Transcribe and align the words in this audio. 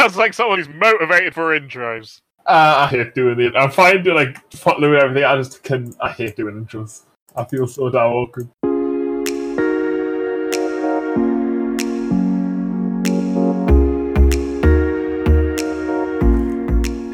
sounds 0.00 0.16
like 0.16 0.32
someone 0.32 0.58
who's 0.58 0.68
motivated 0.68 1.34
for 1.34 1.58
intros. 1.58 2.22
Uh, 2.46 2.74
I 2.78 2.86
hate 2.86 3.14
doing 3.14 3.38
it. 3.38 3.54
I'm 3.54 3.70
fine 3.70 4.02
to 4.04 4.14
like 4.14 4.50
following 4.50 4.98
everything. 4.98 5.24
I 5.24 5.36
just 5.36 5.62
can. 5.62 5.94
I 6.00 6.10
hate 6.10 6.36
doing 6.36 6.64
intros. 6.64 7.02
I 7.36 7.44
feel 7.44 7.66
so 7.66 7.90
damn 7.90 8.10
awkward. 8.10 8.48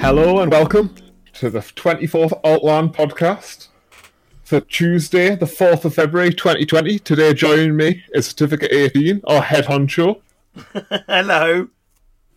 Hello 0.01 0.39
and 0.39 0.53
welcome 0.53 0.95
to 1.33 1.51
the 1.51 1.59
24th 1.59 2.41
altLAN 2.43 2.95
podcast 2.95 3.67
for 4.45 4.61
Tuesday, 4.61 5.35
the 5.35 5.47
4th 5.47 5.85
of 5.85 5.95
February 5.95 6.31
2020. 6.33 7.01
Today, 7.01 7.35
joining 7.35 7.77
me 7.77 8.05
is 8.15 8.29
Certificate 8.29 8.71
18, 8.71 9.23
our 9.27 9.43
head 9.43 9.65
honcho, 9.65 10.21
Hello. 11.07 11.69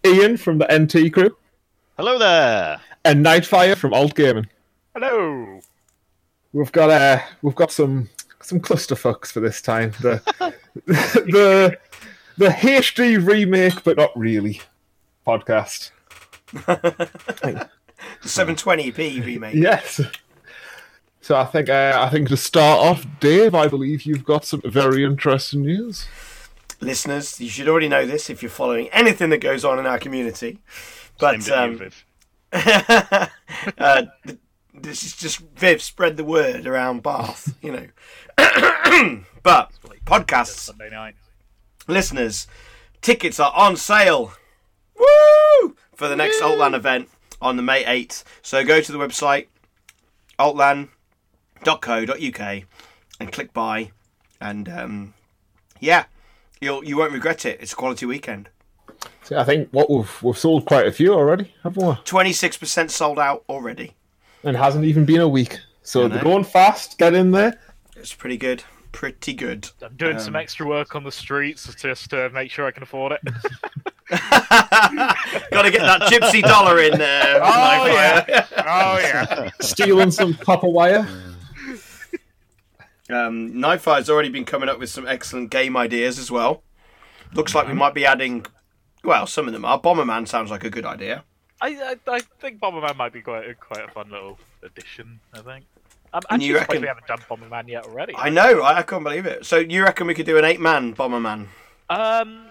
Ian 0.06 0.38
from 0.38 0.58
the 0.60 0.68
NT 0.72 1.12
crew, 1.14 1.36
Hello 1.98 2.18
there. 2.18 2.80
and 3.04 3.26
Nightfire 3.26 3.76
from 3.78 3.94
Alt 3.94 4.16
Gaming. 4.16 4.48
Hello. 4.94 5.60
We've 6.54 6.72
got 6.72 6.90
uh, 6.90 7.20
we've 7.42 7.56
got 7.56 7.72
some 7.72 8.10
some 8.42 8.60
clusterfucks 8.60 9.28
for 9.32 9.40
this 9.40 9.62
time. 9.62 9.92
The 10.02 10.22
the 10.86 11.78
the 12.38 12.48
HD 12.48 13.24
remake, 13.26 13.84
but 13.84 13.98
not 13.98 14.18
really 14.18 14.62
podcast. 15.28 15.92
720p 18.24 19.24
remake. 19.26 19.56
Yes. 19.56 20.02
So 21.22 21.36
I 21.36 21.46
think 21.46 21.70
uh, 21.70 21.94
I 22.04 22.10
think 22.10 22.30
to 22.30 22.38
start 22.38 22.80
off, 22.80 23.06
Dave, 23.20 23.54
I 23.54 23.68
believe 23.68 24.04
you've 24.04 24.24
got 24.26 24.46
some 24.46 24.62
very 24.66 25.04
interesting 25.04 25.62
news. 25.62 26.08
Listeners, 26.82 27.40
you 27.42 27.50
should 27.50 27.68
already 27.68 27.90
know 27.90 28.06
this 28.06 28.30
if 28.30 28.42
you're 28.42 28.50
following 28.50 28.88
anything 28.90 29.30
that 29.32 29.40
goes 29.40 29.66
on 29.66 29.80
in 29.80 29.86
our 29.86 30.00
community. 30.00 30.60
But 31.20 31.36
Aimed 31.36 31.50
at 31.50 31.70
you, 31.70 31.74
um, 31.74 31.78
Viv. 31.78 32.06
uh, 33.78 34.04
this 34.74 35.04
is 35.04 35.16
just 35.16 35.40
Viv 35.40 35.82
spread 35.82 36.18
the 36.18 36.24
word 36.24 36.66
around 36.66 37.04
Bath, 37.04 37.56
you 37.62 37.72
know. 37.72 37.88
but 39.44 39.72
podcasts, 40.06 40.58
Sunday 40.58 40.90
night. 40.90 41.16
listeners, 41.88 42.48
tickets 43.02 43.40
are 43.40 43.52
on 43.54 43.76
sale. 43.76 44.34
Woo! 44.98 45.76
For 45.94 46.08
the 46.08 46.16
next 46.16 46.42
altLAN 46.42 46.74
event 46.74 47.10
on 47.42 47.58
the 47.58 47.64
May 47.64 47.84
8th. 47.84 48.24
So 48.42 48.64
go 48.64 48.82
to 48.82 48.92
the 48.92 48.98
website 48.98 49.48
altlan.co.uk 50.40 50.90
and 53.20 53.32
click 53.32 53.54
buy 53.54 53.92
and 54.40 54.70
um, 54.70 55.14
yeah, 55.80 56.06
you'll 56.62 56.84
you 56.84 56.98
won't 56.98 57.12
regret 57.14 57.46
it. 57.46 57.60
It's 57.62 57.74
a 57.74 57.76
quality 57.76 58.06
weekend. 58.06 58.50
So 59.24 59.38
I 59.38 59.44
think 59.44 59.70
what 59.72 59.90
we've 59.90 60.24
we've 60.24 60.38
sold 60.38 60.66
quite 60.66 60.86
a 60.88 60.92
few 60.92 61.14
already, 61.14 61.54
haven't 61.64 61.86
we? 61.86 61.94
26% 61.94 62.90
sold 62.90 63.20
out 63.20 63.44
already. 63.48 63.94
And 64.44 64.56
hasn't 64.58 64.86
even 64.86 65.06
been 65.06 65.22
a 65.22 65.28
week. 65.28 65.60
So 65.84 66.08
they're 66.08 66.24
going 66.24 66.44
fast. 66.44 66.98
Get 66.98 67.14
in 67.14 67.32
there. 67.32 67.60
It's 67.96 68.14
pretty 68.14 68.38
good. 68.38 68.64
Pretty 68.92 69.34
good. 69.34 69.70
I'm 69.84 69.96
doing 69.96 70.18
some 70.20 70.36
Um, 70.36 70.42
extra 70.42 70.66
work 70.68 70.96
on 70.96 71.04
the 71.04 71.12
streets 71.12 71.72
just 71.76 72.10
to 72.10 72.30
make 72.32 72.50
sure 72.52 72.66
I 72.66 72.72
can 72.72 72.84
afford 72.84 73.12
it. 73.14 73.22
Got 74.10 75.62
to 75.64 75.72
get 75.72 75.82
that 75.82 76.02
gypsy 76.12 76.42
dollar 76.42 76.80
in 76.80 76.98
there. 76.98 77.40
Oh, 77.44 77.86
yeah. 77.88 78.46
oh 78.58 79.00
yeah. 79.00 79.50
Stealing 79.62 80.12
some 80.12 80.34
copper 80.34 80.68
wire. 80.68 81.08
Um, 83.10 83.60
Nightfire's 83.60 84.10
already 84.10 84.30
been 84.30 84.46
coming 84.46 84.70
up 84.70 84.80
with 84.80 84.90
some 84.90 85.08
excellent 85.08 85.50
game 85.50 85.76
ideas 85.76 86.20
as 86.20 86.30
well. 86.30 86.64
Looks 87.34 87.54
like 87.56 87.68
we 87.68 87.74
might 87.74 87.94
be 87.94 88.06
adding. 88.06 88.46
Well, 89.04 89.26
some 89.28 89.48
of 89.48 89.54
them 89.54 89.66
are. 89.66 89.80
Bomberman 89.80 90.28
sounds 90.28 90.52
like 90.52 90.64
a 90.64 90.70
good 90.70 90.86
idea. 90.86 91.24
I, 91.62 91.96
I 92.08 92.12
I 92.16 92.20
think 92.40 92.60
Bomberman 92.60 92.96
might 92.96 93.14
be 93.14 93.22
quite 93.22 93.50
a, 93.50 93.54
quite 93.56 93.84
a 93.88 93.92
fun 93.92 94.10
little 94.12 94.38
addition. 94.64 95.20
I 95.34 95.40
think. 95.40 95.66
I'm 96.14 96.22
And 96.30 96.42
actually 96.42 96.48
you 96.48 96.54
surprised 96.54 96.70
reckon- 96.70 96.82
we 96.82 96.88
haven't 96.88 97.08
done 97.08 97.20
Bomberman 97.30 97.68
yet 97.68 97.86
already. 97.86 98.16
I 98.16 98.30
know. 98.30 98.62
I, 98.62 98.78
I 98.80 98.82
can't 98.84 99.04
believe 99.04 99.26
it. 99.26 99.46
So 99.46 99.58
you 99.58 99.84
reckon 99.84 100.08
we 100.08 100.14
could 100.16 100.26
do 100.26 100.38
an 100.38 100.46
eight-man 100.46 100.96
Bomberman? 100.96 101.48
Um, 101.90 102.46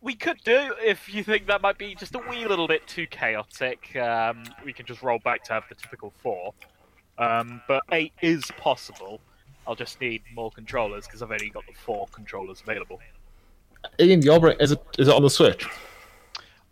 we 0.00 0.14
could 0.14 0.38
do 0.44 0.72
if 0.80 1.12
you 1.12 1.24
think 1.24 1.46
that 1.48 1.62
might 1.62 1.78
be 1.78 1.94
just 1.96 2.14
a 2.14 2.18
wee 2.30 2.44
little 2.46 2.68
bit 2.68 2.86
too 2.86 3.06
chaotic. 3.08 3.96
Um, 3.96 4.44
we 4.64 4.72
can 4.72 4.86
just 4.86 5.02
roll 5.02 5.18
back 5.18 5.42
to 5.44 5.52
have 5.52 5.64
the 5.68 5.74
typical 5.74 6.12
four. 6.22 6.52
Um, 7.18 7.60
but 7.66 7.82
eight 7.92 8.12
is 8.22 8.44
possible. 8.56 9.20
I'll 9.66 9.74
just 9.74 10.00
need 10.00 10.22
more 10.34 10.50
controllers 10.50 11.06
because 11.06 11.22
I've 11.22 11.30
only 11.30 11.50
got 11.50 11.66
the 11.66 11.72
four 11.74 12.06
controllers 12.12 12.60
available. 12.60 13.00
Ian, 14.00 14.22
your 14.22 14.40
bra- 14.40 14.54
is 14.60 14.72
it 14.72 14.82
is 14.98 15.08
it 15.08 15.14
on 15.14 15.22
the 15.22 15.30
Switch? 15.30 15.66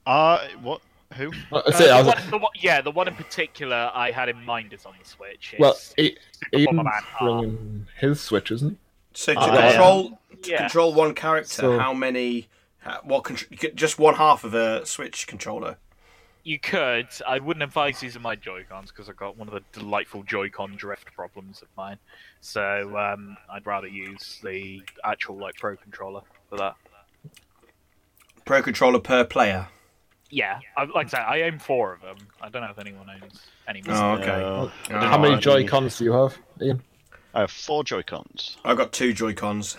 Uh, 0.06 0.38
what? 0.62 0.80
Who? 1.14 1.31
Uh, 1.52 1.56
Uh, 1.58 1.70
say, 1.72 1.88
the 1.88 1.94
was- 1.97 2.06
one, 2.06 2.31
the 2.31 2.38
one, 2.38 2.52
yeah, 2.56 2.81
the 2.81 2.91
one 2.91 3.06
in 3.08 3.14
particular 3.14 3.91
I 3.94 4.10
had 4.10 4.28
in 4.28 4.42
mind 4.44 4.72
is 4.72 4.86
on 4.86 4.94
the 4.98 5.04
Switch. 5.08 5.54
well, 5.58 5.72
It's 5.72 5.94
I- 5.98 6.02
Super 6.56 6.58
Ian's 6.58 6.81
Bomberman 7.20 7.86
his 8.00 8.20
Switch, 8.20 8.50
isn't 8.50 8.70
he? 8.70 8.76
So 9.14 9.34
to 9.34 9.41
yeah. 9.41 9.69
control 9.70 10.19
to 10.42 10.50
Yeah. 10.50 10.56
control 10.58 10.94
one 10.94 11.14
character, 11.14 11.48
So- 11.54 11.78
how 11.78 11.92
many? 11.92 12.48
uh, 12.84 12.98
What? 13.04 13.25
Contr- 13.25 13.75
just 13.75 13.98
one 13.98 14.14
half 14.14 14.42
of 14.44 14.54
a 14.54 14.84
Switch 14.86 15.26
controller. 15.26 15.76
You 16.44 16.58
could. 16.58 17.06
I 17.26 17.38
wouldn't 17.38 17.62
advise 17.62 18.03
using 18.03 18.20
my 18.22 18.34
Joy-Cons 18.34 18.91
because 18.91 19.08
I've 19.08 19.16
got 19.16 19.36
one 19.36 19.47
of 19.48 19.54
the 19.54 19.62
delightful 19.78 20.25
Joy-Con 20.25 20.75
drift 20.76 21.12
problems 21.14 21.62
of 21.62 21.69
mine. 21.76 21.98
So 22.41 22.97
um, 22.98 23.36
I'd 23.48 23.64
rather 23.64 23.86
use 23.86 24.41
the 24.42 24.82
actual 25.04 25.36
like 25.36 25.54
Pro 25.56 25.76
controller 25.76 26.22
for 26.50 26.56
that. 26.58 26.75
Pro 28.44 28.60
controller 28.62 28.98
per 28.98 29.25
player. 29.25 29.69
Yeah, 30.31 30.58
I, 30.76 30.84
like 30.84 31.06
I 31.06 31.10
said, 31.10 31.20
I 31.20 31.42
own 31.42 31.58
four 31.58 31.92
of 31.92 32.00
them. 32.00 32.16
I 32.41 32.48
don't 32.48 32.62
know 32.62 32.70
if 32.70 32.78
anyone 32.78 33.06
owns 33.08 33.41
any 33.69 33.82
more. 33.86 33.94
Oh, 33.94 34.10
okay. 34.14 34.31
Uh, 34.31 34.97
Uh, 34.97 35.00
How 35.08 35.19
many 35.19 35.34
I- 35.34 35.38
Joy 35.41 35.66
Cons 35.69 35.98
do 35.98 36.04
you 36.04 36.12
have, 36.12 36.36
Ian? 36.60 36.82
I 37.34 37.41
have 37.41 37.50
four 37.50 37.84
Joy 37.84 38.02
Cons. 38.02 38.56
I've 38.64 38.76
got 38.78 38.92
two 38.92 39.12
Joy 39.12 39.34
Cons. 39.34 39.76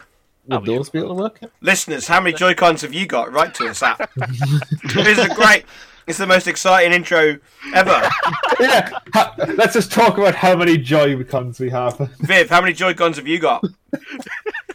Would 0.48 0.58
Oh, 0.70 0.74
those 0.78 0.90
be 0.90 1.00
able 1.00 1.10
to 1.10 1.14
work? 1.16 1.40
Listeners, 1.62 2.08
how 2.08 2.20
many 2.22 2.36
Joy 2.36 2.54
Cons 2.54 2.82
have 2.82 2.94
you 2.94 3.06
got? 3.08 3.32
Write 3.34 3.54
to 3.56 3.68
us 3.68 3.82
at. 3.82 4.10
this 4.16 5.08
is 5.08 5.20
a 5.20 5.34
great. 5.34 5.66
It's 6.08 6.18
the 6.18 6.28
most 6.28 6.48
exciting 6.48 6.92
intro 6.94 7.38
ever. 7.74 7.90
yeah. 8.60 8.90
ha- 9.14 9.34
let's 9.56 9.74
just 9.74 9.92
talk 9.92 10.18
about 10.18 10.36
how 10.36 10.56
many 10.56 10.78
Joy 10.78 11.24
Cons 11.24 11.60
we 11.60 11.70
have. 11.70 11.98
Viv, 12.20 12.50
how 12.50 12.62
many 12.62 12.74
Joy 12.74 12.94
Cons 12.94 13.18
have 13.18 13.28
you 13.28 13.40
got? 13.40 13.64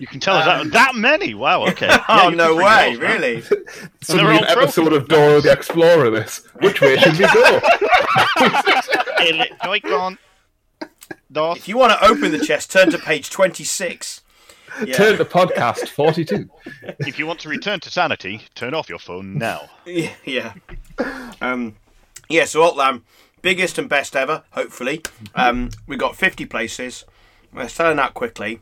You 0.00 0.06
can 0.06 0.21
tell 0.21 0.37
us 0.37 0.44
that 0.47 0.61
um, 0.61 0.71
that 0.71 0.94
many. 0.94 1.34
Wow. 1.34 1.66
Okay. 1.66 1.89
oh 1.91 2.03
Yeah, 2.09 2.28
you 2.31 2.37
no 2.37 2.56
way! 2.56 2.89
yours, 2.91 3.00
man. 3.00 3.21
Really? 3.21 3.43
Suddenly 4.00 4.33
all 4.37 4.39
an 4.39 4.44
episode 4.49 4.83
trophies. 4.91 4.99
of 5.03 5.09
Dora 5.09 5.41
the 5.41 5.53
Explorer. 5.53 6.11
This. 6.11 6.47
Which 6.61 6.81
way 6.81 6.97
should 6.99 7.19
we 7.19 7.27
go? 7.27 7.60
Joy 9.65 9.81
Con. 9.81 10.19
North. 11.31 11.59
If 11.59 11.69
you 11.69 11.77
want 11.77 11.93
to 11.93 12.05
open 12.06 12.31
the 12.33 12.39
chest, 12.39 12.71
turn 12.72 12.91
to 12.91 12.99
page 12.99 13.28
twenty-six. 13.31 14.22
Yeah. 14.84 14.94
Turn 14.94 15.16
the 15.19 15.25
podcast 15.25 15.89
forty-two. 15.89 16.49
If 17.00 17.19
you 17.19 17.27
want 17.27 17.41
to 17.41 17.49
return 17.49 17.81
to 17.81 17.91
sanity, 17.91 18.43
turn 18.55 18.75
off 18.75 18.89
your 18.89 18.99
phone 18.99 19.39
now. 19.39 19.69
Yeah, 19.87 20.12
yeah. 20.25 20.55
Um, 21.41 21.77
yeah, 22.28 22.44
so 22.44 22.61
altLAN, 22.61 23.03
biggest 23.41 23.78
and 23.78 23.89
best 23.89 24.15
ever, 24.15 24.44
hopefully. 24.50 25.03
Um, 25.34 25.71
we 25.87 25.97
got 25.97 26.15
50 26.15 26.44
places. 26.47 27.05
We're 27.53 27.69
selling 27.69 27.99
out 27.99 28.12
quickly. 28.12 28.61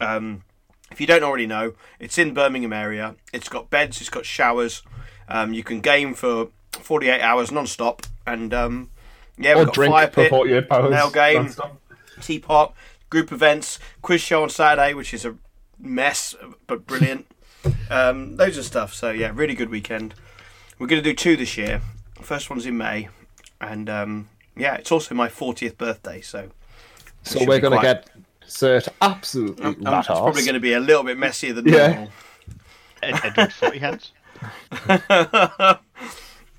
Um, 0.00 0.42
if 0.90 1.00
you 1.00 1.06
don't 1.06 1.22
already 1.22 1.46
know, 1.46 1.74
it's 2.00 2.18
in 2.18 2.34
Birmingham 2.34 2.72
area. 2.72 3.14
It's 3.32 3.48
got 3.48 3.70
beds, 3.70 4.00
it's 4.00 4.10
got 4.10 4.26
showers. 4.26 4.82
Um, 5.28 5.52
you 5.54 5.62
can 5.62 5.80
game 5.80 6.14
for 6.14 6.48
48 6.72 7.20
hours 7.20 7.52
non-stop. 7.52 8.02
And 8.26 8.52
um, 8.52 8.90
yeah, 9.38 9.54
we've 9.56 9.66
got 9.66 9.74
drink 9.74 9.92
fire 9.92 10.06
for 10.08 10.14
pit, 10.14 10.30
forty-eight 10.30 10.66
hours. 10.72 10.90
nail 10.90 11.10
game. 11.10 11.46
nonstop. 11.46 11.76
teapot, 12.20 12.74
group 13.10 13.30
events, 13.30 13.78
quiz 14.02 14.20
show 14.20 14.42
on 14.42 14.50
Saturday, 14.50 14.92
which 14.94 15.14
is 15.14 15.24
a 15.24 15.36
mess 15.78 16.34
but 16.66 16.86
brilliant. 16.86 17.26
um, 17.90 18.36
loads 18.36 18.58
of 18.58 18.64
stuff. 18.64 18.92
So 18.94 19.10
yeah, 19.10 19.30
really 19.34 19.54
good 19.54 19.70
weekend. 19.70 20.14
We're 20.78 20.86
going 20.86 21.02
to 21.02 21.08
do 21.08 21.14
two 21.14 21.36
this 21.36 21.56
year. 21.56 21.80
First 22.20 22.50
one's 22.50 22.66
in 22.66 22.76
May, 22.76 23.08
and 23.60 23.88
um, 23.88 24.28
yeah, 24.56 24.74
it's 24.74 24.90
also 24.92 25.14
my 25.14 25.28
40th 25.28 25.76
birthday. 25.78 26.20
So 26.20 26.50
So 27.22 27.40
we're 27.40 27.60
going 27.60 27.72
to 27.72 27.78
quite- 27.78 27.82
get 27.82 28.10
Cert 28.46 28.88
absolutely 29.00 29.64
um, 29.64 29.76
rat 29.80 30.00
it's 30.00 30.06
probably 30.08 30.42
going 30.42 30.52
to 30.54 30.60
be 30.60 30.74
a 30.74 30.80
little 30.80 31.02
bit 31.02 31.16
messier 31.18 31.54
than 31.54 31.66
Yeah. 31.66 31.86
normal. 31.88 32.08
Ed- 33.02 33.20
Edward 33.24 33.52
Forty 33.52 33.78
Hands. 33.78 34.12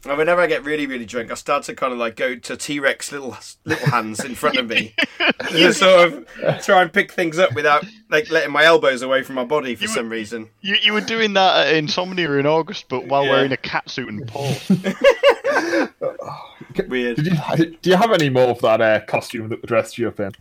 And 0.07 0.17
whenever 0.19 0.39
I 0.39 0.45
get 0.47 0.63
really, 0.63 0.85
really 0.85 1.05
drunk, 1.05 1.31
I 1.31 1.33
start 1.33 1.63
to 1.63 1.73
kind 1.73 1.91
of 1.91 1.97
like 1.97 2.15
go 2.15 2.35
to 2.35 2.55
T 2.57 2.79
Rex 2.79 3.11
little 3.11 3.35
little 3.63 3.89
hands 3.89 4.23
in 4.23 4.35
front 4.35 4.57
of 4.57 4.67
me, 4.67 4.93
to 5.49 5.73
sort 5.73 6.13
of 6.13 6.27
try 6.63 6.83
and 6.83 6.93
pick 6.93 7.11
things 7.11 7.39
up 7.39 7.53
without 7.55 7.83
like 8.09 8.29
letting 8.29 8.51
my 8.51 8.63
elbows 8.65 9.01
away 9.01 9.23
from 9.23 9.33
my 9.35 9.45
body 9.45 9.73
for 9.75 9.83
You- 9.83 9.87
some 9.87 10.09
reason. 10.09 10.49
You, 10.61 10.75
you 10.81 10.93
were 10.93 11.01
doing 11.01 11.33
that 11.33 11.67
at 11.67 11.73
Insomnia 11.75 12.31
in 12.33 12.45
August, 12.45 12.85
but 12.87 13.07
while 13.07 13.25
Yeah. 13.25 13.31
wearing 13.31 13.51
a 13.51 13.57
cat 13.57 13.89
suit 13.89 14.09
and 14.09 14.27
paws. 14.27 14.69
Weird. 16.87 17.15
Did 17.17 17.25
you, 17.27 17.77
do 17.81 17.89
you 17.89 17.95
have 17.95 18.11
any 18.11 18.29
more 18.29 18.49
of 18.49 18.59
that 18.61 18.81
uh, 18.81 18.99
costume 19.05 19.49
that 19.49 19.65
dressed 19.65 19.97
you 19.97 20.07
up 20.09 20.19
in? 20.19 20.33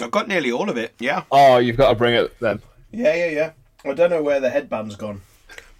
I've 0.00 0.10
got 0.10 0.28
nearly 0.28 0.50
all 0.52 0.70
of 0.70 0.76
it. 0.78 0.94
Yeah. 0.98 1.24
Oh, 1.30 1.58
you've 1.58 1.76
got 1.76 1.90
to 1.90 1.94
bring 1.94 2.14
it 2.14 2.38
then. 2.40 2.62
Yeah, 2.90 3.14
yeah, 3.14 3.26
yeah. 3.26 3.50
I 3.84 3.92
don't 3.94 4.08
know 4.10 4.22
where 4.22 4.40
the 4.40 4.48
headband's 4.50 4.96
gone, 4.96 5.20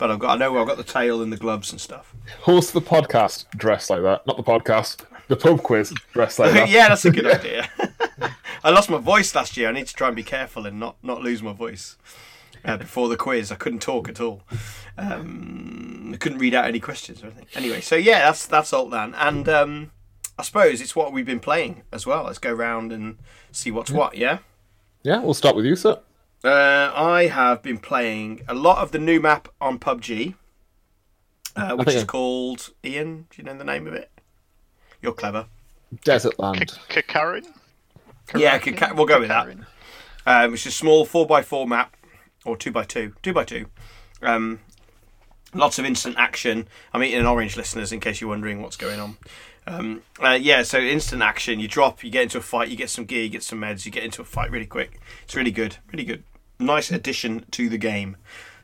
but 0.01 0.11
I've 0.11 0.19
got 0.19 0.31
I 0.31 0.37
know 0.37 0.59
I've 0.59 0.67
got 0.67 0.79
the 0.79 0.83
tail 0.83 1.23
and 1.23 1.33
the 1.33 1.37
gloves 1.37 1.71
and 1.71 1.81
stuff. 1.81 2.15
Host 2.41 2.73
the 2.73 2.81
podcast 2.81 3.49
dressed 3.51 3.91
like 3.91 4.03
that. 4.03 4.27
Not 4.27 4.37
the 4.37 4.43
podcast. 4.43 5.05
The 5.29 5.37
pub 5.37 5.63
quiz 5.63 5.93
dressed 6.13 6.41
like 6.41 6.53
that. 6.55 6.69
yeah, 6.71 6.89
that's 6.89 7.05
a 7.05 7.11
good 7.13 7.27
idea. 7.39 7.69
I 8.65 8.71
lost 8.71 8.91
my 8.91 8.99
voice 8.99 9.33
last 9.35 9.57
year. 9.57 9.69
I 9.69 9.73
need 9.73 9.87
to 9.87 9.95
try 9.95 10.09
and 10.09 10.17
be 10.17 10.25
careful 10.25 10.67
and 10.67 10.81
not 10.81 10.97
not 11.05 11.21
lose 11.23 11.43
my 11.43 11.53
voice. 11.53 11.97
Uh, 12.65 12.77
before 12.77 13.09
the 13.09 13.17
quiz, 13.17 13.51
I 13.53 13.55
couldn't 13.55 13.81
talk 13.81 14.09
at 14.09 14.21
all. 14.21 14.43
Um, 14.99 16.11
I 16.13 16.17
couldn't 16.19 16.39
read 16.39 16.53
out 16.55 16.67
any 16.67 16.81
questions 16.81 17.23
or 17.23 17.27
anything. 17.27 17.47
Anyway, 17.55 17.81
so 17.81 17.95
yeah, 17.97 18.19
that's 18.21 18.47
that's 18.47 18.73
altLAN, 18.73 19.15
and 19.17 19.49
um, 19.49 19.93
I 20.39 20.43
suppose 20.43 20.81
it's 20.81 20.97
what 20.97 21.13
we've 21.13 21.25
been 21.27 21.41
playing 21.41 21.83
as 21.93 22.07
well. 22.07 22.25
Let's 22.25 22.39
go 22.39 22.53
round 22.53 22.93
and 22.93 23.19
see 23.53 23.71
what's 23.71 23.91
what. 23.91 24.17
Yeah. 24.17 24.39
Yeah, 25.03 25.21
we'll 25.21 25.33
start 25.35 25.57
with 25.57 25.65
you, 25.65 25.77
sir. 25.77 25.99
Uh, 26.43 26.91
I 26.95 27.27
have 27.27 27.63
been 27.63 27.79
playing 27.79 28.43
a 28.49 28.55
lot 28.55 28.79
of 28.79 28.93
the 28.93 28.99
new 28.99 29.21
map 29.21 29.49
on 29.61 29.79
PUBG, 29.79 30.35
uh, 31.55 31.77
which 31.77 31.89
think 31.89 31.99
is 31.99 32.05
called 32.05 32.71
Ian. 32.85 33.27
Do 33.31 33.37
you 33.37 33.45
know 33.45 33.57
the 33.59 33.65
name 33.65 33.87
of 33.87 33.93
it? 33.93 34.11
You're 35.03 35.13
clever. 35.13 35.47
Desert 36.05 36.39
Land. 36.39 36.79
Kakarin? 36.89 37.47
Yeah, 38.35 38.59
Kaka- 38.59 38.95
we'll 38.95 39.07
go 39.07 39.21
with 39.21 39.29
that. 39.29 39.49
Um, 40.27 40.55
it's 40.55 40.65
a 40.67 40.71
small 40.71 41.05
four 41.05 41.27
x 41.37 41.47
four 41.47 41.67
map, 41.67 41.97
or 42.45 42.57
two 42.57 42.73
x 42.75 42.87
two, 42.87 43.15
two 43.23 43.39
x 43.39 43.51
two. 43.51 43.67
Um, 44.23 44.61
lots 45.53 45.79
of 45.79 45.85
instant 45.85 46.17
action. 46.19 46.69
I'm 46.95 47.03
eating 47.03 47.21
an 47.21 47.27
orange, 47.27 47.57
listeners, 47.57 47.93
in 47.93 48.01
case 48.01 48.21
you're 48.21 48.31
wondering 48.31 48.63
what's 48.63 48.77
going 48.77 49.01
on. 49.01 49.17
Um, 49.67 50.03
uh, 50.23 50.39
yeah, 50.41 50.63
so 50.63 50.79
instant 50.79 51.23
action. 51.23 51.61
You 51.61 51.69
drop, 51.69 52.03
you 52.03 52.11
get 52.11 52.23
into 52.25 52.39
a 52.39 52.43
fight, 52.43 52.69
you 52.69 52.77
get 52.77 52.89
some 52.89 53.05
gear, 53.05 53.25
you 53.25 53.29
get 53.29 53.43
some 53.43 53.61
meds, 53.61 53.85
you 53.85 53.93
get 53.93 54.05
into 54.05 54.23
a 54.23 54.25
fight 54.25 54.51
really 54.51 54.67
quick. 54.67 55.01
It's 55.25 55.35
really 55.35 55.51
good, 55.51 55.77
really 55.93 56.05
good. 56.05 56.23
Nice 56.61 56.91
addition 56.91 57.45
to 57.53 57.69
the 57.69 57.79
game. 57.79 58.17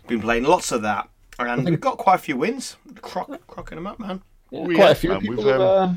Been 0.07 0.21
playing 0.21 0.45
lots 0.45 0.71
of 0.71 0.83
that, 0.83 1.09
and 1.39 1.65
we've 1.65 1.81
got 1.81 1.99
quite 1.99 2.15
a 2.17 2.19
few 2.19 2.37
wins. 2.37 2.77
Croc, 3.03 3.29
crocking 3.49 3.77
them 3.77 3.87
up, 3.87 3.99
man. 3.99 4.23
Yeah, 4.51 4.61
We- 4.65 4.77
quite 4.77 4.93
a 4.93 4.95
few 4.95 5.13
um, 5.13 5.21
people 5.21 5.37
we've, 5.37 5.47
have, 5.47 5.61
uh, 5.61 5.93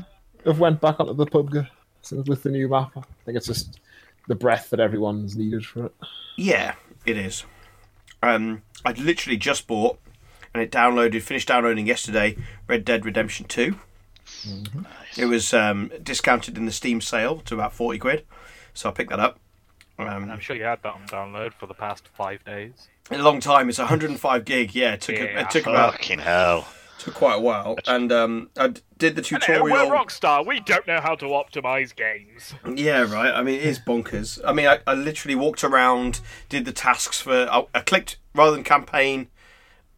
have 0.46 0.58
went 0.58 0.80
back 0.80 0.98
onto 0.98 1.14
the 1.14 1.26
pub 1.26 1.54
since 2.02 2.28
with 2.28 2.42
the 2.42 2.50
new 2.50 2.68
map. 2.68 2.90
I 2.96 3.02
think 3.24 3.36
it's 3.36 3.46
just 3.46 3.78
the 4.26 4.34
breath 4.34 4.70
that 4.70 4.80
everyone's 4.80 5.36
needed 5.36 5.64
for 5.64 5.86
it. 5.86 5.94
Yeah, 6.36 6.74
it 7.06 7.16
is. 7.16 7.44
Um, 8.22 8.62
I 8.84 8.92
literally 8.92 9.36
just 9.36 9.66
bought, 9.66 9.98
and 10.52 10.62
it 10.62 10.72
downloaded, 10.72 11.22
finished 11.22 11.48
downloading 11.48 11.86
yesterday. 11.86 12.36
Red 12.66 12.84
Dead 12.84 13.04
Redemption 13.04 13.46
Two. 13.46 13.76
It 15.16 15.26
was 15.26 15.52
um, 15.52 15.90
discounted 16.02 16.56
in 16.56 16.64
the 16.66 16.72
Steam 16.72 17.00
sale 17.00 17.40
to 17.40 17.54
about 17.54 17.72
forty 17.72 17.98
quid, 17.98 18.26
so 18.74 18.88
I 18.88 18.92
picked 18.92 19.10
that 19.10 19.20
up. 19.20 19.38
Um, 20.08 20.30
I'm 20.30 20.40
sure 20.40 20.56
you 20.56 20.64
had 20.64 20.82
that 20.82 20.94
on 20.94 21.06
download 21.06 21.52
for 21.52 21.66
the 21.66 21.74
past 21.74 22.08
five 22.16 22.44
days. 22.44 22.88
in 23.10 23.20
a 23.20 23.22
long 23.22 23.40
time, 23.40 23.68
it's 23.68 23.78
105 23.78 24.44
gig. 24.44 24.74
Yeah, 24.74 24.94
it 24.94 25.00
took 25.00 25.16
a- 25.16 25.40
it 25.40 25.50
took 25.50 25.66
about 25.66 25.92
Fucking 25.92 26.20
hell. 26.20 26.68
took 26.98 27.14
quite 27.14 27.36
a 27.36 27.40
while, 27.40 27.76
and 27.86 28.12
um, 28.12 28.50
I 28.58 28.68
d- 28.68 28.80
did 28.98 29.16
the 29.16 29.22
Hello, 29.22 29.62
we're 29.62 29.70
tutorial. 29.70 29.90
Rockstar. 29.90 30.46
We 30.46 30.60
don't 30.60 30.86
know 30.86 31.00
how 31.00 31.14
to 31.16 31.26
optimize 31.26 31.94
games. 31.96 32.54
Yeah, 32.76 33.10
right. 33.12 33.32
I 33.32 33.42
mean, 33.42 33.54
it 33.58 33.64
is 33.64 33.78
bonkers. 33.80 34.38
I 34.44 34.52
mean, 34.52 34.66
I, 34.66 34.80
I 34.86 34.94
literally 34.94 35.34
walked 35.34 35.64
around, 35.64 36.20
did 36.50 36.64
the 36.66 36.72
tasks 36.72 37.20
for. 37.20 37.48
I, 37.50 37.64
I 37.74 37.80
clicked 37.80 38.18
rather 38.34 38.52
than 38.52 38.64
campaign 38.64 39.28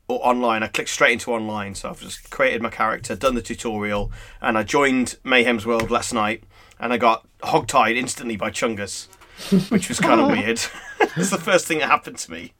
or 0.09 0.25
online. 0.27 0.63
I 0.63 0.69
clicked 0.69 0.91
straight 0.91 1.13
into 1.13 1.33
online. 1.33 1.75
So 1.75 1.91
I've 1.91 2.01
just 2.01 2.31
created 2.31 2.63
my 2.63 2.71
character, 2.71 3.17
done 3.17 3.35
the 3.35 3.43
tutorial, 3.43 4.13
and 4.41 4.57
I 4.57 4.63
joined 4.63 5.17
Mayhem's 5.25 5.67
World 5.67 5.91
last 5.91 6.15
night, 6.15 6.45
and 6.79 6.93
I 6.93 6.99
got 6.99 7.27
hogtied 7.41 7.97
instantly 7.97 8.37
by 8.37 8.51
Chungus, 8.51 9.09
which 9.71 9.89
was 9.89 10.01
kind 10.01 10.21
of 10.21 10.29
weird. 10.37 10.61
it's 11.17 11.31
the 11.31 11.39
first 11.39 11.67
thing 11.67 11.79
that 11.79 11.89
happened 11.89 12.19
to 12.19 12.31
me 12.31 12.53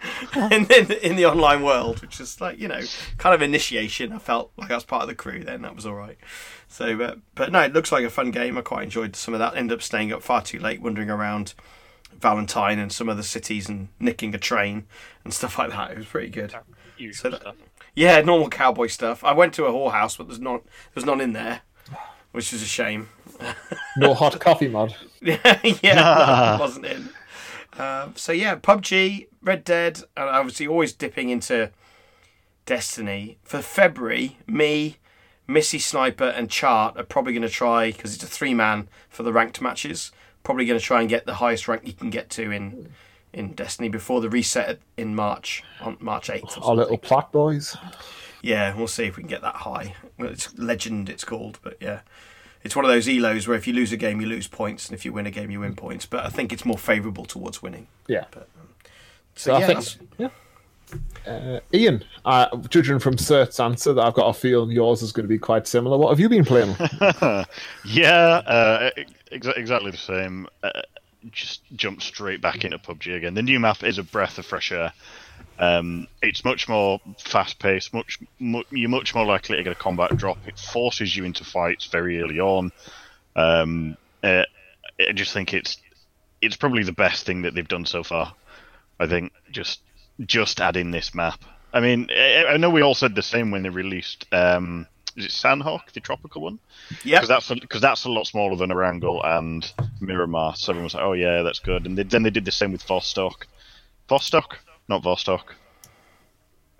in, 0.51 0.67
in, 0.71 0.91
in 0.93 1.17
the 1.17 1.27
online 1.27 1.63
world, 1.63 2.01
which 2.03 2.21
is 2.21 2.41
like 2.41 2.59
you 2.59 2.69
know, 2.69 2.81
kind 3.19 3.35
of 3.35 3.43
initiation. 3.43 4.13
I 4.13 4.19
felt 4.19 4.53
like 4.57 4.71
I 4.71 4.75
was 4.75 4.85
part 4.85 5.03
of 5.03 5.09
the 5.09 5.15
crew. 5.15 5.45
Then 5.45 5.63
that 5.63 5.75
was 5.75 5.87
all 5.87 5.95
right. 5.95 6.19
So, 6.69 6.97
but, 6.97 7.19
but 7.35 7.53
no, 7.53 7.61
it 7.61 7.73
looks 7.75 7.93
like 7.93 8.05
a 8.05 8.11
fun 8.11 8.31
game. 8.31 8.57
I 8.57 8.63
quite 8.63 8.85
enjoyed 8.85 9.15
some 9.17 9.35
of 9.35 9.41
that. 9.41 9.55
Ended 9.57 9.77
up 9.79 9.83
staying 9.83 10.13
up 10.13 10.23
far 10.23 10.41
too 10.43 10.59
late, 10.59 10.81
wandering 10.81 11.11
around 11.11 11.53
Valentine 12.19 12.79
and 12.79 12.91
some 12.93 13.09
other 13.09 13.23
cities 13.23 13.69
and 13.69 13.89
nicking 14.01 14.35
a 14.35 14.39
train 14.39 14.87
and 15.25 15.35
stuff 15.35 15.59
like 15.59 15.71
that. 15.71 15.91
It 15.91 15.99
was 15.99 16.07
pretty 16.07 16.29
good. 16.31 16.55
So 17.13 17.31
that- 17.31 17.57
Yeah, 17.95 18.21
normal 18.23 18.49
cowboy 18.49 18.87
stuff. 18.87 19.23
I 19.23 19.33
went 19.33 19.53
to 19.55 19.67
a 19.67 19.71
whorehouse, 19.73 20.17
but 20.17 20.29
there's 20.29 20.41
not 20.41 20.63
there's 20.95 21.05
none 21.05 21.21
in 21.21 21.33
there, 21.35 21.61
which 22.31 22.53
is 22.53 22.63
a 22.63 22.67
shame. 22.67 23.09
No 23.97 24.15
hot 24.15 24.39
coffee 24.41 24.69
mod. 24.69 24.95
yeah, 25.21 25.61
yeah, 25.83 26.59
wasn't 26.59 26.87
in. 26.87 27.09
Um, 27.79 28.15
so 28.17 28.33
yeah, 28.33 28.57
PUBG, 28.57 29.29
Red 29.43 29.65
Dead, 29.65 30.01
and 30.17 30.29
obviously 30.29 30.67
always 30.67 30.93
dipping 30.93 31.31
into 31.31 31.71
Destiny 32.67 33.39
for 33.43 33.63
February. 33.63 34.39
Me, 34.47 34.97
Missy 35.47 35.79
Sniper, 35.79 36.25
and 36.25 36.51
Chart 36.51 36.97
are 36.97 37.05
probably 37.05 37.33
going 37.33 37.43
to 37.43 37.49
try 37.49 37.93
because 37.93 38.15
it's 38.15 38.25
a 38.25 38.29
three 38.29 38.55
man 38.55 38.89
for 39.09 39.23
the 39.23 39.33
ranked 39.33 39.61
matches. 39.61 40.13
Probably 40.43 40.67
going 40.67 40.79
to 40.79 40.85
try 40.85 41.01
and 41.01 41.09
get 41.09 41.25
the 41.27 41.35
highest 41.35 41.69
rank 41.69 41.83
you 41.87 41.93
can 41.93 42.11
get 42.11 42.31
to 42.31 42.51
in 42.51 42.93
in 43.33 43.53
Destiny 43.53 43.89
before 43.89 44.21
the 44.21 44.29
reset 44.29 44.79
in 44.97 45.15
March 45.15 45.63
on 45.81 45.97
March 46.01 46.29
eighth. 46.29 46.59
Our 46.61 46.75
little 46.75 46.99
plaque 46.99 47.33
boys. 47.33 47.77
Yeah, 48.43 48.75
we'll 48.75 48.89
see 48.89 49.05
if 49.05 49.17
we 49.17 49.23
can 49.23 49.29
get 49.29 49.43
that 49.43 49.57
high. 49.57 49.95
It's 50.19 50.57
Legend, 50.59 51.09
it's 51.09 51.25
called, 51.25 51.59
but 51.63 51.77
yeah. 51.81 52.01
It's 52.65 52.77
one 52.77 52.85
of 52.85 52.91
those 52.91 53.07
elos 53.07 53.49
where 53.49 53.57
if 53.57 53.67
you 53.67 53.73
lose 53.73 53.93
a 53.93 53.97
game, 53.97 54.21
you 54.21 54.27
lose 54.27 54.47
points, 54.47 54.89
and 54.89 54.95
if 54.95 55.05
you 55.05 55.13
win 55.13 55.27
a 55.27 55.31
game, 55.31 55.51
you 55.51 55.61
win 55.61 55.75
points. 55.75 56.07
But 56.07 56.25
I 56.25 56.29
think 56.29 56.53
it's 56.53 56.65
more 56.65 56.79
favourable 56.79 57.25
towards 57.25 57.63
winning. 57.63 57.89
Yeah. 58.07 58.25
So, 58.33 58.45
So 59.35 59.55
I 59.55 59.61
yeah, 59.61 59.81
think, 59.81 60.09
yeah. 60.19 60.29
Uh, 61.27 61.61
Ian, 61.73 62.05
uh, 62.25 62.57
judging 62.69 62.99
from 62.99 63.17
Cert's 63.17 63.59
answer, 63.61 63.93
that 63.95 64.03
I've 64.03 64.15
got 64.15 64.29
a 64.29 64.35
feeling 64.35 64.71
yours 64.71 65.03
is 65.03 65.13
going 65.13 65.25
to 65.25 65.29
be 65.29 65.39
quite 65.39 65.67
similar. 65.67 65.97
What 65.97 66.11
have 66.11 66.21
you 66.21 66.29
been 66.29 66.45
playing? 66.45 66.75
yeah, 67.85 68.43
uh, 68.47 68.91
ex- 69.31 69.47
exactly 69.57 69.91
the 69.91 69.97
same. 69.97 70.47
Uh, 70.63 70.83
just 71.31 71.63
jump 71.77 72.03
straight 72.03 72.41
back 72.41 72.65
into 72.65 72.79
PUBG 72.79 73.17
again. 73.17 73.35
The 73.35 73.43
new 73.43 73.61
map 73.61 73.85
is 73.85 73.99
a 73.99 74.03
breath 74.03 74.39
of 74.39 74.47
fresh 74.47 74.73
air. 74.73 74.93
Um, 75.59 76.09
it's 76.23 76.45
much 76.45 76.69
more 76.69 77.01
fast 77.19 77.59
paced. 77.59 77.95
Much, 77.95 78.19
mu- 78.39 78.65
you're 78.71 78.91
much 78.91 79.15
more 79.15 79.25
likely 79.25 79.57
to 79.57 79.63
get 79.63 79.73
a 79.73 79.77
combat 79.77 80.17
drop. 80.17 80.39
It 80.47 80.59
forces 80.59 81.15
you 81.17 81.25
into 81.25 81.45
fights 81.45 81.87
very 81.87 82.21
early 82.21 82.41
on. 82.41 82.73
Um, 83.37 83.97
uh, 84.23 84.45
I 85.01 85.13
just 85.13 85.33
think 85.33 85.55
it's 85.55 85.79
it's 86.41 86.57
probably 86.57 86.83
the 86.83 86.93
best 86.93 87.25
thing 87.25 87.43
that 87.43 87.55
they've 87.55 87.67
done 87.67 87.87
so 87.87 88.03
far. 88.03 88.35
I 88.99 89.07
think 89.07 89.33
just 89.51 89.81
just 90.21 90.61
adding 90.61 90.91
this 90.91 91.15
map. 91.15 91.41
I 91.73 91.81
mean, 91.81 92.09
I, 92.11 92.45
I 92.51 92.57
know 92.57 92.71
we 92.71 92.83
all 92.83 92.95
said 92.95 93.15
the 93.15 93.23
same 93.23 93.51
when 93.51 93.63
they 93.63 93.69
released. 93.71 94.27
Um, 94.33 94.87
is 95.17 95.27
it 95.27 95.31
Sanhok, 95.31 95.93
the 95.93 96.01
tropical 96.01 96.43
one? 96.43 96.59
Yeah, 97.05 97.19
because 97.21 97.29
that's 97.29 97.61
because 97.61 97.81
that's 97.81 98.05
a 98.05 98.11
lot 98.11 98.27
smaller 98.27 98.57
than 98.57 98.71
Erangel 98.71 99.25
and 99.25 99.71
Miramar. 100.01 100.57
So 100.57 100.73
everyone 100.73 100.85
was 100.85 100.95
like, 100.95 101.05
"Oh 101.05 101.13
yeah, 101.13 101.43
that's 101.43 101.59
good." 101.59 101.87
And 101.87 101.97
they, 101.97 102.03
then 102.03 102.23
they 102.23 102.31
did 102.31 102.45
the 102.45 102.53
same 102.53 102.73
with 102.73 102.87
Vostok. 102.87 103.45
Vostok, 104.09 104.57
not 104.89 105.03
Vostok. 105.03 105.43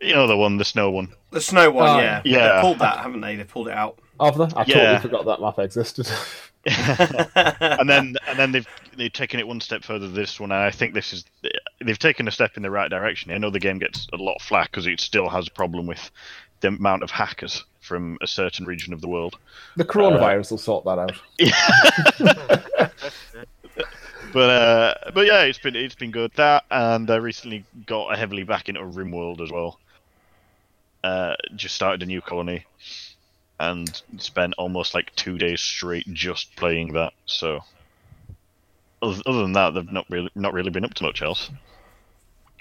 You 0.01 0.15
know 0.15 0.27
the 0.27 0.37
one, 0.37 0.57
the 0.59 0.65
snow 0.65 0.91
one. 0.91 1.09
the 1.31 1.41
snow 1.41 1.71
one, 1.71 1.89
Oh, 1.89 1.99
yeah. 2.01 2.23
yeah. 2.25 2.57
They 2.57 2.61
pulled 2.63 2.79
that, 2.81 2.99
haven't 2.99 3.21
they? 3.21 3.37
They 3.37 3.45
pulled 3.45 3.69
it 3.69 3.75
out. 3.75 3.99
Of 4.19 4.37
them? 4.37 4.51
I 4.57 4.65
Yeah. 4.67 4.75
totally 4.99 5.01
forgot 5.01 5.25
that 5.27 5.41
map 5.41 5.59
existed. 5.59 6.09
and 7.61 7.89
then 7.91 8.15
and 8.29 8.39
then 8.39 8.53
they've 8.53 8.67
they've 8.97 9.13
taken 9.13 9.41
it 9.41 9.49
one 9.49 9.61
step 9.61 9.83
further. 9.83 10.07
This 10.09 10.39
one, 10.39 10.53
and 10.53 10.61
I 10.63 10.71
think 10.71 10.95
this 10.95 11.13
is 11.13 11.25
they've 11.85 11.99
taken 11.99 12.29
a 12.29 12.31
step 12.31 12.53
in 12.57 12.63
the 12.63 12.71
right 12.71 12.89
direction. 12.89 13.33
I 13.33 13.39
know 13.39 13.51
the 13.51 13.59
game 13.59 13.79
gets 13.81 14.07
a 14.13 14.17
lot 14.17 14.37
of 14.37 14.43
flack 14.43 14.71
because 14.71 14.87
it 14.87 15.01
still 15.01 15.29
has 15.29 15.49
a 15.49 15.51
problem 15.51 15.87
with 15.89 16.09
the 16.61 16.69
amount 16.69 17.03
of 17.03 17.11
hackers 17.11 17.65
from 17.81 18.17
a 18.23 18.29
certain 18.29 18.65
region 18.65 18.93
of 18.93 19.01
the 19.01 19.09
world. 19.09 19.37
the 19.77 19.85
coronavirus 19.85 20.53
uh, 20.53 20.55
will 20.55 20.59
sort 20.59 20.85
that 20.85 21.01
out. 21.01 21.13
But 24.33 24.51
uh, 24.51 24.95
but 25.13 25.27
yeah, 25.27 25.43
it's 25.43 25.59
been 25.59 25.77
it's 25.77 25.95
been 25.95 26.11
good 26.11 26.33
that, 26.37 26.65
and 26.71 27.11
I 27.11 27.17
recently 27.17 27.65
got 27.87 28.17
heavily 28.17 28.45
back 28.45 28.69
into 28.69 28.81
RimWorld 28.81 29.43
as 29.43 29.51
well. 29.51 29.79
Uh, 31.05 31.35
just 31.55 31.75
started 31.75 32.03
a 32.03 32.07
new 32.07 32.23
colony, 32.23 32.65
and 33.61 34.03
spent 34.17 34.55
almost 34.57 34.95
like 34.95 35.15
two 35.17 35.37
days 35.37 35.61
straight 35.61 36.07
just 36.15 36.55
playing 36.57 36.95
that. 36.95 37.13
So 37.27 37.61
other, 39.03 39.21
other 39.27 39.43
than 39.43 39.53
that, 39.53 39.75
they've 39.75 39.93
not 39.93 40.07
really 40.09 40.31
not 40.35 40.55
really 40.55 40.71
been 40.71 40.85
up 40.85 40.95
to 40.95 41.05
much 41.05 41.21
else. 41.21 41.51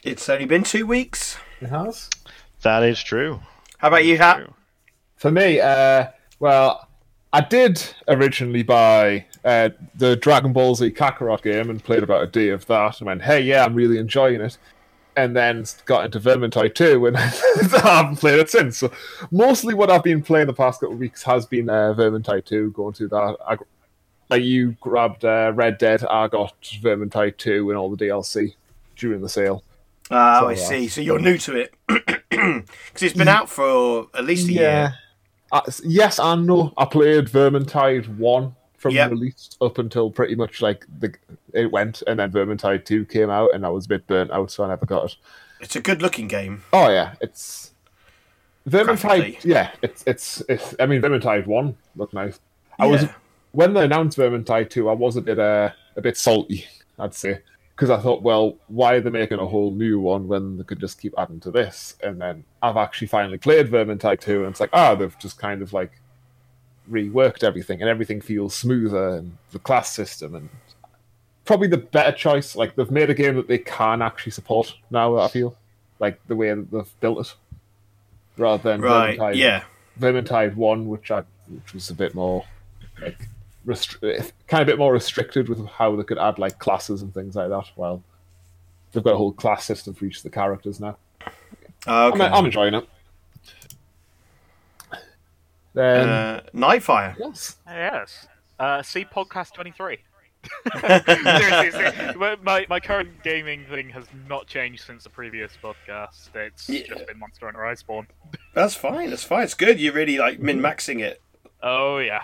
It's 0.04 0.28
only 0.28 0.46
been 0.46 0.64
two 0.64 0.86
weeks. 0.86 1.38
It 1.62 1.70
has? 1.70 2.10
That 2.64 2.84
is 2.84 3.02
true. 3.02 3.40
How 3.78 3.88
about 3.88 4.06
you, 4.06 4.18
Hat? 4.18 4.50
For 5.16 5.32
me, 5.32 5.60
uh, 5.60 6.08
well, 6.40 6.88
I 7.32 7.42
did 7.42 7.82
originally 8.08 8.64
buy 8.64 9.26
uh, 9.44 9.70
the 9.96 10.16
Dragon 10.16 10.54
Ball 10.54 10.76
Z 10.76 10.92
Kakarot 10.92 11.42
game 11.42 11.70
and 11.70 11.84
played 11.84 12.04
about 12.04 12.24
a 12.24 12.28
day 12.28 12.50
of 12.50 12.66
that 12.68 13.00
and 13.00 13.08
went, 13.08 13.22
hey, 13.24 13.42
yeah, 13.42 13.66
I'm 13.66 13.74
really 13.74 13.98
enjoying 13.98 14.42
it. 14.42 14.58
And 15.18 15.36
then 15.36 15.66
got 15.86 16.06
into 16.06 16.20
Vermintide 16.20 16.74
2 16.74 17.08
and 17.08 17.18
I 17.18 17.22
haven't 17.84 18.18
played 18.18 18.40
it 18.40 18.50
since. 18.50 18.78
So 18.78 18.92
mostly 19.32 19.74
what 19.74 19.92
I've 19.92 20.04
been 20.04 20.22
playing 20.22 20.48
the 20.48 20.54
past 20.54 20.80
couple 20.80 20.94
of 20.94 21.00
weeks 21.00 21.24
has 21.24 21.46
been 21.46 21.70
uh, 21.70 21.94
Vermintide 21.98 22.46
2, 22.46 22.72
going 22.72 22.94
through 22.94 23.10
that. 23.10 23.38
I, 23.46 23.58
like 24.30 24.44
you 24.44 24.78
grabbed 24.80 25.26
uh, 25.26 25.52
Red 25.54 25.78
Dead, 25.78 26.06
I 26.06 26.28
got 26.28 26.56
Vermintide 26.82 27.38
2 27.38 27.70
and 27.70 27.78
all 27.78 27.94
the 27.94 28.06
DLC 28.06 28.54
during 28.96 29.22
the 29.22 29.30
sale. 29.30 29.64
Oh, 30.10 30.48
I 30.48 30.56
So, 30.56 30.64
uh, 30.64 30.68
see. 30.68 30.88
So 30.88 31.02
you're 31.02 31.20
new 31.20 31.38
to 31.40 31.56
it 31.58 31.74
because 31.88 33.02
it's 33.02 33.18
been 33.18 33.28
out 33.28 33.50
for 33.50 34.08
at 34.14 34.24
least 34.24 34.48
a 34.48 34.54
year. 34.54 34.96
Uh, 35.52 35.62
yes 35.84 36.20
and 36.20 36.48
no. 36.48 36.74
I 36.78 36.86
played 36.86 37.26
Vermintide 37.26 38.18
one 38.18 38.56
from 38.82 38.96
Yep. 38.96 39.12
release 39.12 39.50
up 39.62 39.78
until 39.78 40.10
pretty 40.10 40.34
much 40.34 40.60
like 40.62 40.86
the 41.00 41.14
it 41.54 41.72
went, 41.72 42.02
and 42.08 42.20
then 42.20 42.32
Vermintide 42.32 42.84
two 42.84 43.06
came 43.06 43.30
out, 43.30 43.54
and 43.54 43.64
I 43.64 43.70
was 43.70 43.86
a 43.86 43.90
bit 43.90 44.08
burnt 44.08 44.32
out, 44.32 44.50
so 44.50 44.64
I 44.64 44.70
never 44.70 44.88
got 44.88 45.06
it. 45.06 45.16
It's 45.60 45.76
a 45.76 45.82
good-looking 45.82 46.28
game. 46.28 46.64
Oh 46.74 46.90
yeah, 46.90 47.14
it's 47.22 47.72
Vermintide. 48.68 49.44
Yeah, 49.46 49.72
it's 49.84 50.04
it's 50.08 50.42
it's. 50.50 50.76
I 50.80 50.88
mean, 50.88 51.02
Vermintide 51.02 51.46
one 51.46 51.78
looked 51.96 52.16
nice. 52.16 52.40
I 52.80 52.88
was 52.88 53.06
when 53.52 53.74
they 53.74 53.86
announced 53.86 54.18
Vermintide 54.18 54.72
two, 54.72 54.90
I 54.90 54.94
was 54.94 55.16
a 55.16 55.22
bit 55.22 55.38
uh, 55.38 55.70
a 55.96 56.02
bit 56.02 56.18
salty, 56.18 56.66
I'd 56.98 57.14
say, 57.14 57.42
because 57.76 57.92
I 57.92 58.00
thought, 58.00 58.24
well, 58.24 58.58
why 58.68 58.96
are 58.96 59.02
they 59.02 59.12
making 59.12 59.38
a 59.40 59.46
whole 59.46 59.72
new 59.72 60.00
one 60.00 60.28
when 60.28 60.58
they 60.58 60.64
could 60.64 60.80
just 60.80 61.00
keep 61.00 61.14
adding 61.20 61.40
to 61.42 61.52
this? 61.52 61.98
And 62.02 62.20
then 62.20 62.46
I've 62.64 62.78
actually 62.78 63.08
finally 63.10 63.38
played 63.38 63.70
Vermintide 63.70 64.22
two, 64.22 64.40
and 64.40 64.52
it's 64.52 64.60
like, 64.60 64.72
ah, 64.74 64.96
they've 64.96 65.18
just 65.20 65.38
kind 65.38 65.62
of 65.62 65.72
like 65.72 66.01
reworked 66.90 67.44
everything, 67.44 67.82
and 67.82 67.90
everything 67.90 68.22
feels 68.22 68.56
smoother, 68.56 69.10
and 69.10 69.38
the 69.52 69.60
class 69.60 69.92
system, 69.94 70.36
and 70.36 70.50
probably 71.46 71.68
the 71.68 71.78
better 71.78 72.12
choice. 72.16 72.56
Like 72.56 72.76
they've 72.76 72.92
made 72.92 73.10
a 73.10 73.14
game 73.14 73.36
that 73.36 73.48
they 73.48 73.58
can 73.58 74.02
actually 74.02 74.32
support 74.32 74.74
now. 74.90 75.18
I 75.18 75.28
feel 75.28 75.56
like 76.00 76.20
the 76.28 76.36
way 76.36 76.54
that 76.54 76.72
they've 76.72 77.00
built 77.00 77.20
it, 77.28 77.36
rather 78.38 78.64
than 78.64 78.82
Right. 78.82 79.18
Vermintide 79.18 79.36
Yeah. 79.36 79.64
Vermintide 80.00 80.56
one, 80.56 80.88
which 80.88 81.12
I 81.12 81.24
which 81.48 81.74
was 81.74 81.90
a 81.90 81.94
bit 81.96 82.16
more 82.16 82.46
like 83.02 83.28
restri- 83.68 84.32
kind 84.48 84.62
of 84.62 84.68
a 84.68 84.72
bit 84.72 84.78
more 84.80 84.94
restricted 84.94 85.50
with 85.50 85.66
how 85.68 85.96
they 85.96 86.04
could 86.04 86.18
add 86.18 86.40
like 86.40 86.60
classes 86.60 87.02
and 87.02 87.14
things 87.14 87.36
like 87.36 87.50
that. 87.50 87.66
Well, 87.76 88.02
they've 88.92 89.04
got 89.04 89.14
a 89.14 89.18
whole 89.18 89.34
class 89.34 89.66
system 89.66 89.94
for 89.94 90.06
each 90.06 90.18
of 90.18 90.24
the 90.24 90.30
characters 90.30 90.80
now. 90.80 90.98
Ah, 91.88 92.06
okay. 92.08 92.24
I'm, 92.26 92.34
I'm 92.34 92.46
enjoying 92.46 92.74
it. 92.74 92.88
Then 95.74 96.10
uh, 96.10 96.42
Nightfire. 96.54 97.16
yes, 97.20 97.56
Yes. 97.68 98.28
Uh, 98.60 98.82
see 98.84 99.06
podcast 99.06 99.54
23. 99.54 99.98
Seriously, 100.80 101.72
see, 102.12 102.18
my- 102.18 102.36
my, 102.42 102.66
my 102.70 102.80
current 102.80 103.24
gaming 103.24 103.66
thing 103.70 103.90
has 103.90 104.06
not 104.28 104.48
changed 104.48 104.84
since 104.86 105.04
the 105.04 105.10
previous 105.10 105.52
podcast. 105.62 106.34
It's 106.36 106.68
Yeah. 106.70 106.84
just 106.88 107.08
been 107.08 107.20
Monster 107.20 107.46
Hunter 107.46 107.62
Iceborne. 107.62 108.08
That's 108.54 108.76
fine. 108.76 109.10
That's 109.10 109.24
fine. 109.24 109.44
It's 109.44 109.54
good. 109.54 109.80
You're 109.80 109.94
really 109.94 110.18
like 110.18 110.40
min 110.40 110.60
maxing 110.60 111.00
it. 111.02 111.22
Oh, 111.64 111.98
yeah. 112.00 112.22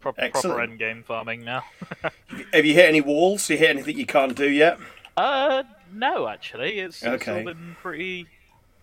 Pro- 0.00 0.12
proper 0.12 0.20
Excellent. 0.22 0.70
end 0.70 0.78
game 0.78 1.02
farming 1.02 1.44
now. 1.44 1.64
Have 2.52 2.64
you 2.64 2.74
hit 2.74 2.86
any 2.88 3.00
walls? 3.00 3.48
You 3.50 3.56
hit 3.58 3.70
anything 3.70 3.98
you 3.98 4.06
can't 4.06 4.34
do 4.36 4.48
yet? 4.48 4.78
Uh, 5.16 5.62
no, 5.92 6.26
actually. 6.28 6.78
It's, 6.78 7.02
it's 7.02 7.22
Okay. 7.28 7.38
all 7.38 7.44
been 7.44 7.76
pretty 7.82 8.26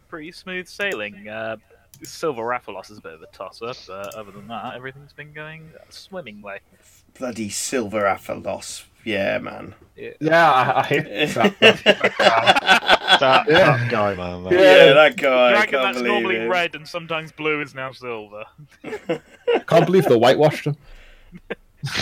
pretty 0.10 0.32
smooth 0.32 0.68
sailing. 0.68 1.28
Uh, 1.28 1.58
Silver 2.04 2.44
Rathalos 2.44 2.92
is 2.92 2.98
a 2.98 3.02
bit 3.02 3.14
of 3.14 3.22
a 3.22 3.28
toss 3.28 3.62
up, 3.62 3.78
but 3.88 4.14
other 4.16 4.32
than 4.32 4.48
that, 4.48 4.76
everything's 4.76 5.14
been 5.14 5.34
going 5.34 5.70
swimmingly. 5.90 6.60
Bloody 7.18 7.50
Silver 7.50 8.02
Rathalos. 8.04 8.84
Yeah, 9.04 9.38
man. 9.40 9.74
yeah, 9.96 10.52
I, 10.52 10.80
I 10.82 10.84
hate 10.84 11.04
that. 11.36 11.60
that- 11.60 11.84
That, 13.20 13.46
Yeah. 13.50 13.78
that 13.78 13.90
guy, 13.92 14.16
man. 14.16 14.44
that- 14.44 14.52
Yeah, 14.54 14.94
that 14.94 15.16
guy. 15.18 15.48
I 15.48 15.52
Dragon 15.52 15.70
can't 15.72 15.84
that's 15.84 15.98
believe 15.98 16.12
normally 16.12 16.36
it. 16.36 16.50
red 16.50 16.76
and 16.76 16.88
sometimes 16.88 17.32
blue 17.32 17.62
is 17.62 17.74
now 17.74 17.92
silver. 17.94 18.44
can't 19.68 19.86
believe 19.86 20.06
they 20.06 20.16
whitewashed 20.18 20.66
him. 20.66 20.76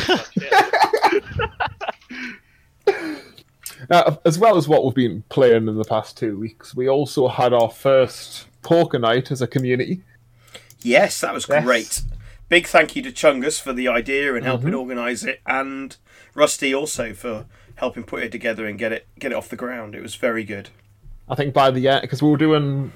Now, 3.90 4.20
as 4.26 4.40
well 4.40 4.58
as 4.58 4.68
what 4.68 4.86
we've 4.86 4.96
been 4.96 5.24
playing 5.30 5.68
in 5.68 5.76
the 5.78 5.84
past 5.84 6.18
two 6.18 6.40
weeks, 6.40 6.74
we 6.76 6.88
also 6.88 7.28
had 7.28 7.52
our 7.54 7.70
first 7.70 8.46
poker 8.66 9.00
night 9.00 9.32
as 9.32 9.42
a 9.42 9.48
community. 9.48 10.02
Yes, 10.82 11.22
that 11.22 11.34
was 11.34 11.48
Yes. 11.48 11.64
great. 11.64 12.02
Big 12.50 12.68
thank 12.68 12.96
you 12.96 13.02
to 13.02 13.12
Chungus 13.12 13.60
for 13.62 13.74
the 13.74 13.88
idea 13.88 14.36
and 14.36 14.46
helping 14.46 14.68
Mm-hmm. 14.68 14.80
organise 14.80 15.24
it, 15.24 15.40
and 15.48 15.96
Rusty 16.34 16.74
also 16.76 17.14
for 17.14 17.46
helping 17.76 18.04
put 18.04 18.24
it 18.24 18.32
together 18.32 18.66
and 18.68 18.78
get 18.78 18.92
it 18.92 19.08
get 19.20 19.32
it 19.32 19.36
off 19.36 19.50
the 19.50 19.56
ground. 19.56 19.96
It 19.96 20.02
was 20.02 20.16
very 20.16 20.44
good. 20.44 20.70
I 21.28 21.36
think 21.36 21.54
by 21.54 21.72
the 21.72 21.88
end, 21.88 22.02
because 22.02 22.22
we 22.22 22.30
were 22.30 22.38
doing 22.38 22.92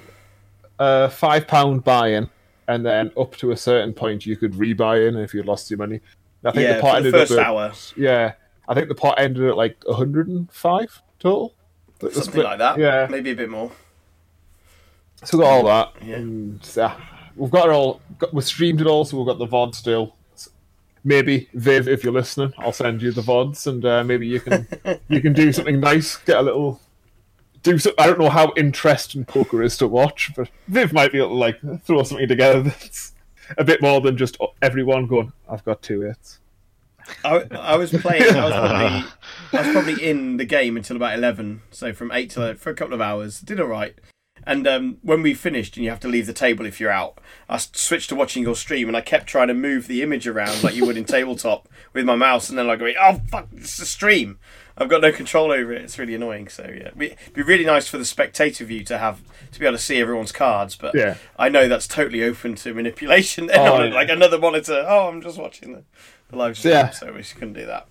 a 0.78 1.10
five 1.10 1.46
pound 1.48 1.82
buy-in, 1.84 2.30
and 2.68 2.86
then 2.86 3.10
up 3.18 3.36
to 3.38 3.50
a 3.50 3.56
certain 3.56 3.92
point 3.92 4.24
you 4.26 4.36
could 4.36 4.52
rebuy 4.54 5.08
in 5.08 5.16
if 5.16 5.34
you 5.34 5.42
lost 5.42 5.70
your 5.70 5.78
money. 5.78 6.00
I 6.44 6.52
think 6.52 6.62
Yeah, 6.62 6.74
the 6.76 6.80
pot 6.80 6.96
for 6.96 7.02
the 7.02 7.08
ended 7.08 7.12
first 7.20 7.32
up 7.32 7.38
at, 7.38 7.46
hour. 7.46 7.72
Yeah, 7.96 8.32
I 8.68 8.74
think 8.74 8.88
the 8.88 8.94
pot 8.94 9.18
ended 9.18 9.44
at 9.48 9.56
like 9.56 9.76
105 9.84 11.02
total. 11.18 11.54
Something 12.00 12.22
split- 12.22 12.44
like 12.44 12.58
that. 12.58 12.78
Yeah, 12.78 13.08
Maybe 13.10 13.32
a 13.32 13.34
bit 13.36 13.50
more. 13.50 13.72
So 15.24 15.38
we 15.38 15.44
got 15.44 15.50
all 15.50 15.64
that. 15.64 15.92
Yeah. 16.02 16.16
And, 16.16 16.72
yeah, 16.76 16.96
we've 17.36 17.50
got 17.50 17.68
it 17.68 17.72
all. 17.72 18.00
Got, 18.18 18.34
we 18.34 18.42
streamed 18.42 18.80
it 18.80 18.86
all, 18.86 19.04
so 19.04 19.16
we've 19.16 19.26
got 19.26 19.38
the 19.38 19.46
VOD 19.46 19.74
still. 19.74 20.16
Maybe 21.02 21.48
Viv, 21.54 21.88
if 21.88 22.04
you're 22.04 22.12
listening, 22.12 22.52
I'll 22.58 22.72
send 22.72 23.00
you 23.00 23.10
the 23.10 23.22
VODs, 23.22 23.66
and 23.66 23.84
uh, 23.84 24.04
maybe 24.04 24.26
you 24.26 24.40
can 24.40 24.68
you 25.08 25.20
can 25.20 25.32
do 25.32 25.52
something 25.52 25.80
nice. 25.80 26.16
Get 26.16 26.38
a 26.38 26.42
little 26.42 26.80
do. 27.62 27.78
Some, 27.78 27.94
I 27.98 28.06
don't 28.06 28.18
know 28.18 28.28
how 28.28 28.52
interesting 28.56 29.24
poker 29.24 29.62
is 29.62 29.76
to 29.78 29.88
watch, 29.88 30.32
but 30.36 30.50
Viv 30.68 30.92
might 30.92 31.12
be 31.12 31.18
able 31.18 31.30
to 31.30 31.34
like 31.34 31.60
throw 31.84 32.02
something 32.02 32.28
together 32.28 32.62
that's 32.64 33.12
a 33.56 33.64
bit 33.64 33.82
more 33.82 34.00
than 34.00 34.16
just 34.16 34.36
everyone 34.62 35.06
going. 35.06 35.32
I've 35.48 35.64
got 35.64 35.82
two 35.82 36.02
hits. 36.02 36.38
I, 37.24 37.44
I 37.50 37.76
was 37.76 37.90
playing. 37.90 38.36
I 38.36 38.44
was 38.44 38.52
probably 38.52 39.10
I 39.52 39.62
was 39.62 39.72
probably 39.72 40.08
in 40.08 40.36
the 40.36 40.44
game 40.44 40.76
until 40.76 40.96
about 40.96 41.14
eleven. 41.14 41.62
So 41.70 41.92
from 41.92 42.12
eight 42.12 42.30
to 42.30 42.54
for 42.56 42.70
a 42.70 42.74
couple 42.74 42.94
of 42.94 43.00
hours, 43.00 43.40
did 43.40 43.58
all 43.58 43.66
right. 43.66 43.94
And 44.50 44.66
um, 44.66 44.98
when 45.02 45.22
we 45.22 45.32
finished, 45.34 45.76
and 45.76 45.84
you 45.84 45.90
have 45.90 46.00
to 46.00 46.08
leave 46.08 46.26
the 46.26 46.32
table 46.32 46.66
if 46.66 46.80
you're 46.80 46.90
out, 46.90 47.18
I 47.48 47.58
switched 47.58 48.08
to 48.08 48.16
watching 48.16 48.42
your 48.42 48.56
stream, 48.56 48.88
and 48.88 48.96
I 48.96 49.00
kept 49.00 49.28
trying 49.28 49.46
to 49.46 49.54
move 49.54 49.86
the 49.86 50.02
image 50.02 50.26
around 50.26 50.64
like 50.64 50.74
you 50.74 50.84
would 50.86 50.96
in 50.96 51.04
tabletop 51.04 51.68
with 51.92 52.04
my 52.04 52.16
mouse, 52.16 52.48
and 52.50 52.58
then 52.58 52.68
I 52.68 52.74
go, 52.74 52.90
"Oh 53.00 53.20
fuck, 53.30 53.46
it's 53.56 53.78
a 53.78 53.86
stream." 53.86 54.38
I've 54.76 54.88
got 54.88 55.02
no 55.02 55.12
control 55.12 55.52
over 55.52 55.72
it. 55.72 55.82
It's 55.82 55.98
really 55.98 56.14
annoying. 56.14 56.48
So 56.48 56.62
yeah, 56.64 56.90
it'd 56.96 57.34
be 57.34 57.42
really 57.42 57.64
nice 57.66 57.86
for 57.86 57.98
the 57.98 58.04
spectator 58.04 58.64
view 58.64 58.82
to 58.84 58.98
have 58.98 59.20
to 59.52 59.60
be 59.60 59.66
able 59.66 59.76
to 59.76 59.82
see 59.82 60.00
everyone's 60.00 60.32
cards. 60.32 60.74
But 60.74 60.94
Yeah. 60.94 61.16
I 61.38 61.48
know 61.50 61.68
that's 61.68 61.86
totally 61.86 62.24
open 62.24 62.54
to 62.56 62.72
manipulation. 62.74 63.46
Then 63.48 63.58
Oh, 63.68 63.82
yeah. 63.84 63.92
like 63.94 64.08
another 64.08 64.38
monitor. 64.38 64.84
Oh, 64.88 65.08
I'm 65.08 65.20
just 65.20 65.38
watching 65.38 65.74
the, 65.74 65.82
the 66.30 66.36
live 66.36 66.56
stream, 66.56 66.72
Yeah. 66.72 66.90
so 66.90 67.12
we 67.12 67.22
couldn't 67.22 67.52
do 67.52 67.66
that. 67.66 67.88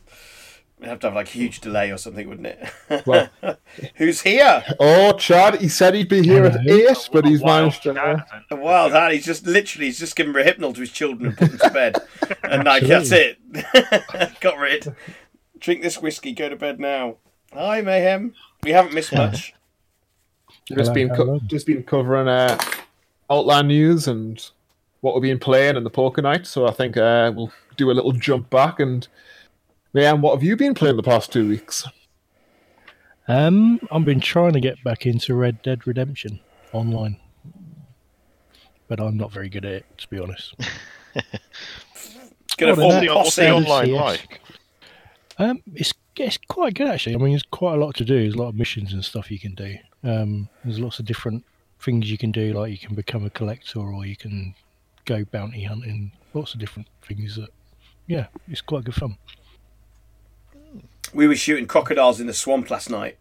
We'd 0.79 0.87
have 0.87 0.99
to 0.99 1.07
have 1.07 1.15
like 1.15 1.27
a 1.27 1.31
huge 1.31 1.59
delay 1.59 1.91
or 1.91 1.97
something, 1.97 2.27
wouldn't 2.29 2.47
it? 2.47 3.05
Well- 3.05 3.29
Who's 3.95 4.21
here? 4.21 4.63
Oh, 4.79 5.11
Chad, 5.13 5.59
he 5.59 5.67
said 5.67 5.93
he'd 5.93 6.07
be 6.07 6.23
here 6.23 6.45
at 6.45 6.65
eight, 6.67 7.09
but 7.11 7.25
he's 7.25 7.41
Wild 7.41 7.61
managed 7.63 7.83
to. 7.83 7.91
Uh, 7.91 7.93
Jonathan. 7.95 8.45
A 8.51 8.55
wild 8.55 8.91
hand. 8.93 9.13
He's 9.13 9.25
just 9.25 9.45
literally 9.45 9.87
he's 9.87 9.99
just 9.99 10.15
given 10.15 10.33
Hypnol 10.33 10.73
to 10.73 10.79
his 10.79 10.91
children 10.91 11.27
and 11.27 11.37
put 11.37 11.49
them 11.51 11.59
to 11.59 11.69
bed, 11.71 11.97
and 12.43 12.63
like 12.63 12.83
that's 12.83 13.11
it. 13.11 13.39
Got 14.39 14.57
rid. 14.57 14.95
Drink 15.59 15.81
this 15.81 16.01
whiskey. 16.01 16.31
Go 16.31 16.47
to 16.47 16.55
bed 16.55 16.79
now. 16.79 17.17
Hi, 17.53 17.81
mayhem. 17.81 18.33
We 18.63 18.71
haven't 18.71 18.93
missed 18.93 19.13
much. 19.13 19.53
just 20.65 20.79
Hello, 20.79 20.93
been 20.93 21.09
co- 21.09 21.39
just 21.47 21.65
been 21.67 21.83
covering 21.83 22.27
uh, 22.29 22.57
outline 23.29 23.67
news 23.67 24.07
and 24.07 24.49
what 25.01 25.13
we've 25.13 25.21
been 25.23 25.39
playing 25.39 25.75
in 25.75 25.83
the 25.83 25.89
poker 25.89 26.21
night. 26.21 26.47
So 26.47 26.67
I 26.67 26.71
think 26.71 26.95
uh, 26.95 27.33
we'll 27.35 27.51
do 27.75 27.91
a 27.91 27.93
little 27.93 28.13
jump 28.13 28.49
back 28.49 28.79
and. 28.79 29.05
Man, 29.93 30.21
what 30.21 30.35
have 30.35 30.43
you 30.43 30.55
been 30.55 30.73
playing 30.73 30.97
the 30.97 31.03
past 31.03 31.31
two 31.31 31.47
weeks? 31.49 31.85
Um, 33.27 33.79
I've 33.91 34.05
been 34.05 34.19
trying 34.19 34.53
to 34.53 34.59
get 34.59 34.83
back 34.83 35.05
into 35.05 35.35
Red 35.35 35.61
Dead 35.61 35.85
Redemption 35.87 36.39
online, 36.73 37.17
but 38.87 38.99
I'm 38.99 39.17
not 39.17 39.31
very 39.31 39.49
good 39.49 39.65
at 39.65 39.71
it, 39.71 39.85
to 39.99 40.07
be 40.09 40.19
honest. 40.19 40.55
Gonna 42.57 42.73
Oh, 42.73 42.75
form 42.75 42.89
then 42.89 43.03
a 43.03 43.07
that- 43.07 43.15
What's 43.15 43.35
the 43.35 43.51
online 43.51 43.91
like? 43.93 44.41
Um, 45.37 45.63
it's 45.73 45.93
it's 46.17 46.37
quite 46.49 46.73
good 46.73 46.87
actually. 46.89 47.15
I 47.15 47.17
mean, 47.17 47.29
there's 47.31 47.43
quite 47.43 47.75
a 47.75 47.77
lot 47.77 47.95
to 47.95 48.03
do. 48.05 48.19
There's 48.19 48.33
a 48.33 48.37
lot 48.37 48.49
of 48.49 48.55
missions 48.55 48.91
and 48.91 49.03
stuff 49.05 49.31
you 49.31 49.39
can 49.39 49.55
do. 49.55 49.77
Um, 50.03 50.49
there's 50.65 50.79
lots 50.79 50.99
of 50.99 51.05
different 51.05 51.45
things 51.79 52.11
you 52.11 52.17
can 52.17 52.31
do. 52.31 52.51
Like 52.53 52.71
you 52.71 52.77
can 52.77 52.93
become 52.95 53.25
a 53.25 53.29
collector, 53.29 53.79
or 53.79 54.05
you 54.05 54.17
can 54.17 54.53
go 55.05 55.23
bounty 55.25 55.63
hunting. 55.63 56.11
Lots 56.33 56.53
of 56.53 56.59
different 56.59 56.89
things. 57.03 57.37
That 57.37 57.49
yeah, 58.07 58.27
it's 58.49 58.59
quite 58.61 58.83
good 58.83 58.95
fun. 58.95 59.17
We 61.13 61.27
were 61.27 61.35
shooting 61.35 61.65
crocodiles 61.67 62.19
in 62.19 62.27
the 62.27 62.33
swamp 62.33 62.69
last 62.69 62.89
night. 62.89 63.17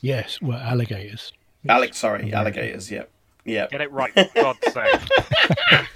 Yes, 0.00 0.40
well, 0.40 0.58
alligators. 0.58 1.32
Alex, 1.68 1.98
sorry, 1.98 2.32
alligators. 2.32 2.90
Yep, 2.90 3.10
yep. 3.44 3.70
Get 3.70 3.80
it 3.80 3.90
right, 3.92 4.12
for 4.12 4.28
God's 4.34 4.72
sake. 4.72 5.88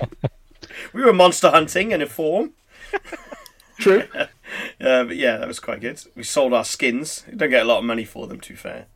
We 0.92 1.02
were 1.02 1.12
monster 1.12 1.50
hunting 1.50 1.92
in 1.92 2.02
a 2.02 2.06
form. 2.06 2.52
True. 3.78 4.04
Uh, 4.80 5.04
but 5.04 5.16
yeah, 5.16 5.36
that 5.36 5.46
was 5.46 5.60
quite 5.60 5.80
good. 5.80 6.02
We 6.16 6.22
sold 6.22 6.54
our 6.54 6.64
skins. 6.64 7.24
We 7.30 7.36
don't 7.36 7.50
get 7.50 7.62
a 7.62 7.66
lot 7.66 7.78
of 7.80 7.84
money 7.84 8.04
for 8.06 8.26
them, 8.26 8.40
to 8.40 8.48
be 8.50 8.54
fair. 8.56 8.86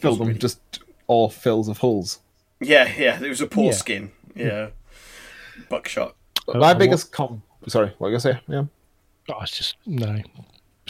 Fill 0.00 0.16
them 0.16 0.38
just 0.38 0.58
all 1.06 1.28
fills 1.28 1.68
of 1.68 1.78
holes. 1.78 2.20
Yeah, 2.60 2.90
yeah. 2.96 3.22
It 3.22 3.28
was 3.28 3.42
a 3.42 3.46
poor 3.46 3.66
Yeah. 3.66 3.70
skin. 3.72 4.10
Yeah. 4.34 4.68
Buckshot. 5.68 6.16
My 6.48 6.70
and 6.70 6.78
biggest 6.78 7.12
com. 7.12 7.42
Sorry, 7.68 7.88
what 7.98 8.00
were 8.00 8.08
you 8.08 8.12
gonna 8.18 8.20
say? 8.34 8.40
Yeah. 8.48 8.64
Oh, 9.28 9.40
it's 9.42 9.56
just 9.56 9.76
no. 9.84 10.22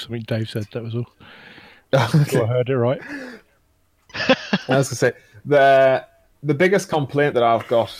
Something 0.01 0.23
Dave 0.23 0.51
said. 0.51 0.67
That 0.73 0.83
was 0.85 0.95
all. 0.95 1.07
I 1.93 2.09
Okay. 2.23 2.45
heard 2.47 2.69
it 2.71 2.77
right. 2.77 3.01
I 4.15 4.37
was 4.69 4.89
gonna 4.89 4.97
say 4.97 5.13
the 5.45 6.05
the 6.43 6.55
biggest 6.55 6.89
complaint 6.89 7.35
that 7.35 7.43
I've 7.43 7.67
got. 7.69 7.95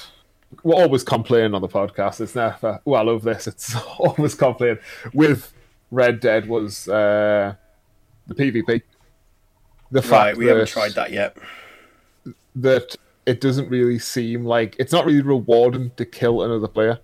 We 0.65 0.73
always 0.73 1.05
complain 1.05 1.55
on 1.55 1.61
the 1.63 1.69
podcast. 1.69 2.21
It's 2.21 2.35
never. 2.35 2.81
Well, 2.85 3.01
I 3.01 3.05
love 3.05 3.23
this. 3.23 3.47
It's 3.47 3.75
always 3.99 4.35
complain 4.35 4.79
with 5.13 5.53
Red 5.91 6.21
Dead 6.21 6.49
was 6.49 6.89
uh, 6.89 7.55
the 8.27 8.35
PvP. 8.35 8.83
The 9.93 10.03
fact 10.03 10.13
Right, 10.13 10.37
we 10.37 10.47
haven't 10.47 10.69
tried 10.69 10.93
that 10.93 11.11
yet. 11.13 11.37
that 12.57 12.97
it 13.27 13.41
doesn't 13.41 13.69
really 13.69 13.99
seem 13.99 14.45
like 14.45 14.77
it's 14.79 14.93
not 14.93 15.05
really 15.05 15.23
rewarding 15.23 15.91
to 15.97 16.05
kill 16.05 16.43
another 16.43 16.69
player, 16.69 16.99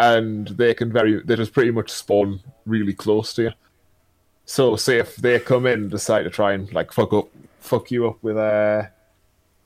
and 0.00 0.48
they 0.48 0.72
can 0.74 0.90
very 0.92 1.20
they 1.22 1.36
just 1.36 1.52
pretty 1.52 1.70
much 1.70 1.90
spawn 1.90 2.40
really 2.64 2.94
close 2.94 3.34
to 3.34 3.42
you. 3.42 3.50
So, 4.46 4.76
say 4.76 4.98
if 4.98 5.16
they 5.16 5.38
come 5.40 5.66
in 5.66 5.80
and 5.82 5.90
decide 5.90 6.22
to 6.22 6.30
try 6.30 6.52
and 6.52 6.72
like 6.72 6.92
fuck 6.92 7.12
up, 7.12 7.28
fuck 7.60 7.90
you 7.90 8.06
up 8.08 8.22
with 8.22 8.36
uh 8.36 8.84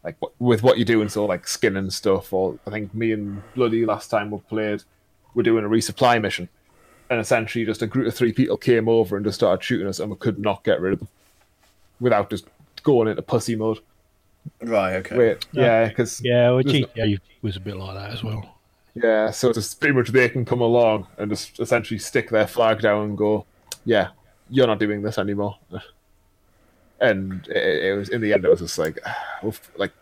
like 0.02 0.16
with 0.38 0.62
what 0.62 0.78
you're 0.78 0.86
doing, 0.86 1.08
so 1.10 1.26
like 1.26 1.46
skinning 1.46 1.90
stuff, 1.90 2.32
or 2.32 2.58
I 2.66 2.70
think 2.70 2.94
me 2.94 3.12
and 3.12 3.42
Bloody 3.54 3.84
last 3.84 4.08
time 4.08 4.30
we 4.30 4.38
played, 4.38 4.82
we're 5.34 5.42
doing 5.42 5.64
a 5.64 5.68
resupply 5.68 6.20
mission, 6.20 6.48
and 7.10 7.20
essentially 7.20 7.66
just 7.66 7.82
a 7.82 7.86
group 7.86 8.06
of 8.08 8.14
three 8.14 8.32
people 8.32 8.56
came 8.56 8.88
over 8.88 9.16
and 9.16 9.24
just 9.26 9.36
started 9.36 9.62
shooting 9.62 9.86
us, 9.86 10.00
and 10.00 10.10
we 10.10 10.16
could 10.16 10.38
not 10.38 10.64
get 10.64 10.80
rid 10.80 10.94
of 10.94 10.98
them 11.00 11.08
without 12.00 12.30
just 12.30 12.46
going 12.82 13.08
into 13.08 13.20
pussy 13.20 13.56
mode. 13.56 13.80
Right, 14.62 14.94
okay. 14.94 15.18
Wait, 15.18 15.46
yeah, 15.52 15.88
because 15.88 16.22
Yeah, 16.24 16.52
well, 16.52 16.62
There's 16.62 16.80
no- 16.80 16.86
GTA 16.86 17.20
was 17.42 17.56
a 17.56 17.60
bit 17.60 17.76
like 17.76 17.94
that 17.94 18.10
as 18.14 18.24
well. 18.24 18.56
yeah, 18.94 19.30
so 19.30 19.50
it's 19.50 19.74
pretty 19.74 19.94
much 19.94 20.08
they 20.08 20.30
can 20.30 20.46
come 20.46 20.62
along 20.62 21.06
and 21.18 21.30
just 21.30 21.60
essentially 21.60 21.98
stick 21.98 22.30
their 22.30 22.46
flag 22.46 22.80
down 22.80 23.04
and 23.10 23.18
go, 23.18 23.44
yeah, 23.84 24.08
you're 24.50 24.66
not 24.66 24.78
doing 24.78 25.02
this 25.02 25.18
anymore. 25.18 25.58
And 27.00 27.46
it, 27.48 27.84
it 27.84 27.96
was 27.96 28.08
in 28.08 28.20
the 28.20 28.32
end, 28.32 28.44
it 28.44 28.50
was 28.50 28.60
just 28.60 28.78
like, 28.78 28.98
we've, 29.42 29.60
like 29.76 29.92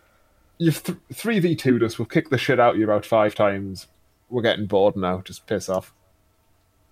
you've 0.57 0.83
three 1.13 1.39
v 1.39 1.55
two 1.55 1.83
us. 1.85 1.97
We'll 1.97 2.05
kick 2.05 2.29
the 2.29 2.37
shit 2.37 2.59
out 2.59 2.73
of 2.73 2.79
you 2.79 2.83
about 2.85 3.05
five 3.05 3.35
times. 3.35 3.87
We're 4.29 4.41
getting 4.43 4.65
bored 4.67 4.95
now. 4.95 5.21
Just 5.21 5.47
piss 5.47 5.69
off. 5.69 5.93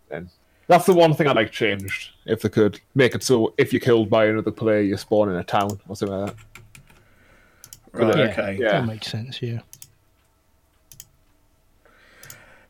And 0.09 0.29
that's 0.67 0.85
the 0.85 0.93
one 0.93 1.13
thing 1.13 1.27
I'd 1.27 1.35
like 1.35 1.51
changed 1.51 2.11
if 2.25 2.41
they 2.41 2.49
could 2.49 2.79
make 2.95 3.13
it 3.15 3.23
so 3.23 3.53
if 3.57 3.71
you're 3.73 3.79
killed 3.79 4.09
by 4.09 4.25
another 4.27 4.51
player, 4.51 4.81
you 4.81 4.97
spawn 4.97 5.29
in 5.29 5.35
a 5.35 5.43
town 5.43 5.79
or 5.87 5.95
something 5.95 6.17
like 6.17 6.27
that. 6.27 6.35
Right, 7.91 8.17
Yeah, 8.17 8.23
okay. 8.25 8.57
Yeah. 8.59 8.71
that 8.73 8.85
makes 8.85 9.07
sense. 9.07 9.41
Yeah, 9.41 9.59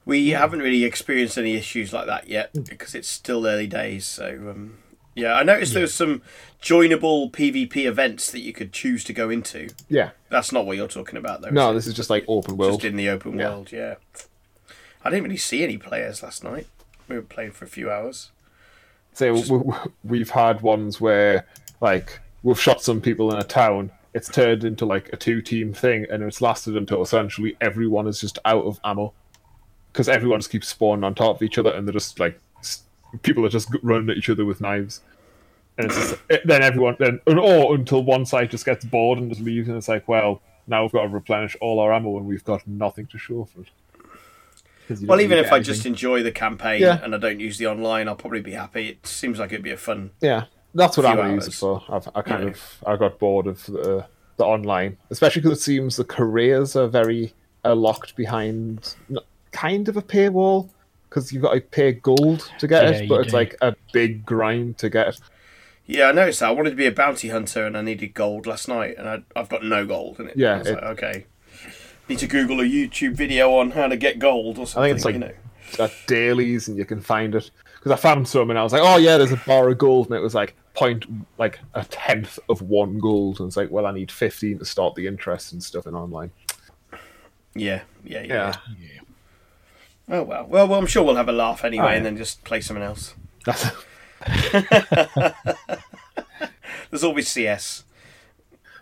We 0.08 0.30
haven't 0.30 0.60
really 0.60 0.86
experienced 0.86 1.38
any 1.38 1.56
issues 1.56 1.92
like 1.92 2.06
that 2.08 2.30
yet 2.30 2.54
because 2.66 2.96
it's 2.96 3.10
still 3.10 3.46
early 3.46 3.68
days. 3.68 4.06
So, 4.06 4.26
um, 4.50 4.78
yeah, 5.16 5.34
I 5.34 5.44
noticed 5.44 5.74
there 5.74 5.82
was 5.82 5.94
some 5.94 6.22
joinable 6.62 7.30
PvP 7.30 7.86
events 7.86 8.32
that 8.32 8.40
you 8.40 8.54
could 8.54 8.72
choose 8.72 9.04
to 9.04 9.12
go 9.14 9.30
into. 9.30 9.68
Yeah. 9.90 10.12
That's 10.30 10.54
not 10.54 10.66
what 10.66 10.78
you're 10.78 10.88
talking 10.88 11.18
about, 11.18 11.42
though. 11.42 11.50
No, 11.50 11.72
is 11.72 11.76
this 11.84 11.88
is 11.88 11.94
just 11.94 12.10
like 12.10 12.24
open 12.30 12.56
world. 12.56 12.80
just 12.80 12.86
in 12.86 12.96
the 12.96 13.10
open 13.10 13.38
Yeah. 13.38 13.50
world. 13.50 13.72
Yeah, 13.74 13.96
I 15.04 15.10
didn't 15.10 15.24
really 15.26 15.36
see 15.36 15.62
any 15.62 15.78
players 15.78 16.24
last 16.24 16.42
night. 16.42 16.68
We 17.10 17.18
were 17.18 17.22
playing 17.22 17.52
for 17.52 17.66
a 17.66 17.68
few 17.68 17.92
hours. 17.92 18.32
So 19.12 19.36
Just- 19.36 19.52
we've 20.06 20.30
had 20.30 20.62
ones 20.62 21.02
where 21.02 21.46
like 21.82 22.22
we've 22.44 22.60
shot 22.60 22.82
some 22.82 23.02
people 23.02 23.34
in 23.34 23.40
a 23.40 23.44
town. 23.44 23.92
It's 24.14 24.30
turned 24.30 24.64
into 24.64 24.86
like 24.86 25.10
a 25.12 25.18
two-team 25.18 25.74
thing, 25.74 26.06
and 26.10 26.24
it's 26.24 26.40
lasted 26.40 26.78
until 26.78 27.02
essentially 27.02 27.58
everyone 27.60 28.08
is 28.08 28.22
just 28.22 28.40
out 28.46 28.64
of 28.64 28.80
ammo 28.86 29.12
because 29.98 30.08
everyone 30.08 30.40
just 30.40 30.52
keeps 30.52 30.68
spawning 30.68 31.04
on 31.04 31.16
top 31.16 31.38
of 31.38 31.42
each 31.42 31.58
other, 31.58 31.72
and 31.72 31.88
they're 31.88 31.94
just 31.94 32.20
like 32.20 32.40
people 33.24 33.44
are 33.44 33.50
just 33.50 33.68
running 33.82 34.08
at 34.12 34.18
each 34.18 34.30
other 34.30 34.46
with 34.46 34.62
knives. 34.62 35.02
And 35.76 35.88
it's 35.88 35.96
just, 35.96 36.16
it- 36.30 36.46
then 36.46 36.62
everyone 36.62 36.98
then 37.00 37.20
or 37.26 37.40
oh, 37.40 37.74
until 37.74 38.04
one 38.04 38.24
side 38.24 38.52
just 38.52 38.64
gets 38.64 38.86
bored 38.86 39.18
and 39.18 39.28
just 39.32 39.42
leaves, 39.42 39.68
and 39.68 39.76
it's 39.76 39.88
like, 39.88 40.08
well, 40.08 40.40
now 40.68 40.84
we've 40.84 40.92
got 40.92 41.02
to 41.02 41.08
replenish 41.08 41.58
all 41.62 41.80
our 41.80 41.92
ammo, 41.92 42.16
and 42.18 42.28
we've 42.28 42.44
got 42.44 42.68
nothing 42.68 43.08
to 43.08 43.18
show 43.18 43.46
for 43.46 43.62
it. 43.62 45.02
Well, 45.02 45.20
even 45.20 45.40
if 45.40 45.52
I 45.52 45.58
get 45.58 45.66
just 45.66 45.86
enjoy 45.88 46.22
the 46.24 46.32
campaign 46.32 46.80
Yeah. 46.82 47.00
and 47.04 47.14
I 47.14 47.18
don't 47.18 47.40
use 47.42 47.58
the 47.58 47.66
online, 47.68 48.08
I'll 48.08 48.16
probably 48.16 48.40
be 48.42 48.54
happy. 48.54 48.90
It 48.90 49.06
seems 49.08 49.38
like 49.40 49.52
it'd 49.52 49.64
be 49.64 49.72
a 49.72 49.78
fun. 49.78 50.12
Yeah, 50.22 50.46
that's 50.76 50.96
what 50.96 51.06
I'm 51.08 51.16
going 51.18 51.28
to 51.30 51.34
use 51.36 51.48
it 51.48 51.54
for. 51.56 51.84
I've, 51.90 52.08
I 52.16 52.22
kind 52.22 52.44
Yeah. 52.44 52.50
of 52.52 52.84
I 52.86 52.96
got 52.98 53.18
bored 53.20 53.48
of 53.48 53.66
the 53.66 54.06
the 54.38 54.46
online, 54.46 54.98
especially 55.10 55.42
because 55.42 55.58
it 55.58 55.62
seems 55.62 55.96
the 55.98 56.04
careers 56.06 56.76
are 56.76 56.88
very 56.88 57.34
are 57.66 57.74
locked 57.76 58.16
behind 58.16 58.94
n- 59.10 59.18
kind 59.58 59.88
of 59.90 59.98
a 59.98 60.02
paywall 60.02 60.70
because 61.10 61.32
you've 61.32 61.42
got 61.44 61.54
to 61.54 61.62
pay 61.62 61.94
gold 61.94 62.52
to 62.60 62.68
get 62.68 62.84
Yeah, 62.84 62.90
it, 62.92 63.10
but 63.10 63.22
it's 63.22 63.32
do. 63.32 63.38
like 63.38 63.56
a 63.62 63.76
big 63.94 64.26
grind 64.26 64.78
to 64.80 64.90
get 64.90 65.08
it. 65.08 65.20
Yeah, 65.86 66.10
I 66.10 66.12
noticed 66.12 66.42
that. 66.42 66.50
I 66.50 66.52
wanted 66.52 66.72
to 66.72 66.76
be 66.76 66.86
a 66.86 66.92
bounty 66.92 67.30
hunter 67.30 67.66
and 67.66 67.78
I 67.78 67.82
needed 67.82 68.14
gold 68.14 68.46
last 68.46 68.68
night, 68.68 68.96
and 68.98 69.08
I, 69.08 69.24
I've 69.36 69.48
got 69.50 69.64
no 69.64 69.86
gold 69.86 70.20
in 70.20 70.28
it. 70.28 70.36
Yeah, 70.38 70.56
I 70.56 70.58
was 70.60 70.68
it- 70.68 70.74
like, 70.76 70.84
okay. 70.84 71.26
Need 72.10 72.20
to 72.20 72.28
Google 72.28 72.62
a 72.62 72.64
YouTube 72.64 73.16
video 73.16 73.54
on 73.56 73.72
how 73.72 73.88
to 73.88 73.98
get 73.98 74.18
gold 74.20 74.58
or 74.60 74.66
something. 74.68 74.94
I 74.94 74.98
something. 74.98 75.22
think 75.22 75.34
it's 75.34 75.80
like 75.80 75.86
you 75.86 75.86
know. 75.86 75.86
at 75.86 76.08
dailies 76.08 76.68
and 76.70 76.78
you 76.78 76.86
can 76.86 77.02
find 77.02 77.36
it 77.36 77.52
because 77.76 77.92
I 77.92 77.98
found 77.98 78.26
some 78.28 78.50
and 78.50 78.58
I 78.58 78.64
was 78.64 78.72
like, 78.72 78.82
oh 78.84 78.96
yeah, 78.98 79.18
there's 79.18 79.34
a 79.34 79.42
bar 79.46 79.68
of 79.70 79.78
gold 79.78 80.08
and 80.08 80.16
it 80.16 80.22
was 80.22 80.34
like 80.34 80.56
point 80.74 81.06
like 81.38 81.60
a 81.74 81.84
tenth 81.84 82.40
of 82.48 82.62
one 82.62 83.00
gold 83.00 83.40
and 83.42 83.48
it's 83.48 83.58
like, 83.58 83.72
well, 83.72 83.86
I 83.86 83.92
need 83.92 84.10
fifteen 84.10 84.58
to 84.60 84.66
start 84.66 84.96
the 84.96 85.06
interest 85.08 85.52
and 85.52 85.62
stuff 85.62 85.86
in 85.86 85.96
online. 85.96 86.32
Yeah, 87.56 87.82
yeah, 88.06 88.22
yeah. 88.24 88.56
Yeah, 88.80 89.02
Oh 90.10 90.24
well. 90.24 90.46
well, 90.48 90.68
well, 90.68 90.80
I'm 90.80 90.86
sure 90.88 91.04
we'll 91.04 91.16
have 91.16 91.30
a 91.30 91.34
laugh 91.34 91.64
anyway, 91.66 91.86
Oh, 91.86 91.90
yeah. 91.90 91.96
and 91.98 92.06
then 92.06 92.18
just 92.18 92.44
play 92.44 92.62
something 92.62 92.84
else. 92.84 93.14
that's 93.46 93.66
There's 96.90 97.04
always 97.04 97.28
CS. 97.28 97.84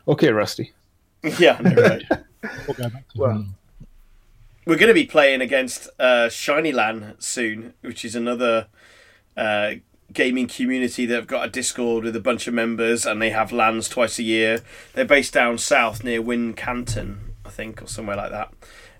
okay, 0.07 0.29
Rusty. 0.29 0.73
yeah, 1.39 1.57
I 1.59 1.63
know, 1.63 1.81
right. 1.81 2.03
we'll 2.67 2.75
go 2.77 2.89
back 2.89 3.07
to 3.09 3.17
well, 3.19 3.45
we're 4.65 4.75
going 4.77 4.87
to 4.89 4.93
be 4.93 5.05
playing 5.05 5.41
against 5.41 5.89
uh, 5.99 6.29
Shiny 6.29 6.71
Lan 6.71 7.15
soon, 7.19 7.73
which 7.81 8.05
is 8.05 8.15
another 8.15 8.67
uh, 9.35 9.73
gaming 10.13 10.47
community 10.47 11.05
that 11.07 11.15
have 11.15 11.27
got 11.27 11.45
a 11.47 11.49
Discord 11.49 12.03
with 12.03 12.15
a 12.15 12.19
bunch 12.19 12.47
of 12.47 12.53
members, 12.53 13.05
and 13.05 13.21
they 13.21 13.31
have 13.31 13.51
lands 13.51 13.89
twice 13.89 14.19
a 14.19 14.23
year. 14.23 14.61
They're 14.93 15.05
based 15.05 15.33
down 15.33 15.57
south 15.57 16.03
near 16.03 16.21
Wincanton, 16.21 17.17
I 17.45 17.49
think, 17.49 17.81
or 17.81 17.87
somewhere 17.87 18.15
like 18.17 18.31
that. 18.31 18.53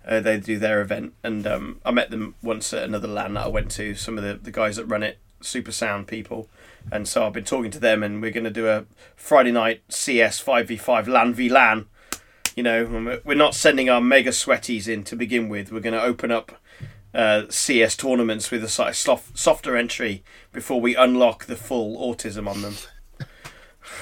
Uh, 0.08 0.20
they 0.20 0.39
do 0.39 0.60
their 0.60 0.82
event, 0.82 1.13
and 1.24 1.48
um, 1.48 1.82
I 1.84 1.91
met 1.91 2.12
them 2.12 2.36
once 2.44 2.74
at 2.74 2.84
another 2.84 3.08
LAN 3.08 3.34
that 3.34 3.46
I 3.46 3.48
went 3.48 3.72
to. 3.72 3.96
Some 3.96 4.18
of 4.18 4.24
the, 4.24 4.36
the 4.36 4.52
guys 4.52 4.76
that 4.76 4.86
run 4.86 5.02
it, 5.02 5.18
super 5.41 5.72
sound 5.72 6.08
people, 6.08 6.48
and 6.91 7.08
so 7.08 7.26
I've 7.26 7.34
been 7.34 7.44
talking 7.44 7.72
to 7.72 7.80
them, 7.80 8.04
and 8.04 8.22
we're 8.22 8.32
going 8.32 8.44
to 8.44 8.52
do 8.52 8.68
a 8.68 8.86
Friday 9.15 9.52
night 9.52 9.82
CS 9.89 10.39
five 10.39 10.68
v 10.68 10.78
five 10.78 11.08
LAN 11.08 11.34
v 11.34 11.50
LAN 11.50 11.88
you 12.56 12.63
know, 12.63 13.20
we're- 13.26 13.36
not 13.36 13.54
sending 13.54 13.89
our 13.89 14.00
mega 14.02 14.32
sweaties 14.32 14.88
in 14.88 15.04
to 15.04 15.15
begin 15.15 15.50
with. 15.50 15.72
We're 15.72 15.82
going 15.82 15.94
to 15.94 16.02
open 16.02 16.32
up 16.32 16.54
uh, 17.13 17.44
CS 17.50 17.98
tournaments 17.98 18.50
with 18.50 18.63
a 18.63 18.70
sort 18.70 18.89
of 18.89 18.96
soft, 18.96 19.38
softer 19.38 19.76
entry 19.76 20.24
before 20.52 20.80
we 20.82 20.96
unlock 20.96 21.46
the 21.46 21.56
full 21.56 21.98
autism 21.98 22.48
on 22.48 22.62
them. 22.62 22.76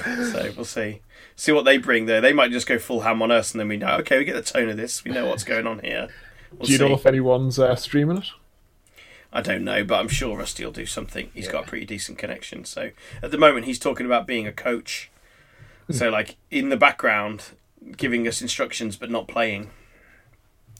so 0.31 0.51
we'll 0.55 0.65
see. 0.65 1.01
See 1.35 1.51
what 1.51 1.65
they 1.65 1.77
bring 1.77 2.05
there. 2.05 2.21
They 2.21 2.33
might 2.33 2.51
just 2.51 2.67
go 2.67 2.77
full 2.77 3.01
ham 3.01 3.21
on 3.21 3.31
us, 3.31 3.51
and 3.51 3.59
then 3.59 3.67
we 3.67 3.77
know, 3.77 3.97
okay, 3.99 4.17
we 4.19 4.25
get 4.25 4.35
the 4.35 4.41
tone 4.41 4.69
of 4.69 4.77
this. 4.77 5.03
We 5.03 5.11
know 5.11 5.25
what's 5.25 5.43
going 5.43 5.65
on 5.67 5.79
here. 5.79 6.07
We'll 6.51 6.67
Do 6.67 6.71
you 6.71 6.77
see. 6.77 6.87
know 6.87 6.93
if 6.93 7.05
anyone's 7.05 7.57
uh, 7.57 7.75
streaming 7.75 8.17
it? 8.17 8.27
I 9.31 9.41
don't 9.41 9.63
know, 9.63 9.83
but 9.83 9.99
I'm 9.99 10.07
sure 10.09 10.37
Rusty 10.37 10.63
will 10.63 10.71
do 10.71 10.85
something. 10.85 11.31
He's 11.33 11.47
got 11.47 11.63
a 11.65 11.67
pretty 11.67 11.87
decent 11.87 12.19
connection. 12.19 12.65
So 12.65 12.91
at 13.23 13.31
the 13.31 13.37
moment, 13.39 13.65
he's 13.65 13.79
talking 13.79 14.05
about 14.05 14.27
being 14.27 14.45
a 14.45 14.51
coach. 14.51 15.09
So 15.89 16.09
like 16.09 16.37
in 16.51 16.69
the 16.69 16.77
background, 16.77 17.45
giving 17.97 18.27
us 18.27 18.41
instructions 18.43 18.95
but 18.95 19.09
not 19.09 19.27
playing. 19.27 19.71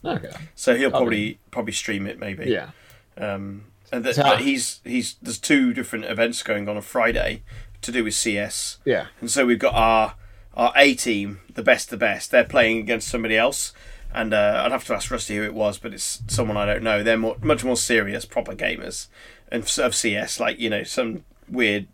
Okay. 0.04 0.30
So 0.54 0.76
he'll 0.76 0.86
Okay. 0.88 0.96
probably 0.96 1.38
probably 1.50 1.72
stream 1.72 2.06
it 2.06 2.18
maybe. 2.18 2.46
Yeah. 2.50 2.70
Um, 3.16 3.64
and 3.92 4.04
th- 4.04 4.16
So- 4.16 4.22
but 4.22 4.40
he's 4.42 4.80
he's 4.84 5.16
there's 5.20 5.38
two 5.38 5.72
different 5.74 6.04
events 6.04 6.42
going 6.44 6.68
on 6.68 6.76
on 6.76 6.82
Friday 6.82 7.42
to 7.82 7.90
do 7.92 8.04
with 8.04 8.14
CS, 8.14 8.78
Yeah. 8.84 9.06
and 9.20 9.30
so 9.30 9.44
we've 9.46 9.58
got 9.58 9.74
our 9.74 10.14
our 10.56 10.72
A 10.76 10.94
team, 10.94 11.40
the 11.54 11.62
best, 11.62 11.90
the 11.90 11.96
best. 11.96 12.30
They're 12.30 12.44
playing 12.44 12.78
against 12.78 13.08
somebody 13.08 13.36
else, 13.36 13.72
and 14.12 14.32
uh, 14.32 14.62
I'd 14.64 14.72
have 14.72 14.84
to 14.86 14.94
ask 14.94 15.10
Rusty 15.10 15.36
who 15.36 15.42
it 15.42 15.54
was, 15.54 15.78
but 15.78 15.92
it's 15.92 16.22
someone 16.28 16.56
I 16.56 16.66
don't 16.66 16.82
know. 16.82 17.02
They're 17.02 17.16
more, 17.16 17.36
much 17.42 17.64
more 17.64 17.76
serious, 17.76 18.24
proper 18.24 18.54
gamers, 18.54 19.08
and 19.50 19.62
of 19.78 19.94
CS, 19.94 20.40
like 20.40 20.58
you 20.58 20.70
know 20.70 20.82
some 20.82 21.24
weird 21.48 21.88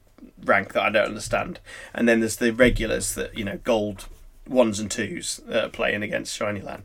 rank 0.44 0.72
that 0.74 0.82
I 0.82 0.90
don't 0.90 1.08
understand. 1.08 1.60
And 1.94 2.08
then 2.08 2.20
there's 2.20 2.36
the 2.36 2.52
regulars 2.52 3.14
that 3.14 3.36
you 3.36 3.44
know 3.44 3.58
gold 3.64 4.06
ones 4.46 4.80
and 4.80 4.90
twos 4.90 5.40
that 5.46 5.64
are 5.64 5.70
playing 5.70 6.02
against 6.02 6.36
Shiny 6.36 6.60
Land. 6.60 6.84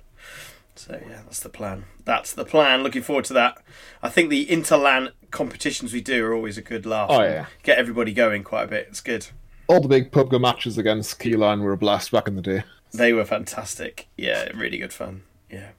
So 0.75 0.99
yeah, 1.07 1.21
that's 1.23 1.39
the 1.39 1.49
plan. 1.49 1.85
That's 2.03 2.33
the 2.33 2.45
plan. 2.45 2.83
Looking 2.83 3.01
forward 3.01 3.25
to 3.25 3.33
that. 3.33 3.57
I 4.03 4.09
think 4.09 4.29
the 4.29 4.45
interland 4.45 5.11
competitions 5.31 5.93
we 5.93 6.01
do 6.01 6.25
are 6.25 6.33
always 6.33 6.57
a 6.57 6.61
good 6.61 6.85
laugh. 6.85 7.09
Oh, 7.09 7.21
yeah. 7.21 7.47
get 7.63 7.77
everybody 7.77 8.13
going 8.13 8.43
quite 8.43 8.63
a 8.63 8.67
bit. 8.67 8.88
It's 8.89 9.01
good. 9.01 9.27
All 9.67 9.82
the 9.82 9.88
big 9.88 10.12
PUBG 10.12 10.39
matches 10.39 10.78
against 10.78 11.19
Keyline 11.19 11.62
were 11.62 11.71
a 11.73 11.78
blast 11.78 12.12
back 12.12 12.28
in 12.28 12.36
the 12.36 12.41
day. 12.41 12.63
They 12.93 13.13
were 13.13 13.25
fantastic. 13.25 14.08
Yeah, 14.17 14.49
really 14.56 14.78
good 14.78 14.93
fun. 14.93 15.23
Yeah. 15.51 15.69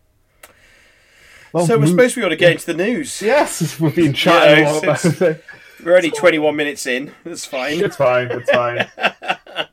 Well, 1.53 1.66
so 1.66 1.77
we're 1.79 1.83
mo- 1.85 1.90
supposed 1.90 2.14
to 2.14 2.20
be 2.20 2.27
able 2.27 2.31
to 2.35 2.37
get 2.40 2.53
into 2.53 2.66
the 2.66 2.75
news. 2.75 3.22
Yes, 3.22 3.79
we've 3.81 3.94
been 3.94 4.12
chatting 4.12 4.64
Yeah, 4.64 4.70
a 4.70 4.72
lot 4.72 4.83
about 4.83 5.01
since- 5.01 5.20
it. 5.22 5.44
We're 5.85 5.96
only 5.96 6.11
21 6.11 6.57
minutes 6.57 6.87
in. 6.87 7.12
That's 7.25 7.44
fine. 7.44 7.85
It's 7.85 7.96
fine. 7.96 8.29
It's 8.31 8.51
fine. 8.51 8.88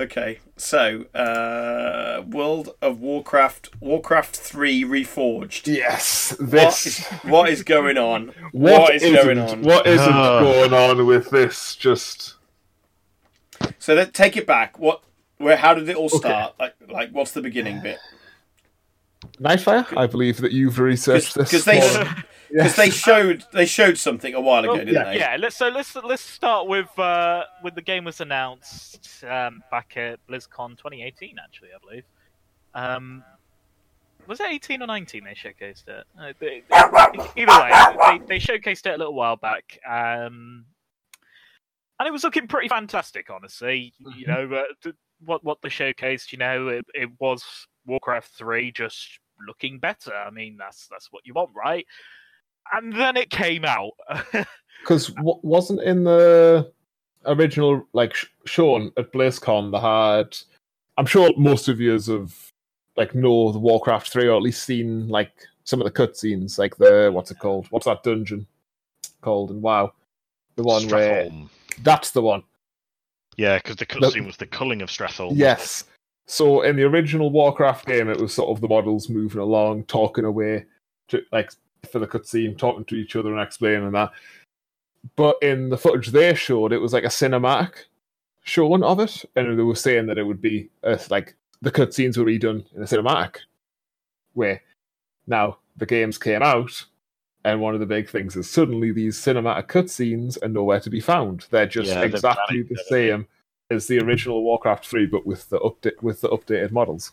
Okay, 0.00 0.40
so 0.56 1.02
uh, 1.14 2.22
World 2.26 2.70
of 2.82 2.98
Warcraft, 3.00 3.70
Warcraft 3.80 4.34
Three 4.34 4.82
Reforged. 4.82 5.72
Yes, 5.72 6.34
this. 6.40 6.86
is, 6.86 7.06
what 7.22 7.50
is 7.50 7.62
going 7.62 7.98
on? 7.98 8.32
what 8.50 8.80
what 8.80 8.94
is 8.96 9.02
isn't, 9.04 9.14
going 9.14 9.38
on? 9.38 9.62
What 9.62 9.86
isn't 9.86 10.08
Ah. 10.12 10.40
going 10.40 10.72
on 10.72 11.06
with 11.06 11.30
this? 11.30 11.76
Just 11.76 12.34
So 13.78 13.94
let 13.94 14.14
take 14.14 14.36
it 14.36 14.46
back. 14.46 14.78
What? 14.78 15.02
Where? 15.38 15.56
How 15.56 15.74
did 15.74 15.88
it 15.88 15.96
all 15.96 16.08
start? 16.08 16.54
Like, 16.58 16.74
like 16.88 17.10
what's 17.10 17.32
the 17.32 17.40
beginning 17.42 17.80
bit? 17.80 17.98
Nightfire. 19.40 19.86
I 19.96 20.06
believe 20.06 20.38
that 20.38 20.52
you've 20.52 20.78
researched 20.78 21.34
this. 21.34 21.50
Because 21.50 21.64
they 21.64 21.80
because 21.80 22.08
Yes. 22.50 22.76
they 22.76 22.90
showed 22.90 23.44
they 23.52 23.64
showed 23.66 23.96
something 23.96 24.34
a 24.34 24.40
while 24.40 24.62
ago, 24.64 24.72
Oh, 24.74 24.76
didn't 24.78 24.92
yeah, 24.94 25.04
they? 25.04 25.18
Yeah, 25.18 25.36
let's 25.38 25.56
so 25.56 25.68
let's 25.68 25.94
let's 25.96 26.22
start 26.22 26.66
with 26.68 26.96
uh, 26.98 27.44
with 27.62 27.74
the 27.74 27.82
game 27.82 28.04
was 28.04 28.20
announced 28.20 29.24
um, 29.24 29.62
back 29.70 29.96
at 29.96 30.18
BlizzCon 30.28 30.76
2018, 30.76 31.36
actually, 31.42 31.68
I 31.74 31.78
believe. 31.86 32.04
Um, 32.74 33.24
was 34.26 34.38
it 34.40 34.46
18 34.50 34.82
or 34.82 34.86
19 34.86 35.24
they 35.24 35.30
showcased 35.30 35.88
it? 35.88 36.04
Uh, 36.20 36.32
they- 36.38 36.62
either 37.36 37.60
way, 37.60 38.18
they, 38.18 38.26
they 38.26 38.38
showcased 38.38 38.86
it 38.86 38.94
a 38.94 38.98
little 38.98 39.14
while 39.14 39.36
back, 39.36 39.78
um, 39.88 40.64
and 42.02 42.08
it 42.08 42.12
was 42.12 42.24
looking 42.24 42.48
pretty 42.48 42.66
fantastic, 42.66 43.30
honestly. 43.30 43.92
You 44.16 44.26
know, 44.26 44.64
uh, 44.84 44.90
what 45.24 45.44
what 45.44 45.62
the 45.62 45.68
showcased, 45.68 46.32
you 46.32 46.38
know, 46.38 46.66
it, 46.66 46.84
it 46.94 47.08
was 47.20 47.44
Warcraft 47.86 48.32
3 48.36 48.72
just 48.72 49.20
looking 49.46 49.78
better. 49.78 50.12
I 50.12 50.30
mean, 50.30 50.56
that's 50.56 50.88
that's 50.88 51.12
what 51.12 51.24
you 51.24 51.32
want, 51.32 51.50
right? 51.54 51.86
And 52.72 52.92
then 52.92 53.16
it 53.16 53.30
came 53.30 53.64
out. 53.64 53.92
Because 54.80 55.08
w- 55.10 55.38
wasn't 55.42 55.80
in 55.82 56.02
the 56.02 56.72
original 57.24 57.86
like 57.92 58.14
sh- 58.14 58.26
shown 58.46 58.90
at 58.96 59.12
BlizzCon 59.12 59.70
they 59.70 59.78
had. 59.78 60.36
I'm 60.98 61.06
sure 61.06 61.30
most 61.36 61.68
of 61.68 61.78
you 61.78 61.92
have 61.92 62.34
like 62.96 63.14
know 63.14 63.52
the 63.52 63.60
Warcraft 63.60 64.08
three 64.08 64.26
or 64.26 64.34
at 64.34 64.42
least 64.42 64.64
seen 64.64 65.06
like 65.06 65.30
some 65.62 65.80
of 65.80 65.84
the 65.84 65.92
cutscenes, 65.92 66.58
like 66.58 66.76
the 66.78 67.10
what's 67.12 67.30
it 67.30 67.38
called? 67.38 67.68
What's 67.70 67.86
that 67.86 68.02
dungeon 68.02 68.48
called? 69.20 69.50
And 69.50 69.62
wow, 69.62 69.92
the 70.56 70.64
one 70.64 70.88
where 70.88 71.26
Stratholme. 71.26 71.48
That's 71.82 72.10
the 72.10 72.22
one. 72.22 72.42
Yeah, 73.36 73.56
because 73.58 73.76
the 73.76 73.86
cutscene 73.86 74.26
was 74.26 74.36
the 74.36 74.46
culling 74.46 74.82
of 74.82 74.90
Stratholme. 74.90 75.32
Yes. 75.36 75.84
So 76.26 76.62
in 76.62 76.76
the 76.76 76.84
original 76.84 77.30
Warcraft 77.30 77.86
game, 77.86 78.08
it 78.08 78.20
was 78.20 78.34
sort 78.34 78.50
of 78.50 78.60
the 78.60 78.68
models 78.68 79.08
moving 79.08 79.40
along, 79.40 79.84
talking 79.84 80.24
away, 80.24 80.66
to, 81.08 81.22
like 81.32 81.52
for 81.90 81.98
the 81.98 82.06
cutscene, 82.06 82.56
talking 82.56 82.84
to 82.84 82.94
each 82.94 83.16
other 83.16 83.32
and 83.32 83.40
explaining 83.40 83.90
that. 83.92 84.10
But 85.16 85.36
in 85.42 85.68
the 85.68 85.78
footage 85.78 86.08
they 86.08 86.34
showed, 86.34 86.72
it 86.72 86.78
was 86.78 86.92
like 86.92 87.04
a 87.04 87.08
cinematic 87.08 87.72
showing 88.44 88.82
of 88.82 89.00
it, 89.00 89.24
and 89.34 89.58
they 89.58 89.62
were 89.62 89.74
saying 89.74 90.06
that 90.06 90.18
it 90.18 90.24
would 90.24 90.40
be 90.40 90.70
uh, 90.84 90.98
like 91.10 91.34
the 91.60 91.72
cutscenes 91.72 92.16
were 92.16 92.24
redone 92.24 92.64
in 92.74 92.82
a 92.82 92.86
cinematic 92.86 93.38
way. 94.34 94.60
Now 95.26 95.58
the 95.76 95.86
games 95.86 96.18
came 96.18 96.42
out, 96.42 96.84
and 97.44 97.60
one 97.60 97.74
of 97.74 97.80
the 97.80 97.86
big 97.86 98.08
things 98.08 98.36
is 98.36 98.48
suddenly 98.48 98.92
these 98.92 99.18
cinematic 99.18 99.66
cutscenes 99.66 100.42
are 100.42 100.48
nowhere 100.48 100.80
to 100.80 100.90
be 100.90 101.00
found. 101.00 101.46
They're 101.50 101.66
just 101.66 101.90
Yeah, 101.90 102.02
exactly 102.02 102.62
the 102.62 102.82
same 102.88 103.26
as 103.70 103.86
the 103.86 103.98
original 103.98 104.42
Warcraft 104.42 104.86
3, 104.86 105.06
but 105.06 105.26
with 105.26 105.48
the 105.48 105.58
update 105.60 106.00
with 106.02 106.20
the 106.20 106.28
updated 106.28 106.70
models. 106.70 107.12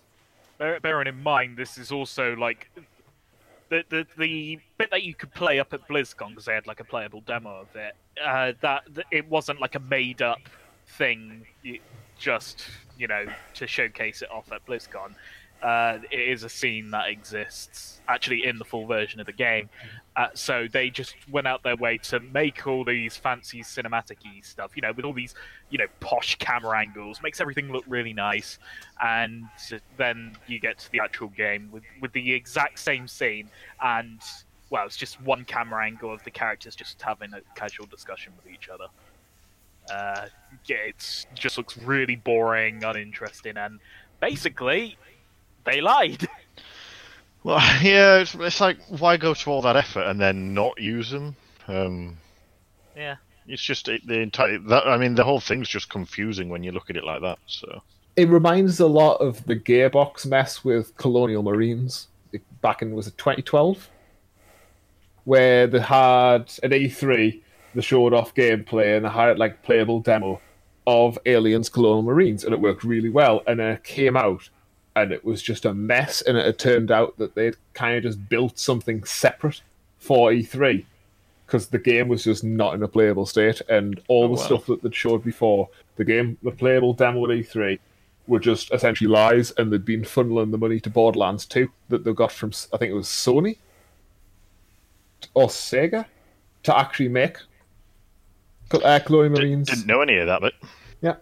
Bear, 0.57 0.79
bearing 0.79 1.07
in 1.07 1.23
mind, 1.23 1.57
this 1.57 1.77
is 1.77 1.91
also 1.91 2.35
like 2.35 2.69
the 3.69 3.83
the 3.89 4.05
the 4.17 4.59
bit 4.77 4.91
that 4.91 5.03
you 5.03 5.15
could 5.15 5.33
play 5.33 5.59
up 5.59 5.73
at 5.73 5.87
BlizzCon 5.87 6.29
because 6.29 6.45
they 6.45 6.53
had 6.53 6.67
like 6.67 6.79
a 6.79 6.83
playable 6.83 7.21
demo 7.21 7.61
of 7.61 7.75
it. 7.75 7.95
Uh, 8.23 8.53
that, 8.61 8.83
that 8.93 9.05
it 9.11 9.27
wasn't 9.29 9.59
like 9.61 9.75
a 9.75 9.79
made 9.79 10.21
up 10.21 10.41
thing, 10.85 11.45
you, 11.63 11.79
just 12.17 12.65
you 12.97 13.07
know 13.07 13.25
to 13.55 13.65
showcase 13.65 14.21
it 14.21 14.29
off 14.29 14.51
at 14.51 14.65
BlizzCon. 14.65 15.13
Uh, 15.61 15.99
it 16.09 16.19
is 16.19 16.43
a 16.43 16.49
scene 16.49 16.91
that 16.91 17.09
exists 17.09 17.99
actually 18.07 18.45
in 18.45 18.57
the 18.57 18.65
full 18.65 18.85
version 18.85 19.19
of 19.19 19.25
the 19.25 19.33
game. 19.33 19.69
Uh, 20.15 20.27
so 20.33 20.67
they 20.71 20.89
just 20.89 21.15
went 21.29 21.47
out 21.47 21.63
their 21.63 21.75
way 21.75 21.97
to 21.97 22.19
make 22.19 22.65
all 22.65 22.83
these 22.83 23.15
fancy 23.15 23.61
cinematic-y 23.61 24.39
stuff, 24.41 24.71
you 24.75 24.81
know, 24.81 24.91
with 24.91 25.05
all 25.05 25.13
these, 25.13 25.35
you 25.69 25.77
know, 25.77 25.85
posh 25.99 26.35
camera 26.35 26.77
angles, 26.77 27.21
makes 27.21 27.39
everything 27.39 27.71
look 27.71 27.83
really 27.87 28.13
nice. 28.13 28.57
And 29.03 29.45
then 29.97 30.35
you 30.47 30.59
get 30.59 30.79
to 30.79 30.91
the 30.91 30.99
actual 30.99 31.27
game 31.29 31.69
with 31.71 31.83
with 32.01 32.11
the 32.13 32.33
exact 32.33 32.79
same 32.79 33.07
scene. 33.07 33.49
And 33.81 34.21
well 34.69 34.85
it's 34.85 34.97
just 34.97 35.21
one 35.21 35.45
camera 35.45 35.85
angle 35.85 36.13
of 36.13 36.23
the 36.23 36.31
characters 36.31 36.75
just 36.75 37.01
having 37.01 37.33
a 37.33 37.41
casual 37.55 37.85
discussion 37.87 38.33
with 38.37 38.53
each 38.53 38.69
other. 38.69 38.85
Uh, 39.91 40.27
yeah 40.65 40.77
it 40.77 41.25
just 41.33 41.57
looks 41.57 41.77
really 41.77 42.15
boring 42.15 42.83
uninteresting 42.83 43.57
and 43.57 43.79
basically 44.19 44.97
they 45.65 45.81
lied 45.81 46.27
Well, 47.43 47.61
yeah, 47.81 48.17
it's, 48.17 48.35
it's 48.35 48.59
like 48.59 48.77
why 48.89 49.15
go 49.15 49.33
to 49.33 49.49
all 49.49 49.61
that 49.61 49.77
effort 49.77 50.03
and 50.03 50.19
then 50.19 50.53
not 50.53 50.79
use 50.79 51.09
them? 51.09 51.37
Um, 51.69 52.17
yeah 52.97 53.15
it's 53.49 53.61
just 53.61 53.87
it, 53.89 54.05
the 54.07 54.19
entire. 54.19 54.59
That, 54.59 54.87
I 54.87 54.97
mean, 54.97 55.15
the 55.15 55.23
whole 55.23 55.39
thing's 55.39 55.67
just 55.67 55.89
confusing 55.89 56.49
when 56.49 56.63
you 56.63 56.71
look 56.71 56.89
at 56.89 56.95
it 56.95 57.03
like 57.03 57.21
that. 57.21 57.39
So 57.47 57.81
It 58.15 58.29
reminds 58.29 58.79
a 58.79 58.87
lot 58.87 59.15
of 59.15 59.45
the 59.45 59.55
Gearbox 59.55 60.25
mess 60.25 60.63
with 60.63 60.95
Colonial 60.97 61.43
Marines 61.43 62.07
back 62.61 62.81
in 62.81 62.93
was 62.93 63.07
it 63.07 63.17
2012, 63.17 63.89
where 65.23 65.65
they 65.65 65.79
had 65.79 66.41
at 66.63 66.71
E3 66.71 67.41
they 67.75 67.81
showed 67.81 68.13
off 68.13 68.33
gameplay 68.35 68.95
and 68.95 69.05
they 69.05 69.09
had 69.09 69.37
like 69.39 69.63
playable 69.63 69.99
demo 69.99 70.41
of 70.87 71.19
Aliens 71.25 71.69
Colonial 71.69 72.01
Marines 72.01 72.43
and 72.43 72.53
it 72.53 72.59
worked 72.59 72.83
really 72.83 73.09
well. 73.09 73.41
And 73.47 73.59
then 73.59 73.73
it 73.73 73.83
came 73.83 74.15
out 74.15 74.49
and 75.01 75.11
it 75.11 75.23
was 75.25 75.41
just 75.41 75.65
a 75.65 75.73
mess. 75.73 76.21
And 76.21 76.37
it 76.37 76.45
had 76.45 76.59
turned 76.59 76.91
out 76.91 77.17
that 77.17 77.35
they'd 77.35 77.55
kind 77.73 77.97
of 77.97 78.03
just 78.03 78.29
built 78.29 78.57
something 78.59 79.03
separate 79.03 79.61
for 79.97 80.31
E3 80.31 80.85
because 81.45 81.67
the 81.67 81.79
game 81.79 82.07
was 82.07 82.23
just 82.23 82.43
not 82.43 82.73
in 82.75 82.83
a 82.83 82.87
playable 82.87 83.25
state. 83.25 83.61
And 83.69 84.01
all 84.07 84.25
Oh, 84.25 84.27
the 84.27 84.33
wow. 84.41 84.45
stuff 84.45 84.65
that 84.67 84.81
they'd 84.83 84.95
showed 84.95 85.23
before, 85.23 85.69
the 85.95 86.05
game, 86.05 86.37
the 86.43 86.51
playable 86.51 86.93
demo 86.93 87.23
at 87.25 87.31
E3, 87.31 87.79
were 88.27 88.39
just 88.39 88.71
essentially 88.73 89.07
lies. 89.09 89.51
And 89.57 89.71
they'd 89.73 89.83
been 89.85 90.03
funneling 90.03 90.51
the 90.51 90.57
money 90.57 90.79
to 90.81 90.89
Borderlands 90.89 91.45
2 91.45 91.69
that 91.89 92.03
they 92.03 92.13
got 92.13 92.31
from, 92.31 92.51
I 92.73 92.77
think 92.77 92.91
it 92.91 92.95
was 92.95 93.07
Sony 93.07 93.57
or 95.33 95.47
Sega 95.47 96.05
to 96.63 96.77
actually 96.77 97.09
make 97.09 97.37
uh, 98.71 98.99
Di- 98.99 99.07
Marines. 99.09 99.67
didn't 99.69 99.87
know 99.87 100.01
any 100.01 100.17
of 100.17 100.27
that, 100.27 100.41
but 100.41 100.53
Yeah. 101.01 101.15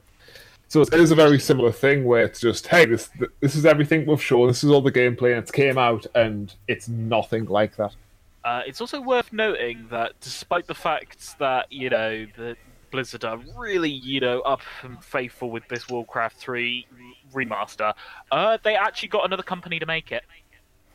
So 0.69 0.81
it 0.81 0.93
is 0.93 1.11
a 1.11 1.15
very 1.15 1.39
similar 1.39 1.71
thing 1.71 2.03
where 2.03 2.23
it's 2.23 2.39
just, 2.41 2.67
hey, 2.67 2.85
this 2.85 3.09
this 3.39 3.55
is 3.55 3.65
everything 3.65 4.05
we've 4.05 4.21
shown, 4.21 4.47
this 4.47 4.63
is 4.63 4.69
all 4.69 4.81
the 4.81 4.91
gameplay, 4.91 5.37
and 5.37 5.47
it 5.47 5.51
came 5.53 5.77
out, 5.77 6.05
and 6.13 6.53
it's 6.67 6.87
nothing 6.89 7.45
like 7.45 7.75
that. 7.77 7.95
Uh, 8.43 8.61
it's 8.65 8.81
also 8.81 9.01
worth 9.01 9.31
noting 9.33 9.87
that 9.89 10.13
despite 10.21 10.67
the 10.67 10.75
fact 10.75 11.37
that 11.39 11.71
you 11.71 11.89
know 11.89 12.25
the 12.37 12.55
Blizzard 12.91 13.23
are 13.25 13.39
really 13.57 13.89
you 13.89 14.19
know 14.19 14.41
up 14.41 14.61
and 14.83 15.01
faithful 15.03 15.49
with 15.51 15.67
this 15.69 15.87
Warcraft 15.89 16.37
3 16.37 16.85
remaster, 17.33 17.93
uh, 18.31 18.57
they 18.63 18.75
actually 18.75 19.09
got 19.09 19.25
another 19.25 19.43
company 19.43 19.79
to 19.79 19.85
make 19.85 20.11
it. 20.11 20.23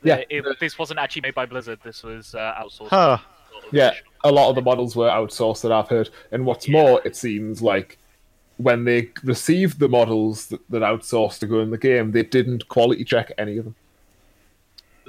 Yeah. 0.02 0.22
It- 0.28 0.44
this 0.60 0.78
wasn't 0.78 0.98
actually 0.98 1.22
made 1.22 1.34
by 1.34 1.46
Blizzard. 1.46 1.78
This 1.82 2.02
was 2.02 2.34
uh, 2.34 2.54
outsourced. 2.60 2.88
huh? 2.88 3.18
Yeah, 3.70 3.94
a 4.24 4.30
lot 4.32 4.48
of 4.50 4.54
the 4.54 4.62
models 4.62 4.96
were 4.96 5.08
outsourced 5.08 5.62
that 5.62 5.72
I've 5.72 5.88
heard, 5.88 6.10
and 6.30 6.44
what's 6.44 6.68
more, 6.68 7.00
it 7.04 7.16
seems 7.16 7.62
like 7.62 7.98
when 8.62 8.84
they 8.84 9.10
received 9.24 9.78
the 9.78 9.88
models 9.88 10.46
that, 10.46 10.60
that 10.70 10.82
outsourced 10.82 11.38
to 11.40 11.46
go 11.46 11.60
in 11.60 11.70
the 11.70 11.78
game, 11.78 12.12
they 12.12 12.22
didn't 12.22 12.68
quality 12.68 13.04
check 13.04 13.32
any 13.38 13.56
of 13.58 13.64
them. 13.64 13.74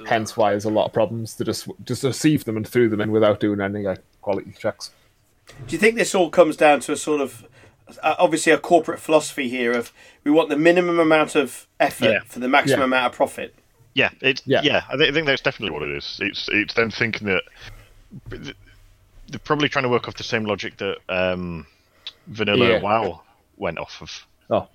Hence, 0.06 0.36
why 0.36 0.50
there's 0.50 0.64
a 0.64 0.70
lot 0.70 0.86
of 0.86 0.92
problems. 0.92 1.36
They 1.36 1.44
just 1.44 1.68
just 1.84 2.02
received 2.02 2.46
them 2.46 2.56
and 2.56 2.66
threw 2.66 2.88
them 2.88 3.00
in 3.00 3.10
without 3.12 3.38
doing 3.40 3.60
any 3.60 3.82
like, 3.82 4.00
quality 4.22 4.52
checks. 4.58 4.90
Do 5.66 5.72
you 5.74 5.78
think 5.78 5.94
this 5.96 6.14
all 6.14 6.30
comes 6.30 6.56
down 6.56 6.80
to 6.80 6.92
a 6.92 6.96
sort 6.96 7.20
of 7.20 7.46
uh, 8.02 8.14
obviously 8.18 8.50
a 8.52 8.58
corporate 8.58 8.98
philosophy 8.98 9.48
here 9.48 9.72
of 9.72 9.92
we 10.24 10.30
want 10.30 10.48
the 10.48 10.56
minimum 10.56 10.98
amount 10.98 11.36
of 11.36 11.66
effort 11.78 12.06
Yeah. 12.10 12.20
for 12.26 12.40
the 12.40 12.48
maximum 12.48 12.80
Yeah. 12.80 12.84
amount 12.86 13.06
of 13.06 13.12
profit? 13.12 13.54
Yeah, 13.94 14.10
it's 14.20 14.42
Yeah. 14.46 14.62
yeah. 14.64 14.82
I, 14.90 14.96
thi- 14.96 15.08
I 15.08 15.12
think 15.12 15.26
that's 15.26 15.42
definitely 15.42 15.78
what 15.78 15.88
it 15.88 15.94
is. 15.96 16.18
It's 16.20 16.48
it's 16.50 16.74
them 16.74 16.90
thinking 16.90 17.28
that 17.28 17.42
they're 19.28 19.38
probably 19.44 19.68
trying 19.68 19.84
to 19.84 19.88
work 19.88 20.08
off 20.08 20.16
the 20.16 20.24
same 20.24 20.44
logic 20.44 20.76
that 20.78 20.98
um, 21.08 21.66
Vanilla 22.26 22.68
Yeah. 22.70 22.80
WoW 22.80 23.22
went 23.56 23.78
off 23.78 24.00
of. 24.02 24.26
Oh, 24.50 24.68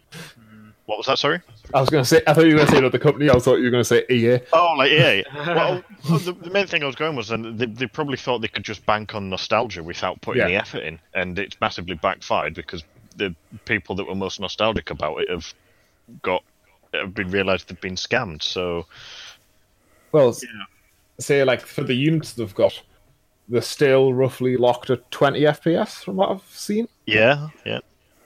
What 0.85 0.97
was 0.97 1.05
that? 1.07 1.19
Sorry. 1.19 1.39
I 1.73 1.79
was 1.81 1.89
going 1.91 2.03
to 2.03 2.07
say, 2.07 2.21
I 2.25 2.33
thought 2.33 2.45
you 2.45 2.53
were 2.53 2.57
going 2.57 2.65
to 2.67 2.71
say 2.71 2.77
another 2.79 2.97
company. 2.97 3.29
I 3.29 3.33
thought 3.37 3.57
you 3.57 3.65
were 3.65 3.69
going 3.69 3.83
to 3.83 3.85
say 3.85 4.03
EA. 4.09 4.39
Oh, 4.51 4.73
like 4.75 4.91
yeah. 4.91 5.21
well, 5.35 5.83
the, 6.17 6.31
the 6.33 6.49
main 6.49 6.65
thing 6.65 6.81
I 6.81 6.87
was 6.87 6.95
going 6.95 7.15
was 7.15 7.27
then 7.27 7.57
they, 7.57 7.67
they 7.67 7.85
probably 7.85 8.17
thought 8.17 8.39
they 8.39 8.47
could 8.47 8.63
just 8.63 8.83
bank 8.87 9.13
on 9.13 9.29
nostalgia 9.29 9.83
without 9.83 10.19
putting 10.21 10.41
Yeah. 10.41 10.47
the 10.47 10.55
effort 10.55 10.79
in, 10.83 10.99
and 11.13 11.37
it's 11.37 11.59
massively 11.61 11.93
backfired 11.93 12.55
because 12.55 12.83
the 13.17 13.35
people 13.65 13.95
that 13.97 14.07
were 14.07 14.15
most 14.15 14.39
nostalgic 14.39 14.89
about 14.89 15.17
it 15.21 15.29
have 15.29 15.53
got 16.23 16.43
have 16.93 17.13
been 17.13 17.29
realised 17.29 17.69
they've 17.69 17.79
been 17.81 17.93
scammed. 17.95 18.41
So 18.41 18.87
Well, 20.11 20.29
s- 20.29 20.43
say 21.19 21.43
like 21.43 21.61
for 21.61 21.83
the 21.83 21.93
units 21.93 22.33
they've 22.33 22.55
got, 22.55 22.81
they're 23.47 23.61
still 23.61 24.11
roughly 24.13 24.57
locked 24.57 24.89
at 24.89 25.11
20 25.11 25.41
FPS 25.41 26.03
from 26.03 26.15
what 26.15 26.31
I've 26.31 26.43
seen. 26.49 26.87
yeah, 27.05 27.49
yeah. 27.63 27.79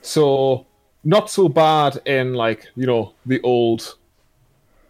So 0.04 0.66
not 1.02 1.30
so 1.30 1.48
bad 1.48 1.98
in 2.04 2.34
like 2.34 2.66
you 2.76 2.86
know 2.86 3.14
the 3.24 3.40
old 3.40 3.96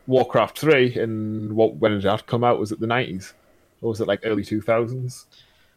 Warcraft 0.07 0.59
three 0.59 0.95
in 0.99 1.55
what 1.55 1.77
when 1.77 1.93
did 1.93 2.03
that 2.03 2.27
come 2.27 2.43
out? 2.43 2.59
Was 2.59 2.73
it 2.73 2.81
the 2.81 2.87
nineties 2.87 3.33
or 3.81 3.91
was 3.91 4.01
it 4.01 4.09
like 4.09 4.21
early 4.25 4.45
two 4.45 4.61
thousands? 4.61 5.27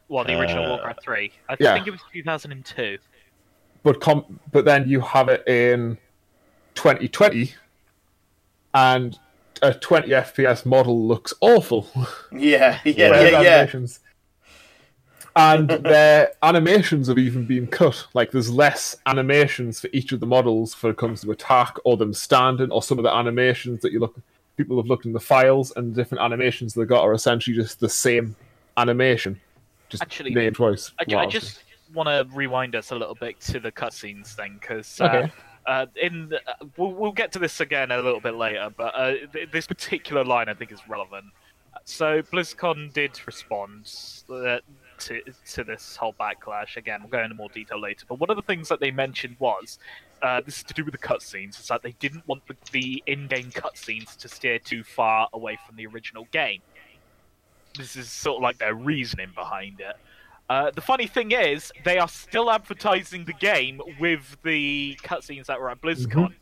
Well, 0.09 0.23
the 0.25 0.39
original 0.39 0.65
Uh, 0.65 0.69
Warcraft 0.69 1.03
3. 1.03 1.31
I 1.49 1.57
yeah. 1.59 1.73
think 1.73 1.87
it 1.87 1.91
was 1.91 1.99
2002. 2.13 2.97
But 3.83 3.99
com- 3.99 4.39
but 4.53 4.63
then 4.63 4.87
you 4.87 5.01
have 5.01 5.27
it 5.29 5.45
in 5.47 5.97
twenty 6.75 7.07
twenty, 7.07 7.53
and 8.73 9.17
a 9.61 9.73
twenty 9.73 10.09
FPS 10.09 10.65
model 10.65 11.07
looks 11.07 11.33
awful. 11.41 11.87
Yeah, 12.31 12.79
yeah, 12.85 13.09
Whereas 13.09 13.31
yeah, 13.31 13.41
yeah. 13.41 13.65
And 15.37 15.69
their 15.83 16.31
animations 16.43 17.07
have 17.07 17.17
even 17.17 17.45
been 17.45 17.67
cut. 17.67 18.07
Like 18.13 18.31
there's 18.31 18.49
less 18.49 18.95
animations 19.05 19.79
for 19.79 19.89
each 19.93 20.11
of 20.11 20.19
the 20.19 20.25
models 20.25 20.73
for 20.73 20.89
it 20.89 20.97
comes 20.97 21.21
to 21.21 21.31
attack 21.31 21.77
or 21.85 21.95
them 21.95 22.13
standing 22.13 22.71
or 22.71 22.81
some 22.83 22.97
of 22.97 23.03
the 23.03 23.13
animations 23.13 23.81
that 23.81 23.91
you 23.91 23.99
look 23.99 24.19
people 24.57 24.75
have 24.77 24.87
looked 24.87 25.05
in 25.05 25.13
the 25.13 25.19
files 25.19 25.71
and 25.75 25.93
the 25.93 25.95
different 25.95 26.23
animations 26.23 26.73
they 26.73 26.83
got 26.83 27.03
are 27.03 27.13
essentially 27.13 27.55
just 27.55 27.79
the 27.79 27.87
same 27.87 28.35
animation. 28.75 29.39
Just 29.87 30.03
Actually, 30.03 30.33
named 30.33 30.55
twice. 30.55 30.91
I, 30.99 31.15
I 31.15 31.27
just 31.27 31.63
want 31.93 32.09
to 32.09 32.27
rewind 32.35 32.75
us 32.75 32.91
a 32.91 32.95
little 32.95 33.15
bit 33.15 33.39
to 33.41 33.59
the 33.59 33.71
cutscenes 33.71 34.33
thing, 34.35 34.57
because 34.59 34.99
Okay. 34.99 35.31
uh, 35.65 35.69
uh, 35.69 35.85
in 35.95 36.29
the, 36.29 36.37
uh, 36.49 36.65
we'll, 36.75 36.91
we'll 36.93 37.11
get 37.11 37.31
to 37.33 37.39
this 37.39 37.61
again 37.61 37.91
a 37.91 38.01
little 38.01 38.19
bit 38.19 38.35
later, 38.35 38.69
but 38.75 38.93
uh, 38.95 39.13
th- 39.31 39.51
this 39.51 39.67
particular 39.67 40.25
line 40.25 40.49
I 40.49 40.53
think 40.53 40.71
is 40.71 40.79
relevant. 40.89 41.25
So 41.85 42.21
BlizzCon 42.21 42.91
did 42.91 43.19
respond 43.25 43.89
uh, 44.29 44.57
to 44.99 45.21
to 45.53 45.63
this 45.63 45.95
whole 45.95 46.13
backlash. 46.13 46.77
Again, 46.77 47.01
we'll 47.01 47.09
go 47.09 47.21
into 47.21 47.35
more 47.35 47.49
detail 47.49 47.79
later. 47.79 48.05
But 48.07 48.19
one 48.19 48.29
of 48.29 48.35
the 48.35 48.41
things 48.41 48.69
that 48.69 48.79
they 48.79 48.91
mentioned 48.91 49.35
was 49.39 49.79
uh, 50.21 50.41
this 50.41 50.57
is 50.57 50.63
to 50.63 50.73
do 50.73 50.83
with 50.83 50.93
the 50.93 50.99
cutscenes. 50.99 51.59
Is 51.59 51.67
that 51.67 51.83
they 51.83 51.93
didn't 51.99 52.27
want 52.27 52.43
the, 52.47 52.55
the 52.71 53.03
in-game 53.07 53.51
cutscenes 53.51 54.15
to 54.17 54.27
steer 54.27 54.59
too 54.59 54.83
far 54.83 55.29
away 55.33 55.57
from 55.65 55.75
the 55.75 55.85
original 55.87 56.27
game. 56.31 56.61
This 57.77 57.95
is 57.95 58.09
sort 58.09 58.37
of 58.37 58.43
like 58.43 58.57
their 58.57 58.73
reasoning 58.73 59.31
behind 59.35 59.79
it. 59.79 59.95
Uh, 60.49 60.71
the 60.71 60.81
funny 60.81 61.07
thing 61.07 61.31
is, 61.31 61.71
they 61.83 61.99
are 61.99 62.07
still 62.07 62.49
advertising 62.49 63.25
the 63.25 63.33
game 63.33 63.81
with 63.99 64.37
the 64.43 64.97
cutscenes 65.03 65.47
that 65.47 65.59
were 65.59 65.69
at 65.69 65.81
BlizzCon. 65.81 66.33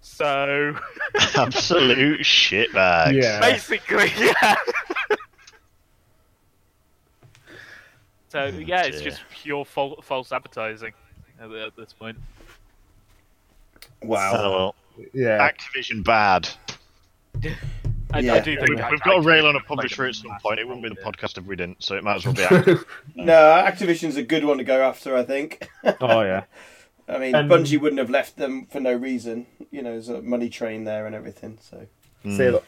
So 0.00 0.76
Absolute 1.36 2.20
shitbags. 2.20 3.22
Yeah. 3.22 3.40
basically, 3.40 4.12
yeah. 4.18 4.56
So 8.32 8.46
yeah, 8.66 8.84
it's 8.84 9.02
just 9.02 9.20
pure 9.30 9.64
fal- 9.66 10.00
false 10.00 10.32
advertising 10.32 10.94
at, 11.38 11.50
at 11.50 11.76
this 11.76 11.92
point. 11.92 12.16
Wow. 14.02 14.32
Oh, 14.34 14.50
well. 14.50 14.74
yeah. 15.12 15.50
Activision 15.50 16.02
bad. 16.02 16.48
I, 18.14 18.20
Yeah. 18.20 18.34
I 18.34 18.40
do 18.40 18.56
think 18.56 18.70
We've, 18.70 18.90
we've 18.90 19.02
got 19.02 19.20
to 19.20 19.20
rail 19.20 19.46
on 19.46 19.54
a 19.54 19.58
Activision 19.58 19.66
played 19.66 19.68
publisher 19.68 20.04
a 20.06 20.08
at 20.08 20.14
some 20.14 20.38
point. 20.42 20.60
It 20.60 20.66
wouldn't 20.66 20.82
be 20.82 20.88
the 20.88 21.00
podcast 21.02 21.36
if 21.36 21.44
we 21.44 21.56
didn't, 21.56 21.82
so 21.82 21.94
it 21.96 22.04
might 22.04 22.16
as 22.16 22.24
well 22.24 22.34
be 22.34 22.42
Activision. 22.42 22.84
No, 23.16 23.34
Activision's 23.34 24.16
a 24.16 24.22
good 24.22 24.44
one 24.46 24.56
to 24.58 24.64
go 24.64 24.80
after, 24.82 25.14
I 25.14 25.24
think. 25.24 25.68
oh 26.00 26.22
yeah. 26.22 26.44
I 27.08 27.18
mean, 27.18 27.34
And- 27.34 27.50
Bungie 27.50 27.78
wouldn't 27.78 27.98
have 27.98 28.10
left 28.10 28.36
them 28.36 28.64
for 28.66 28.80
no 28.80 28.94
reason. 28.94 29.46
You 29.70 29.82
know, 29.82 29.90
there's 29.92 30.08
a 30.08 30.22
money 30.22 30.48
train 30.48 30.84
there 30.84 31.04
and 31.06 31.14
everything. 31.14 31.58
So 31.60 31.86
hmm. 32.22 32.36
See 32.36 32.48
that. 32.48 32.62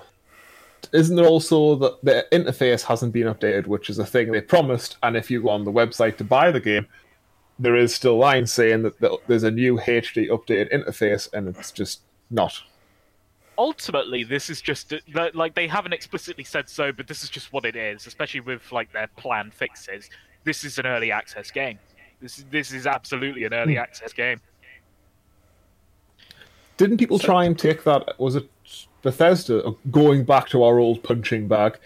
Isn't 0.92 1.16
there 1.16 1.26
also 1.26 1.74
that 1.76 2.02
the 2.04 2.26
interface 2.32 2.82
hasn't 2.82 3.12
been 3.12 3.26
updated, 3.26 3.66
which 3.66 3.88
is 3.90 3.98
a 3.98 4.06
thing 4.06 4.32
they 4.32 4.40
promised? 4.40 4.96
And 5.02 5.16
if 5.16 5.30
you 5.30 5.42
go 5.42 5.50
on 5.50 5.64
the 5.64 5.72
website 5.72 6.16
to 6.18 6.24
buy 6.24 6.50
the 6.50 6.60
game, 6.60 6.86
there 7.58 7.76
is 7.76 7.94
still 7.94 8.18
lines 8.18 8.52
saying 8.52 8.82
that 8.82 9.18
there's 9.26 9.44
a 9.44 9.50
new 9.50 9.78
HD 9.78 10.28
updated 10.28 10.72
interface, 10.72 11.32
and 11.32 11.48
it's 11.48 11.70
just 11.72 12.00
not. 12.30 12.60
ultimately 13.56 14.24
this 14.24 14.50
is 14.50 14.60
just 14.60 14.92
like 15.34 15.54
they 15.54 15.68
haven't 15.68 15.92
explicitly 15.92 16.42
said 16.42 16.68
so 16.68 16.90
but 16.90 17.06
this 17.06 17.22
is 17.22 17.30
just 17.30 17.52
what 17.52 17.64
it 17.64 17.76
is 17.76 18.04
especially 18.08 18.40
with 18.40 18.72
like 18.72 18.92
their 18.92 19.06
planned 19.16 19.54
fixes 19.54 20.10
this 20.42 20.64
is 20.64 20.76
an 20.78 20.86
early 20.86 21.12
access 21.12 21.52
game 21.52 21.78
this 22.20 22.38
is 22.38 22.44
this 22.50 22.72
is 22.72 22.84
absolutely 22.84 23.44
an 23.44 23.54
early 23.54 23.74
hmm. 23.74 23.80
access 23.80 24.12
game 24.12 24.40
Didn't 26.76 26.98
people 26.98 27.18
So- 27.18 27.26
try 27.26 27.44
and 27.44 27.58
take 27.58 27.84
that? 27.84 28.18
Was 28.18 28.34
it 28.36 28.48
Bethesda 29.04 29.62
uh, 29.64 29.72
going 29.92 30.24
back 30.24 30.48
to 30.48 30.64
our 30.64 30.80
old 30.80 31.04
punching 31.04 31.46
bag? 31.46 31.78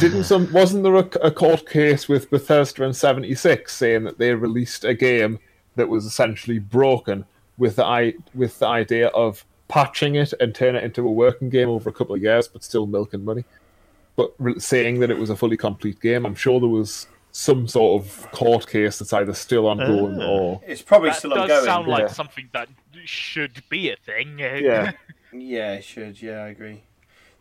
Didn't 0.00 0.24
some? 0.24 0.52
Wasn't 0.52 0.82
there 0.82 0.96
a, 0.96 1.08
a 1.22 1.30
court 1.30 1.68
case 1.68 2.08
with 2.08 2.28
Bethesda 2.30 2.82
in 2.82 2.92
'76 2.92 3.72
saying 3.72 4.02
that 4.04 4.18
they 4.18 4.34
released 4.34 4.84
a 4.84 4.94
game 4.94 5.38
that 5.76 5.88
was 5.88 6.04
essentially 6.04 6.58
broken 6.58 7.24
with 7.56 7.76
the 7.76 7.84
i 7.84 8.14
with 8.34 8.58
the 8.58 8.66
idea 8.66 9.08
of 9.08 9.44
patching 9.68 10.14
it 10.16 10.32
and 10.40 10.54
turn 10.54 10.74
it 10.74 10.82
into 10.82 11.06
a 11.06 11.12
working 11.12 11.50
game 11.50 11.68
over 11.68 11.88
a 11.90 11.92
couple 11.92 12.14
of 12.16 12.22
years, 12.22 12.48
but 12.48 12.64
still 12.64 12.86
milking 12.86 13.24
money, 13.24 13.44
but 14.16 14.32
re- 14.38 14.58
saying 14.58 14.98
that 15.00 15.10
it 15.10 15.18
was 15.18 15.30
a 15.30 15.36
fully 15.36 15.56
complete 15.56 16.00
game? 16.00 16.24
I'm 16.26 16.34
sure 16.34 16.58
there 16.58 16.68
was 16.68 17.06
some 17.32 17.68
sort 17.68 18.02
of 18.02 18.30
court 18.32 18.66
case 18.66 18.98
that's 18.98 19.12
either 19.12 19.34
still 19.34 19.66
ongoing 19.68 20.20
Ah. 20.20 20.26
or 20.26 20.60
it's 20.66 20.82
probably 20.82 21.10
that 21.10 21.18
still 21.18 21.30
does 21.30 21.42
ongoing. 21.42 21.64
sound 21.64 21.86
like 21.86 22.00
yeah. 22.02 22.06
something 22.08 22.48
that 22.52 22.68
should 23.04 23.62
be 23.68 23.90
a 23.90 23.96
thing 23.96 24.38
yeah. 24.38 24.92
Yeah, 25.32 25.74
it 25.74 25.84
should. 25.84 26.20
Yeah, 26.22 26.38
I 26.44 26.48
agree. 26.48 26.82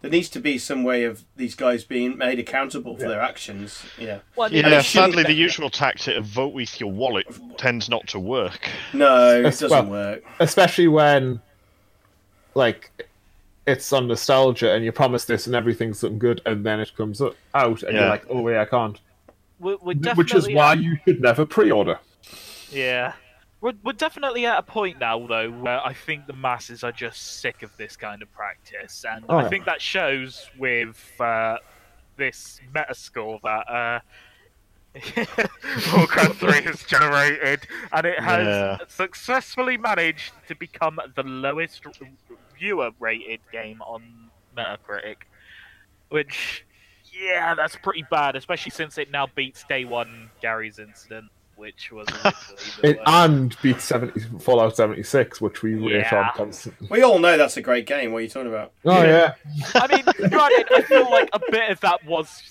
There 0.02 0.12
needs 0.12 0.30
to 0.30 0.40
be 0.40 0.60
some 0.60 0.84
way 0.84 1.06
of 1.06 1.24
these 1.36 1.56
guys 1.56 1.84
being 1.84 2.18
made 2.20 2.38
accountable 2.38 2.96
for 2.96 3.08
their 3.08 3.20
actions. 3.22 3.84
Yeah. 3.98 4.20
well, 4.36 4.48
I 4.48 4.52
mean, 4.52 4.66
Yeah, 4.66 4.82
sadly, 4.82 5.24
the 5.24 5.34
usual 5.34 5.72
tactic 5.72 6.18
of 6.18 6.26
vote 6.26 6.54
with 6.54 6.80
your 6.80 6.92
wallet 6.92 7.26
tends 7.58 7.90
not 7.90 8.06
to 8.10 8.20
work. 8.20 8.70
No, 8.94 9.40
it 9.40 9.44
doesn't 9.44 9.70
well- 9.72 9.86
work. 9.88 10.24
especially 10.40 10.88
when 10.88 11.42
like 12.54 13.08
it's 13.66 13.92
on 13.94 14.08
nostalgia 14.08 14.72
and 14.74 14.84
you 14.86 14.92
promise 14.92 15.26
this 15.26 15.46
and 15.48 15.56
everything's 15.56 16.00
something 16.00 16.18
good 16.20 16.42
and 16.46 16.66
then 16.66 16.80
it 16.80 16.92
comes 16.96 17.22
out 17.54 17.84
and 17.84 17.94
you're 17.96 18.08
like 18.08 18.26
oh 18.30 18.42
wait 18.42 18.58
i 18.58 18.66
can't 18.66 19.00
we're, 19.60 19.78
we're 19.82 19.94
which 20.16 20.34
is 20.34 20.48
why 20.50 20.72
at- 20.72 20.80
you 20.80 20.98
should 21.06 21.22
never 21.22 21.46
pre-order 21.46 22.00
Yeah. 22.72 23.14
We're, 23.62 23.74
we're 23.84 23.94
definitely 23.94 24.46
at 24.46 24.60
a 24.60 24.64
point 24.64 25.00
now, 25.00 25.26
though, 25.26 25.50
where 25.52 25.84
I 25.86 25.94
think 25.94 26.28
the 26.28 26.34
masses 26.34 26.84
are 26.84 26.92
just 26.92 27.42
sick 27.42 27.64
of 27.64 27.72
this 27.78 27.96
kind 27.96 28.22
of 28.22 28.32
practice. 28.32 29.04
And 29.08 29.26
Oh, 29.30 29.40
I 29.40 29.44
yeah. 29.44 29.50
think 29.50 29.66
that 29.66 29.82
shows 29.82 30.50
with 30.58 31.12
uh, 31.20 31.58
this 32.18 32.60
Metascore 32.74 33.40
that 33.44 33.70
uh, 33.70 34.00
Warcraft 35.94 36.40
3 36.40 36.62
has 36.66 36.84
generated. 36.84 37.68
And 37.92 38.06
it 38.06 38.20
has 38.20 38.48
Yeah. 38.48 38.78
successfully 38.88 39.78
managed 39.78 40.34
to 40.48 40.56
become 40.56 41.00
the 41.16 41.24
lowest 41.24 41.84
viewer 42.60 42.92
rated 43.00 43.42
game 43.52 43.82
on 43.82 44.32
Metacritic. 44.56 45.18
Which, 46.10 46.66
yeah, 47.14 47.56
that's 47.56 47.76
pretty 47.76 48.04
bad, 48.10 48.36
especially 48.36 48.72
since 48.72 48.98
it 48.98 49.12
now 49.12 49.28
beats 49.36 49.66
Day 49.68 49.86
One 49.86 50.32
Garry's 50.42 50.80
Incident, 50.80 51.32
which 51.58 51.92
was 51.92 52.08
it, 52.84 53.00
and 53.06 53.60
beat 53.62 53.82
70 53.82 54.40
fallout 54.40 54.76
76 54.78 55.42
which 55.42 55.62
we 55.64 55.74
rate 55.76 56.12
on 56.14 56.30
constantly 56.36 56.88
We 56.90 57.02
all 57.04 57.20
know 57.20 57.36
that's 57.38 57.58
a 57.58 57.62
great 57.62 57.86
game. 57.86 58.12
What 58.12 58.20
are 58.20 58.22
you 58.22 58.30
talking 58.30 58.48
about? 58.50 58.72
oh 58.86 59.04
yeah 59.04 59.34
I 59.76 59.88
mean, 59.88 60.04
granted, 60.30 60.68
I 60.74 60.82
feel 60.84 61.10
like 61.10 61.30
a 61.34 61.40
bit 61.52 61.70
of 61.72 61.80
that 61.82 62.06
was 62.06 62.42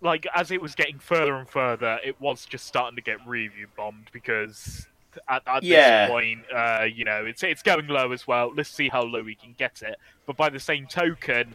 like 0.00 0.26
as 0.34 0.50
it 0.50 0.60
was 0.62 0.74
getting 0.74 0.98
further 0.98 1.34
and 1.34 1.48
further, 1.48 1.98
it 2.04 2.20
was 2.20 2.44
just 2.46 2.66
starting 2.66 2.96
to 2.96 3.02
get 3.02 3.18
review 3.26 3.66
bombed 3.76 4.08
because 4.12 4.86
at, 5.28 5.42
at 5.46 5.62
Yeah. 5.62 6.06
this 6.06 6.10
point, 6.10 6.40
uh, 6.54 6.84
you 6.92 7.04
know, 7.04 7.24
it's 7.26 7.42
it's 7.42 7.62
going 7.62 7.86
low 7.88 8.12
as 8.12 8.26
well. 8.26 8.52
Let's 8.56 8.70
see 8.70 8.88
how 8.88 9.02
low 9.02 9.22
we 9.22 9.34
can 9.34 9.54
get 9.58 9.82
it. 9.82 9.96
But 10.26 10.36
by 10.36 10.48
the 10.48 10.58
same 10.60 10.86
token, 10.86 11.54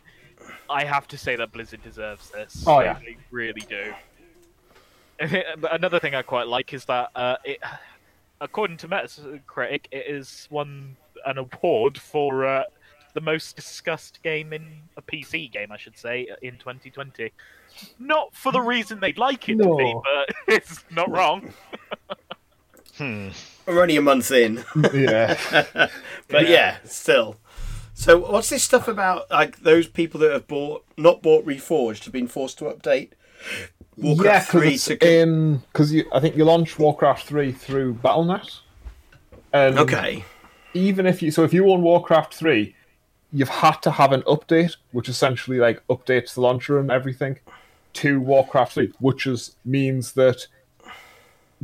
I 0.70 0.84
have 0.86 1.08
to 1.10 1.18
say 1.18 1.36
that 1.36 1.52
Blizzard 1.52 1.82
deserves 1.84 2.30
this. 2.30 2.64
Oh, 2.68 2.80
yeah. 2.82 3.00
they 3.04 3.18
really 3.32 3.62
do. 3.68 3.94
but 5.58 5.74
another 5.74 6.00
thing 6.00 6.16
I 6.16 6.22
quite 6.22 6.48
like 6.48 6.74
is 6.74 6.86
that 6.86 7.10
uh, 7.16 7.38
it, 7.44 7.60
according 8.40 8.78
to 8.78 8.88
Metacritic, 8.88 9.86
it 9.92 10.06
is 10.08 10.48
won 10.52 10.96
an 11.26 11.38
award 11.38 11.98
for 11.98 12.46
uh, 12.46 12.64
the 13.14 13.22
most 13.22 13.56
discussed 13.56 14.22
game 14.22 14.54
in 14.54 14.82
a 14.96 15.02
PC 15.02 15.52
game, 15.52 15.72
I 15.72 15.78
should 15.78 15.98
say, 15.98 16.28
in 16.42 16.58
2020. 16.58 17.32
Not 18.00 18.36
for 18.36 18.52
the 18.52 18.62
reason 18.62 19.00
they'd 19.00 19.18
like 19.18 19.50
it 19.50 19.58
to 19.58 19.76
be, 19.76 19.96
but 20.04 20.36
it's 20.48 20.84
not 20.92 21.10
wrong. 21.10 21.54
Hmm. 22.98 23.30
We're 23.68 23.84
only 23.84 23.96
a 23.96 24.02
month 24.02 24.32
in, 24.32 24.66
yeah 24.92 25.38
but 26.30 26.50
yeah, 26.50 26.78
still. 26.84 27.38
So, 27.94 28.18
what's 28.18 28.50
this 28.50 28.64
stuff 28.64 28.88
about? 28.88 29.30
Like 29.30 29.60
those 29.60 29.88
people 29.88 30.20
that 30.22 30.32
have 30.32 30.48
bought, 30.48 30.84
not 30.98 31.22
bought 31.22 31.46
Reforged, 31.46 32.06
have 32.06 32.12
been 32.12 32.28
forced 32.28 32.58
to 32.58 32.66
update 32.66 33.12
yeah 33.77 33.77
Warcraft 33.98 34.52
because 34.52 34.86
three 34.86 34.98
to. 34.98 35.22
in 35.22 35.58
because 35.72 35.92
you 35.92 36.06
i 36.14 36.20
think 36.20 36.36
you 36.38 36.46
launch 36.46 36.78
warcraft 36.78 37.26
3 37.28 37.52
through 37.52 37.94
Battle.net 37.96 38.60
and 39.54 39.80
Okay. 39.80 40.24
even 40.74 41.06
if 41.08 41.22
you 41.22 41.32
so 41.32 41.44
if 41.44 41.54
you 41.54 41.70
own 41.72 41.82
Warcraft 41.82 42.34
three, 42.34 42.76
you've 43.32 43.50
had 43.50 43.82
to 43.84 43.92
have 43.92 44.12
an 44.12 44.22
update, 44.24 44.76
which 44.92 45.10
essentially 45.10 45.58
like 45.58 45.82
updates 45.88 46.34
the 46.36 46.42
launcher 46.42 46.80
and 46.80 46.92
everything 46.92 47.40
to 47.94 48.20
Warcraft 48.20 48.74
three, 48.74 48.94
which 49.00 49.26
is 49.26 49.56
means 49.66 50.12
that 50.14 50.46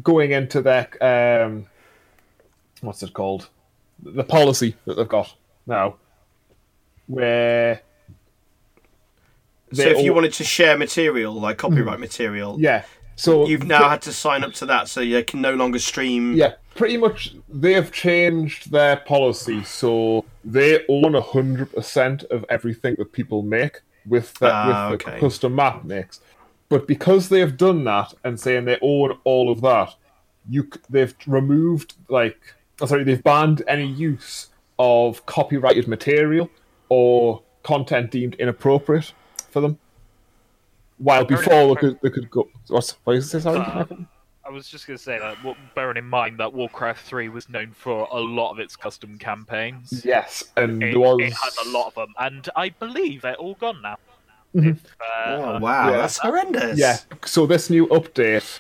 going 0.02 0.32
into 0.32 0.62
their 0.62 0.88
um, 1.46 1.68
what's 2.82 3.04
it 3.04 3.14
called, 3.14 3.50
the 4.02 4.24
policy 4.24 4.76
that 4.86 4.96
they've 4.96 5.08
got 5.08 5.36
now, 5.68 5.96
where 7.08 7.82
So 9.74 9.84
if 9.84 10.04
you 10.04 10.12
all- 10.12 10.16
wanted 10.16 10.34
to 10.34 10.44
share 10.44 10.78
material, 10.78 11.34
like 11.34 11.58
copyright 11.58 12.00
material, 12.00 12.58
yeah, 12.60 12.84
so 13.16 13.48
you've 13.48 13.66
now 13.66 13.90
had 13.90 14.02
to 14.04 14.14
sign 14.14 14.44
up 14.44 14.54
to 14.56 14.66
that, 14.68 14.88
so 14.88 15.02
you 15.02 15.24
can 15.24 15.42
no 15.42 15.54
longer 15.54 15.80
stream. 15.80 16.36
Yeah, 16.36 16.54
pretty 16.76 16.98
much 16.98 17.36
they 17.50 17.74
have 17.74 17.92
changed 17.92 18.72
their 18.72 18.98
policy. 18.98 19.64
So 19.64 20.26
they 20.44 20.86
own 20.88 21.14
hundred 21.14 21.74
percent 21.74 22.24
of 22.24 22.46
everything 22.50 22.96
that 22.98 23.12
people 23.12 23.42
make 23.42 23.82
with 24.06 24.34
the, 24.36 24.52
Ah, 24.52 24.92
with 24.92 25.04
the 25.04 25.12
custom 25.20 25.56
map 25.56 25.84
makes. 25.84 26.20
But 26.70 26.88
because 26.88 27.30
they 27.30 27.40
have 27.40 27.58
done 27.58 27.84
that 27.84 28.14
and 28.24 28.40
saying 28.40 28.66
they 28.66 28.80
own 28.82 29.18
all 29.24 29.52
of 29.52 29.62
that, 29.62 29.96
you 30.50 30.70
they've 30.90 31.16
removed 31.28 31.94
like 32.10 32.38
oh, 32.82 32.86
sorry 32.86 33.04
they've 33.04 33.24
banned 33.24 33.62
any 33.68 33.86
use 33.86 34.50
of 34.80 35.26
copyrighted 35.26 35.88
material 35.88 36.50
or 36.90 37.44
content 37.62 38.12
deemed 38.12 38.36
inappropriate 38.36 39.14
for 39.54 39.62
them. 39.62 39.78
While 40.98 41.26
before 41.26 41.68
they 41.76 41.76
could, 41.80 42.00
they 42.02 42.10
could 42.10 42.30
go. 42.30 42.50
What's, 42.68 42.92
what 43.04 43.16
is 43.16 43.32
this? 43.32 43.44
Sorry, 43.44 43.60
Uh, 43.60 43.86
I 44.46 44.50
was 44.50 44.68
just 44.68 44.86
going 44.88 44.98
to 44.98 45.04
say 45.04 45.18
that, 45.20 45.42
wa- 45.44 45.56
bearing 45.74 45.96
in 45.98 46.06
mind 46.06 46.38
that 46.40 46.52
Warcraft 46.54 47.06
3 47.06 47.30
was 47.30 47.48
known 47.50 47.72
for 47.72 48.08
a 48.12 48.20
lot 48.20 48.52
of 48.52 48.60
its 48.60 48.76
custom 48.76 49.18
campaigns. 49.18 50.04
yes, 50.06 50.44
and 50.58 50.84
It, 50.84 50.98
was 50.98 51.20
it 51.22 51.32
has 51.34 51.58
a 51.66 51.70
lot 51.70 51.88
of 51.88 51.96
them, 51.96 52.14
and 52.20 52.50
I 52.56 52.70
believe 52.70 53.22
they're 53.22 53.36
all 53.36 53.56
gone 53.56 53.82
now. 53.82 53.98
Mhm. 54.54 54.72
If, 54.76 54.86
uh, 55.02 55.30
Oh 55.30 55.60
wow, 55.60 55.90
Yeah. 55.92 55.98
that's 55.98 56.18
horrendous. 56.18 56.78
Yeah. 56.78 56.98
So 57.26 57.46
this 57.46 57.70
new 57.70 57.88
update 57.88 58.60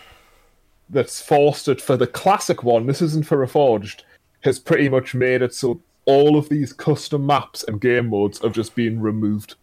that's 0.89 1.21
forced 1.21 1.67
it 1.67 1.81
for 1.81 1.97
the 1.97 2.07
classic 2.07 2.63
one, 2.63 2.87
this 2.87 3.01
isn't 3.01 3.25
for 3.25 3.37
Reforged, 3.45 4.01
has 4.41 4.59
pretty 4.59 4.89
much 4.89 5.13
made 5.13 5.41
it 5.41 5.53
so 5.53 5.81
all 6.05 6.35
of 6.37 6.49
these 6.49 6.73
custom 6.73 7.25
maps 7.25 7.63
and 7.63 7.79
game 7.79 8.07
modes 8.09 8.39
have 8.39 8.53
just 8.53 8.73
been 8.75 9.01
removed. 9.01 9.55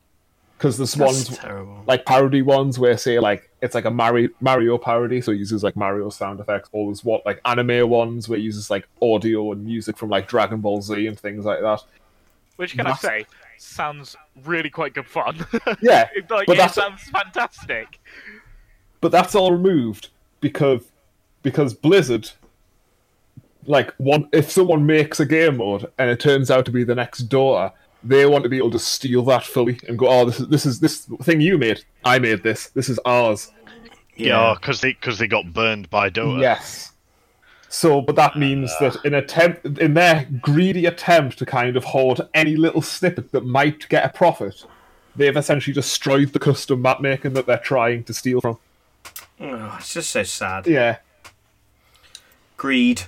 Because 0.60 0.76
there's 0.76 0.92
that's 0.92 1.30
ones 1.30 1.38
terrible. 1.38 1.82
like 1.86 2.04
parody 2.04 2.42
ones 2.42 2.78
where 2.78 2.98
say 2.98 3.18
like 3.18 3.48
it's 3.62 3.74
like 3.74 3.86
a 3.86 3.90
Mario 3.90 4.28
Mario 4.40 4.76
parody, 4.76 5.22
so 5.22 5.32
it 5.32 5.38
uses 5.38 5.64
like 5.64 5.74
Mario 5.74 6.10
sound 6.10 6.38
effects, 6.38 6.68
or 6.72 6.88
there's 6.88 7.02
what 7.02 7.24
like 7.24 7.40
anime 7.46 7.88
ones 7.88 8.28
where 8.28 8.38
it 8.38 8.42
uses 8.42 8.68
like 8.68 8.86
audio 9.00 9.52
and 9.52 9.64
music 9.64 9.96
from 9.96 10.10
like 10.10 10.28
Dragon 10.28 10.60
Ball 10.60 10.82
Z 10.82 11.06
and 11.06 11.18
things 11.18 11.46
like 11.46 11.62
that. 11.62 11.82
which 12.56 12.76
can 12.76 12.86
I 12.86 12.92
say 12.92 13.24
sounds 13.56 14.16
really 14.44 14.68
quite 14.68 14.92
good 14.92 15.06
fun. 15.06 15.46
Yeah, 15.80 16.10
like, 16.28 16.46
but 16.46 16.58
that 16.58 16.74
sounds 16.74 17.04
fantastic. 17.04 17.98
but 19.00 19.10
that's 19.10 19.34
all 19.34 19.52
removed 19.52 20.10
because 20.42 20.82
because 21.42 21.72
Blizzard 21.72 22.30
like 23.64 23.94
one 23.96 24.28
if 24.32 24.50
someone 24.50 24.84
makes 24.84 25.20
a 25.20 25.24
game 25.26 25.56
mode 25.56 25.90
and 25.96 26.10
it 26.10 26.20
turns 26.20 26.50
out 26.50 26.66
to 26.66 26.70
be 26.70 26.84
the 26.84 26.94
next 26.94 27.30
Dota, 27.30 27.72
they 28.02 28.26
want 28.26 28.44
to 28.44 28.48
be 28.48 28.58
able 28.58 28.70
to 28.70 28.78
steal 28.78 29.22
that 29.24 29.44
fully 29.44 29.78
and 29.88 29.98
go, 29.98 30.08
oh, 30.08 30.24
this 30.24 30.40
is 30.40 30.48
this 30.48 30.66
is 30.66 30.80
this 30.80 31.06
thing 31.22 31.40
you 31.40 31.58
made. 31.58 31.84
I 32.04 32.18
made 32.18 32.42
this. 32.42 32.68
This 32.70 32.88
is 32.88 32.98
ours. 33.04 33.52
Yeah, 34.16 34.54
because 34.58 34.80
they 34.80 34.92
because 34.92 35.18
they 35.18 35.26
got 35.26 35.52
burned 35.52 35.88
by 35.90 36.10
Dota. 36.10 36.40
Yes. 36.40 36.92
So, 37.68 38.00
but 38.00 38.16
that 38.16 38.36
means 38.36 38.70
uh, 38.80 38.90
that 38.90 39.04
in 39.04 39.14
attempt 39.14 39.64
in 39.78 39.94
their 39.94 40.26
greedy 40.40 40.86
attempt 40.86 41.38
to 41.38 41.46
kind 41.46 41.76
of 41.76 41.84
hoard 41.84 42.20
any 42.34 42.56
little 42.56 42.82
snippet 42.82 43.32
that 43.32 43.44
might 43.44 43.88
get 43.88 44.04
a 44.04 44.08
profit, 44.08 44.64
they've 45.14 45.36
essentially 45.36 45.72
destroyed 45.72 46.32
the 46.32 46.38
custom 46.38 46.82
map 46.82 47.00
making 47.00 47.34
that 47.34 47.46
they're 47.46 47.58
trying 47.58 48.04
to 48.04 48.14
steal 48.14 48.40
from. 48.40 48.58
Oh, 49.38 49.76
it's 49.78 49.94
just 49.94 50.10
so 50.10 50.22
sad. 50.22 50.66
Yeah. 50.66 50.98
Greed. 52.56 53.02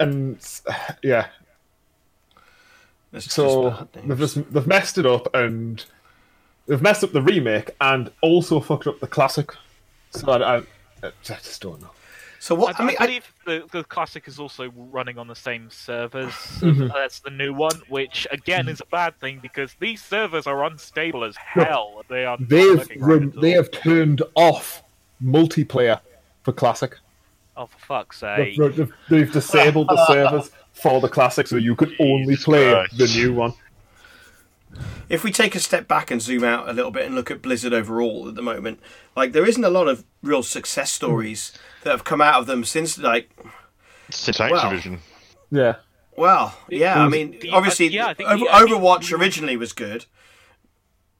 And 0.00 0.38
yeah, 1.02 1.28
It's 3.12 3.32
So 3.32 3.70
bad 3.70 3.88
they've 4.08 4.18
just 4.18 4.52
they've 4.52 4.66
messed 4.66 4.98
it 4.98 5.06
up 5.06 5.34
and 5.34 5.84
they've 6.66 6.82
messed 6.82 7.04
up 7.04 7.12
the 7.12 7.22
remake 7.22 7.70
and 7.80 8.10
also 8.22 8.60
fucked 8.60 8.86
up 8.86 9.00
the 9.00 9.06
classic. 9.06 9.52
So 10.10 10.30
I, 10.30 10.58
I, 10.58 10.62
I 11.02 11.12
just 11.22 11.60
don't 11.60 11.80
know. 11.80 11.90
So 12.38 12.56
what? 12.56 12.78
I, 12.80 12.82
I 12.82 12.86
mean, 12.86 12.96
I, 12.98 13.06
believe 13.06 13.32
the, 13.46 13.68
the 13.70 13.84
classic 13.84 14.26
is 14.26 14.40
also 14.40 14.72
running 14.90 15.16
on 15.16 15.28
the 15.28 15.36
same 15.36 15.70
servers 15.70 16.32
Mm-hmm. 16.32 16.90
as 16.96 17.20
the 17.20 17.30
new 17.30 17.52
one, 17.54 17.80
which 17.88 18.26
again 18.32 18.68
is 18.68 18.80
a 18.80 18.86
bad 18.86 19.18
thing 19.20 19.38
because 19.40 19.74
these 19.78 20.02
servers 20.02 20.46
are 20.46 20.64
unstable 20.64 21.22
as 21.24 21.36
hell. 21.36 22.02
They 22.08 22.24
are 22.24 22.36
They've 22.40 22.78
working 22.78 23.00
right 23.00 23.40
they 23.40 23.50
have 23.52 23.70
turned 23.70 24.22
off 24.34 24.82
multiplayer 25.22 26.00
for 26.42 26.52
classic. 26.52 26.96
Oh, 27.56 27.66
for 27.66 27.78
fuck's 27.78 28.20
They've, 28.20 28.56
sake! 28.56 28.74
they've, 28.76 28.92
they've 29.08 29.32
disabled 29.32 29.88
the 29.88 30.04
servers 30.08 30.50
for 30.72 31.00
the 31.00 31.08
classic, 31.08 31.46
so 31.46 31.56
you 31.56 31.76
could 31.76 31.94
only 32.00 32.26
Jesus 32.34 32.44
play 32.44 32.70
Christ. 32.72 32.98
the 32.98 33.06
new 33.06 33.34
one. 33.34 33.52
if 35.08 35.22
we 35.22 35.30
take 35.30 35.54
a 35.54 35.60
step 35.60 35.86
back 35.86 36.10
and 36.10 36.20
zoom 36.22 36.42
out 36.44 36.68
a 36.68 36.72
little 36.72 36.90
bit 36.90 37.04
and 37.06 37.14
look 37.14 37.30
at 37.30 37.42
Blizzard 37.42 37.72
overall 37.74 38.28
at 38.28 38.34
the 38.34 38.42
moment, 38.42 38.80
like 39.16 39.32
there 39.32 39.46
isn't 39.46 39.64
a 39.64 39.70
lot 39.70 39.86
of 39.88 40.04
real 40.22 40.42
success 40.42 40.90
stories 40.90 41.52
that 41.82 41.90
have 41.90 42.04
come 42.04 42.20
out 42.20 42.40
of 42.40 42.46
them 42.46 42.64
since 42.64 42.96
like 42.98 43.30
Since 44.10 44.38
Well. 44.38 44.50
Activision. 44.52 44.98
Yeah, 45.50 45.76
Well, 46.16 46.56
yeah, 46.70 47.02
I 47.04 47.08
mean, 47.08 47.38
the- 47.40 47.50
obviously, 47.50 47.88
yeah, 47.88 48.06
I 48.18 48.22
Over- 48.24 48.38
the- 48.38 48.50
Overwatch 48.50 49.10
the- 49.10 49.16
originally 49.16 49.56
was 49.58 49.72
good, 49.74 50.06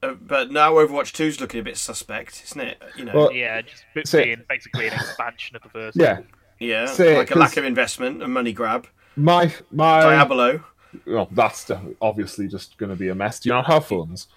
uh, 0.01 0.13
but 0.19 0.51
now 0.51 0.73
Overwatch 0.73 1.11
2 1.13 1.25
is 1.25 1.39
looking 1.39 1.59
a 1.59 1.63
bit 1.63 1.77
suspect, 1.77 2.41
isn't 2.45 2.59
it? 2.61 2.81
You 2.97 3.05
know, 3.05 3.11
Well, 3.13 3.31
Yeah, 3.31 3.61
just 3.61 3.83
bit 3.93 4.07
So- 4.07 4.23
being 4.23 4.43
basically 4.49 4.87
an 4.87 4.93
expansion 4.93 5.55
of 5.55 5.61
the 5.61 5.69
first. 5.69 5.97
yeah. 5.99 6.21
yeah, 6.59 6.87
say, 6.87 7.15
like 7.17 7.29
a 7.29 7.37
lack 7.37 7.49
'cause- 7.49 7.57
of 7.59 7.65
investment 7.65 8.23
and 8.23 8.33
money 8.33 8.53
grab. 8.53 8.87
My 9.15 9.53
my, 9.71 10.01
Diablo. 10.01 10.63
well, 11.05 11.27
that's 11.31 11.69
obviously 12.01 12.47
just 12.47 12.77
going 12.77 12.89
to 12.89 12.95
be 12.95 13.09
a 13.09 13.15
mess. 13.15 13.39
Do 13.39 13.49
you 13.49 13.55
not 13.55 13.65
have 13.67 13.85
phones? 13.85 14.27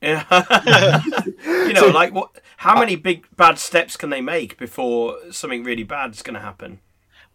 Yeah. 0.00 0.24
you 1.46 1.72
know, 1.72 1.86
like 1.86 2.12
what? 2.12 2.40
How 2.56 2.78
many 2.78 2.96
big 2.96 3.24
bad 3.36 3.58
steps 3.58 3.96
can 3.96 4.10
they 4.10 4.20
make 4.20 4.58
before 4.58 5.18
something 5.30 5.64
really 5.64 5.84
bad 5.84 6.12
is 6.12 6.22
going 6.22 6.34
to 6.34 6.40
happen? 6.40 6.80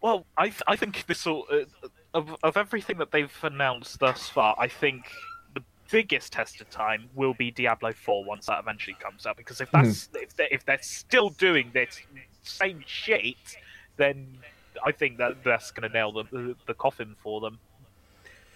Well, 0.02 0.26
I 0.38 0.52
I 0.68 0.76
think 0.76 1.06
this 1.08 1.26
all 1.26 1.46
uh, 1.52 1.88
of 2.14 2.36
of 2.44 2.58
everything 2.58 2.98
that 2.98 3.12
they've 3.12 3.34
announced 3.42 4.00
thus 4.00 4.28
far. 4.28 4.56
I 4.60 4.68
think 4.68 5.06
the 5.54 5.64
biggest 5.90 6.34
test 6.34 6.60
of 6.60 6.70
time 6.70 7.10
will 7.16 7.34
be 7.34 7.52
Diablo 7.52 7.94
Four 7.94 8.26
once 8.26 8.48
that 8.48 8.60
eventually 8.60 8.98
comes 9.00 9.26
out. 9.26 9.38
Because 9.38 9.62
if 9.62 9.72
that's 9.72 10.10
if 10.14 10.36
they 10.36 10.48
if 10.52 10.66
they're 10.66 10.82
still 10.82 11.30
doing 11.30 11.72
this 11.74 12.02
same 12.44 12.84
shit, 12.86 13.58
then 13.96 14.40
I 14.86 14.92
think 14.92 15.18
that 15.18 15.44
that's 15.44 15.72
going 15.72 15.90
to 15.90 15.94
nail 15.94 16.12
the, 16.12 16.24
the 16.32 16.56
the 16.68 16.74
coffin 16.74 17.16
for 17.22 17.42
them. 17.42 17.60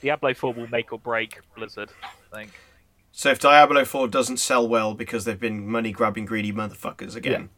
Diablo 0.01 0.33
Four 0.33 0.53
will 0.53 0.67
make 0.67 0.91
or 0.91 0.99
break 0.99 1.39
Blizzard. 1.55 1.89
I 2.03 2.35
think. 2.35 2.51
So 3.11 3.29
if 3.29 3.39
Diablo 3.39 3.83
4 3.83 4.07
doesn't 4.07 4.37
sell 4.37 4.67
well 4.67 4.93
because 4.93 5.25
they've 5.25 5.39
been 5.39 5.67
money 5.67 5.91
grabbing 5.91 6.25
greedy 6.25 6.53
motherfuckers 6.53 7.15
again, 7.15 7.49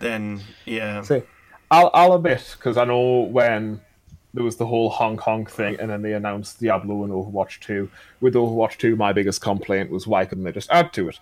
then 0.00 0.40
yeah. 0.64 1.02
See, 1.02 1.22
I'll 1.70 1.90
I'll 1.94 2.14
admit 2.14 2.56
because 2.58 2.76
I 2.76 2.84
know 2.84 3.20
when 3.20 3.80
there 4.34 4.44
was 4.44 4.56
the 4.56 4.66
whole 4.66 4.90
Hong 4.90 5.16
Kong 5.16 5.46
thing, 5.46 5.76
and 5.80 5.90
then 5.90 6.02
they 6.02 6.12
announced 6.12 6.60
Diablo 6.60 7.04
and 7.04 7.12
Overwatch 7.12 7.60
Two. 7.60 7.88
With 8.20 8.34
Overwatch 8.34 8.78
Two, 8.78 8.96
my 8.96 9.12
biggest 9.12 9.40
complaint 9.40 9.90
was 9.90 10.06
why 10.06 10.24
couldn't 10.24 10.44
they 10.44 10.52
just 10.52 10.70
add 10.70 10.92
to 10.94 11.08
it? 11.08 11.18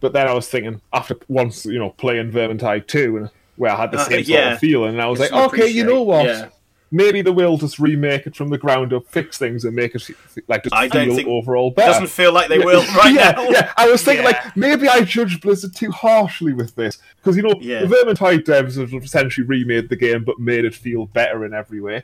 But 0.00 0.12
then 0.12 0.26
I 0.26 0.32
was 0.32 0.48
thinking 0.48 0.80
after 0.92 1.16
once 1.28 1.66
you 1.66 1.78
know 1.78 1.90
playing 1.90 2.32
Vermintide 2.32 2.86
Two, 2.86 3.18
and 3.18 3.30
where 3.56 3.70
I 3.72 3.76
had 3.76 3.90
the 3.92 3.98
Uh, 3.98 4.04
same 4.04 4.24
sort 4.24 4.44
of 4.44 4.58
feeling, 4.58 4.90
and 4.94 5.02
I 5.02 5.06
was 5.06 5.20
It's 5.20 5.30
like, 5.32 5.52
okay, 5.52 5.68
you 5.68 5.84
know 5.84 6.02
what? 6.02 6.26
yeah. 6.26 6.48
Maybe 6.94 7.22
they 7.22 7.30
will 7.30 7.56
just 7.56 7.78
remake 7.78 8.26
it 8.26 8.36
from 8.36 8.50
the 8.50 8.58
ground 8.58 8.92
up, 8.92 9.06
fix 9.08 9.38
things, 9.38 9.64
and 9.64 9.74
make 9.74 9.94
it 9.94 10.06
like 10.46 10.62
just 10.64 10.74
I 10.74 10.90
feel 10.90 11.16
think- 11.16 11.26
overall 11.26 11.70
better. 11.70 11.90
Doesn't 11.92 12.08
feel 12.08 12.32
like 12.32 12.48
they 12.48 12.58
will 12.58 12.82
right 12.94 13.14
yeah, 13.14 13.30
now. 13.30 13.48
Yeah, 13.48 13.72
I 13.78 13.88
was 13.90 14.02
thinking 14.02 14.24
Yeah. 14.24 14.32
like 14.32 14.56
maybe 14.58 14.86
I 14.88 15.00
judged 15.00 15.40
Blizzard 15.40 15.74
too 15.74 15.90
harshly 15.90 16.52
with 16.52 16.74
this 16.74 16.98
because 17.16 17.34
you 17.34 17.42
know 17.44 17.54
Yeah. 17.62 17.80
the 17.84 17.86
Vermintide 17.86 18.44
devs 18.44 18.78
have 18.78 18.92
essentially 19.02 19.46
remade 19.46 19.88
the 19.88 19.96
game 19.96 20.22
but 20.22 20.38
made 20.38 20.66
it 20.66 20.74
feel 20.74 21.06
better 21.06 21.46
in 21.46 21.54
every 21.54 21.80
way. 21.80 22.02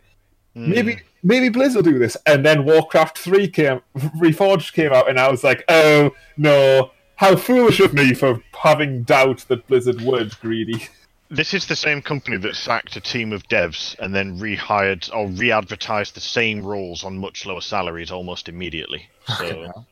Maybe 0.55 1.01
maybe 1.23 1.51
Blizzard 1.51 1.85
will 1.85 1.93
do 1.93 1.99
this, 1.99 2.17
and 2.25 2.45
then 2.45 2.65
Warcraft 2.65 3.19
Three 3.19 3.47
came, 3.47 3.81
Reforged 4.19 4.73
came 4.73 4.93
out, 4.95 5.09
and 5.11 5.21
I 5.21 5.31
was 5.31 5.45
like, 5.45 5.65
oh 5.69 6.13
no, 6.39 6.93
how 7.17 7.37
foolish 7.37 7.79
of 7.81 7.93
me 7.93 8.15
for 8.15 8.43
having 8.63 9.03
doubt 9.03 9.45
that 9.49 9.67
Blizzard 9.67 10.01
wouldn't 10.01 10.41
greedy. 10.41 10.89
This 11.31 11.53
is 11.53 11.67
the 11.67 11.77
same 11.77 12.01
company 12.01 12.39
that 12.39 12.57
sacked 12.57 12.97
a 12.97 13.01
team 13.01 13.33
of 13.33 13.47
devs 13.49 13.99
and 13.99 14.15
then 14.15 14.39
rehired 14.39 15.15
or 15.15 15.29
re-advertised 15.29 16.15
the 16.15 16.21
same 16.21 16.63
roles 16.63 17.05
on 17.05 17.19
much 17.19 17.45
lower 17.45 17.61
salaries 17.61 18.11
almost 18.11 18.49
immediately. 18.49 19.09
So 19.37 19.85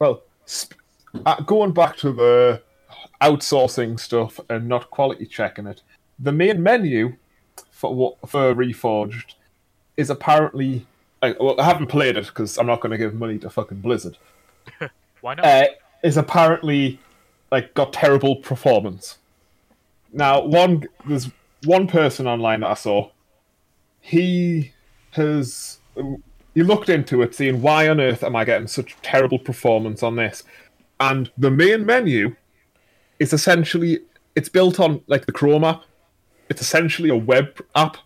Well, 0.00 0.22
sp- 0.50 0.74
uh, 1.24 1.40
going 1.42 1.72
back 1.72 1.96
to 1.98 2.12
the 2.12 2.62
outsourcing 3.20 4.00
stuff 4.00 4.40
and 4.48 4.68
not 4.68 4.90
quality 4.90 5.26
checking 5.26 5.66
it, 5.66 5.82
the 6.18 6.32
main 6.32 6.62
menu 6.62 7.16
for 7.70 7.94
what 7.94 8.28
for 8.28 8.54
Reforged 8.54 9.34
is 9.96 10.10
apparently. 10.10 10.86
Like, 11.22 11.38
well, 11.38 11.60
I 11.60 11.64
haven't 11.64 11.88
played 11.88 12.16
it 12.16 12.26
because 12.26 12.56
I'm 12.56 12.66
not 12.66 12.80
going 12.80 12.92
to 12.92 12.98
give 12.98 13.14
money 13.14 13.38
to 13.38 13.50
fucking 13.50 13.80
Blizzard. 13.80 14.16
Why 15.20 15.34
not? 15.34 15.44
Uh, 15.44 15.66
is 16.02 16.16
apparently 16.16 16.98
like 17.52 17.74
got 17.74 17.92
terrible 17.92 18.36
performance. 18.36 19.18
Now, 20.12 20.42
one 20.44 20.84
there's 21.06 21.30
one 21.64 21.86
person 21.86 22.26
online 22.26 22.60
that 22.60 22.70
I 22.70 22.74
saw. 22.74 23.10
He 24.00 24.72
has 25.12 25.78
um, 25.96 26.22
he 26.54 26.62
looked 26.62 26.88
into 26.88 27.22
it, 27.22 27.34
seeing 27.34 27.62
why 27.62 27.88
on 27.88 28.00
earth 28.00 28.24
am 28.24 28.36
I 28.36 28.44
getting 28.44 28.66
such 28.66 28.96
terrible 29.02 29.38
performance 29.38 30.02
on 30.02 30.16
this? 30.16 30.42
And 30.98 31.30
the 31.38 31.50
main 31.50 31.86
menu 31.86 32.34
is 33.18 33.32
essentially 33.32 34.00
it's 34.34 34.48
built 34.48 34.80
on 34.80 35.02
like 35.06 35.26
the 35.26 35.32
Chrome 35.32 35.64
app. 35.64 35.82
It's 36.48 36.60
essentially 36.60 37.10
a 37.10 37.16
web 37.16 37.60
app 37.74 37.96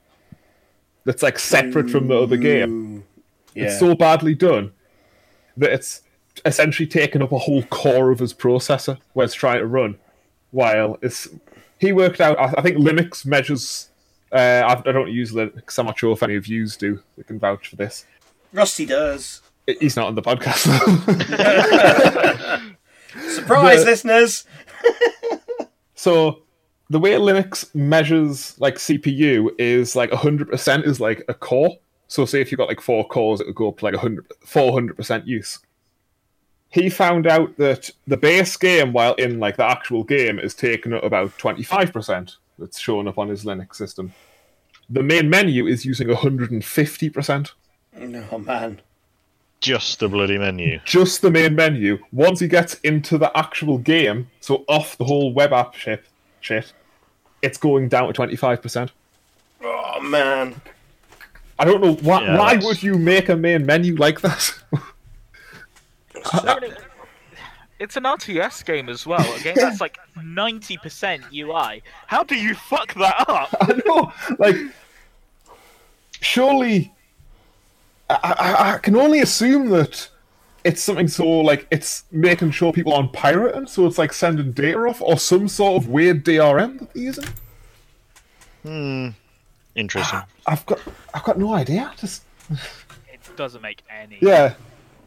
that's 1.04 1.22
like 1.22 1.38
separate 1.38 1.90
from 1.90 2.08
the 2.08 2.16
other 2.16 2.36
game. 2.36 3.04
Yeah. 3.54 3.64
It's 3.64 3.78
so 3.78 3.94
badly 3.94 4.34
done 4.34 4.72
that 5.56 5.72
it's 5.72 6.02
essentially 6.44 6.86
taken 6.86 7.22
up 7.22 7.32
a 7.32 7.38
whole 7.38 7.62
core 7.64 8.10
of 8.10 8.18
his 8.18 8.34
processor 8.34 8.98
where 9.12 9.24
it's 9.24 9.34
trying 9.34 9.60
to 9.60 9.66
run. 9.66 9.96
While 10.50 10.98
it's 11.02 11.28
he 11.78 11.92
worked 11.92 12.20
out, 12.20 12.38
I 12.38 12.54
I 12.58 12.62
think 12.62 12.78
Linux 12.78 13.26
measures. 13.26 13.90
Uh, 14.32 14.62
I 14.66 14.72
I 14.88 14.92
don't 14.92 15.10
use 15.12 15.32
Linux. 15.32 15.78
I'm 15.78 15.86
not 15.86 15.98
sure 15.98 16.12
if 16.12 16.22
any 16.22 16.36
of 16.36 16.46
yous 16.46 16.76
do. 16.76 17.00
They 17.16 17.22
can 17.22 17.38
vouch 17.38 17.68
for 17.68 17.76
this. 17.76 18.04
Rusty 18.52 18.86
does. 18.86 19.42
He's 19.66 19.96
not 19.96 20.08
on 20.08 20.14
the 20.14 20.22
podcast. 20.22 20.66
Surprise, 23.34 23.84
The- 23.84 23.90
listeners! 23.90 24.44
so 25.94 26.42
the 26.90 26.98
way 26.98 27.12
Linux 27.12 27.72
measures 27.74 28.58
like 28.60 28.76
CPU 28.76 29.50
is 29.58 29.96
like 29.96 30.10
100% 30.10 30.86
is 30.86 31.00
like 31.00 31.24
a 31.28 31.34
core. 31.34 31.76
So 32.08 32.24
say 32.26 32.40
if 32.40 32.52
you've 32.52 32.58
got 32.58 32.68
like 32.68 32.80
four 32.80 33.06
cores, 33.08 33.40
it 33.40 33.46
would 33.46 33.56
go 33.56 33.68
up 33.68 33.78
to 33.78 33.84
like 33.86 33.94
100, 33.94 34.26
400% 34.46 35.26
use. 35.26 35.58
He 36.74 36.90
found 36.90 37.28
out 37.28 37.56
that 37.58 37.88
the 38.08 38.16
base 38.16 38.56
game, 38.56 38.92
while 38.92 39.14
in 39.14 39.38
like 39.38 39.56
the 39.56 39.64
actual 39.64 40.02
game, 40.02 40.40
is 40.40 40.54
taken 40.56 40.92
up 40.92 41.04
about 41.04 41.38
25%. 41.38 42.34
That's 42.58 42.80
shown 42.80 43.06
up 43.06 43.16
on 43.16 43.28
his 43.28 43.44
Linux 43.44 43.76
system. 43.76 44.12
The 44.90 45.04
main 45.04 45.30
menu 45.30 45.68
is 45.68 45.84
using 45.84 46.08
150%. 46.08 47.52
Oh 48.32 48.38
man. 48.38 48.80
Just 49.60 50.00
the 50.00 50.08
bloody 50.08 50.36
menu. 50.36 50.80
Just 50.84 51.22
the 51.22 51.30
main 51.30 51.54
menu. 51.54 51.98
Once 52.10 52.40
he 52.40 52.48
gets 52.48 52.74
into 52.80 53.18
the 53.18 53.30
actual 53.38 53.78
game, 53.78 54.28
so 54.40 54.64
off 54.66 54.98
the 54.98 55.04
whole 55.04 55.32
web 55.32 55.52
app 55.52 55.74
shit, 55.74 56.04
shit 56.40 56.72
it's 57.40 57.56
going 57.56 57.88
down 57.88 58.12
to 58.12 58.20
25%. 58.20 58.90
Oh 59.62 60.00
man. 60.00 60.60
I 61.56 61.64
don't 61.64 61.80
know 61.80 61.94
why. 61.94 62.22
Yeah, 62.22 62.36
why 62.36 62.54
that's- 62.54 62.64
would 62.64 62.82
you 62.82 62.98
make 62.98 63.28
a 63.28 63.36
main 63.36 63.64
menu 63.64 63.94
like 63.94 64.22
that? 64.22 64.52
It's 67.80 67.96
an 67.96 68.04
RTS 68.04 68.64
game 68.64 68.88
as 68.88 69.06
well. 69.06 69.20
A 69.34 69.40
game 69.40 69.54
that's 69.56 69.80
like 69.80 69.98
90% 70.16 71.32
UI. 71.32 71.82
How 72.06 72.22
do 72.22 72.36
you 72.36 72.54
fuck 72.54 72.94
that 72.94 73.28
up? 73.28 73.54
I 73.60 73.80
know. 73.84 74.12
Like, 74.38 74.56
surely, 76.20 76.92
I, 78.08 78.16
I, 78.38 78.74
I 78.74 78.78
can 78.78 78.96
only 78.96 79.20
assume 79.20 79.70
that 79.70 80.08
it's 80.62 80.82
something 80.82 81.08
so 81.08 81.26
like 81.26 81.66
it's 81.70 82.04
making 82.10 82.52
sure 82.52 82.72
people 82.72 82.94
aren't 82.94 83.12
pirating, 83.12 83.66
so 83.66 83.86
it's 83.86 83.98
like 83.98 84.12
sending 84.12 84.52
data 84.52 84.78
off, 84.78 85.02
or 85.02 85.18
some 85.18 85.48
sort 85.48 85.82
of 85.82 85.88
weird 85.88 86.24
DRM 86.24 86.78
that 86.78 86.94
they're 86.94 87.02
using. 87.02 87.28
Hmm. 88.62 89.08
Interesting. 89.74 90.20
I've 90.46 90.64
got, 90.66 90.80
I've 91.12 91.24
got 91.24 91.38
no 91.38 91.52
idea. 91.52 91.92
Just 91.98 92.22
It 92.50 93.36
doesn't 93.36 93.60
make 93.60 93.82
any 93.90 94.18
yeah. 94.22 94.54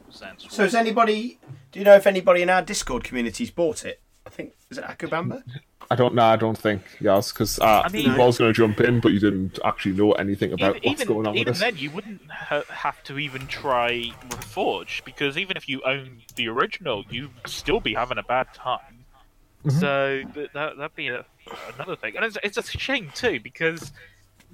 Sense. 0.09 0.45
So 0.49 0.63
has 0.63 0.75
anybody? 0.75 1.39
Do 1.71 1.79
you 1.79 1.85
know 1.85 1.95
if 1.95 2.07
anybody 2.07 2.41
in 2.41 2.49
our 2.49 2.61
Discord 2.61 3.03
community's 3.03 3.51
bought 3.51 3.85
it? 3.85 4.01
I 4.25 4.29
think 4.29 4.53
is 4.69 4.77
it 4.77 4.83
Akubamba? 4.83 5.43
I 5.89 5.95
don't 5.95 6.15
know. 6.15 6.25
I 6.25 6.35
don't 6.35 6.57
think 6.57 6.81
yes, 6.99 7.31
because 7.31 7.59
uh, 7.59 7.83
I 7.85 7.89
mean- 7.89 8.09
I 8.09 8.17
was 8.17 8.37
going 8.37 8.53
to 8.53 8.57
jump 8.57 8.81
in, 8.81 8.99
but 8.99 9.13
you 9.13 9.19
didn't 9.19 9.57
actually 9.63 9.93
know 9.93 10.11
anything 10.13 10.51
about 10.51 10.77
even, 10.77 10.89
what's 10.89 11.01
even, 11.01 11.13
going 11.13 11.27
on 11.27 11.33
with 11.33 11.41
even 11.41 11.53
this. 11.53 11.61
then, 11.61 11.77
you 11.77 11.91
wouldn't 11.91 12.29
ha- 12.29 12.63
have 12.69 13.01
to 13.03 13.17
even 13.17 13.47
try 13.47 14.11
Reforged 14.29 15.05
because 15.05 15.37
even 15.37 15.55
if 15.55 15.69
you 15.69 15.81
own 15.83 16.23
the 16.35 16.49
original, 16.49 17.05
you'd 17.09 17.31
still 17.45 17.79
be 17.79 17.93
having 17.93 18.17
a 18.17 18.23
bad 18.23 18.53
time. 18.53 19.05
Mm-hmm. 19.65 19.79
So 19.79 20.23
th- 20.33 20.49
that 20.53 20.77
that'd 20.77 20.95
be 20.95 21.07
a, 21.07 21.25
another 21.75 21.95
thing, 21.95 22.17
and 22.17 22.25
it's, 22.25 22.37
it's 22.43 22.57
a 22.57 22.63
shame 22.63 23.09
too 23.15 23.39
because 23.39 23.93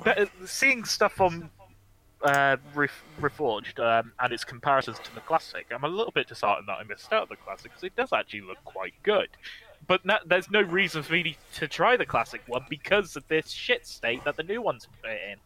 that, 0.04 0.30
seeing 0.46 0.86
stuff 0.86 1.20
on 1.20 1.50
uh, 2.24 2.58
Ref- 2.74 3.04
Reforged 3.22 3.80
um, 3.80 4.12
and 4.20 4.34
its 4.34 4.44
comparisons 4.44 5.00
to 5.00 5.14
the 5.14 5.22
classic, 5.22 5.68
I'm 5.72 5.84
a 5.84 5.88
little 5.88 6.12
bit 6.12 6.28
disheartened 6.28 6.68
that 6.68 6.80
I 6.80 6.84
missed 6.84 7.12
out 7.12 7.24
on 7.24 7.28
the 7.30 7.36
classic 7.36 7.72
because 7.72 7.84
it 7.84 7.96
does 7.96 8.14
actually 8.14 8.42
look 8.42 8.64
quite 8.64 8.94
good. 9.04 9.30
But 9.86 10.06
na 10.06 10.20
there's 10.26 10.50
no 10.50 10.62
reason 10.62 11.04
for 11.04 11.14
me 11.14 11.38
to 11.56 11.68
try 11.68 11.98
the 11.98 12.06
classic 12.06 12.42
one 12.48 12.66
because 12.70 13.16
of 13.16 13.28
this 13.28 13.50
shit 13.50 13.86
state 13.86 14.24
that 14.24 14.38
the 14.38 14.44
new 14.44 14.62
one's 14.62 14.88
put 15.02 15.12
in. 15.12 15.38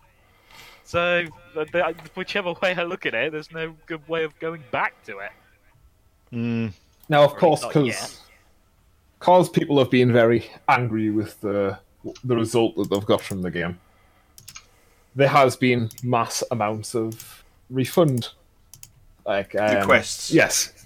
So, 0.83 1.25
the, 1.53 1.65
the, 1.65 1.95
whichever 2.15 2.53
way 2.61 2.73
I 2.73 2.83
look 2.83 3.05
at 3.05 3.13
it, 3.13 3.31
there's 3.31 3.51
no 3.51 3.75
good 3.87 4.07
way 4.07 4.23
of 4.23 4.37
going 4.39 4.63
back 4.71 5.03
to 5.05 5.19
it. 5.19 5.31
Hmm. 6.31 6.67
Now, 7.09 7.23
of 7.23 7.33
Or 7.33 7.37
course, 7.37 7.65
because 7.65 8.21
because 9.19 9.49
people 9.49 9.79
have 9.79 9.89
been 9.89 10.13
very 10.13 10.49
angry 10.69 11.09
with 11.09 11.39
the 11.41 11.79
the 12.23 12.35
result 12.35 12.75
that 12.75 12.89
they've 12.89 13.05
got 13.05 13.21
from 13.21 13.41
the 13.41 13.51
game, 13.51 13.79
there 15.17 15.27
has 15.27 15.55
been 15.55 15.89
mass 16.03 16.43
amounts 16.51 16.93
of 16.95 17.43
refund, 17.71 18.29
like 19.25 19.55
um, 19.55 19.77
Requests. 19.77 20.31
Yes, 20.31 20.85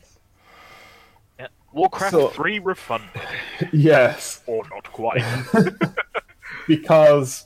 Yeah. 1.37 1.47
Warcraft 1.73 2.11
So- 2.13 2.27
3 2.29 2.59
refund. 2.59 3.03
yes, 3.73 4.41
or 4.47 4.63
not 4.69 4.89
quite. 4.93 5.21
because 6.67 7.45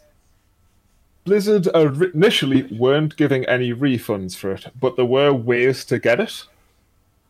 Blizzard 1.24 1.68
initially 2.14 2.64
weren't 2.78 3.18
giving 3.18 3.46
any 3.46 3.74
refunds 3.74 4.36
for 4.36 4.52
it, 4.52 4.68
but 4.80 4.96
there 4.96 5.06
were 5.06 5.34
ways 5.34 5.84
to 5.86 5.98
get 5.98 6.20
it. 6.20 6.44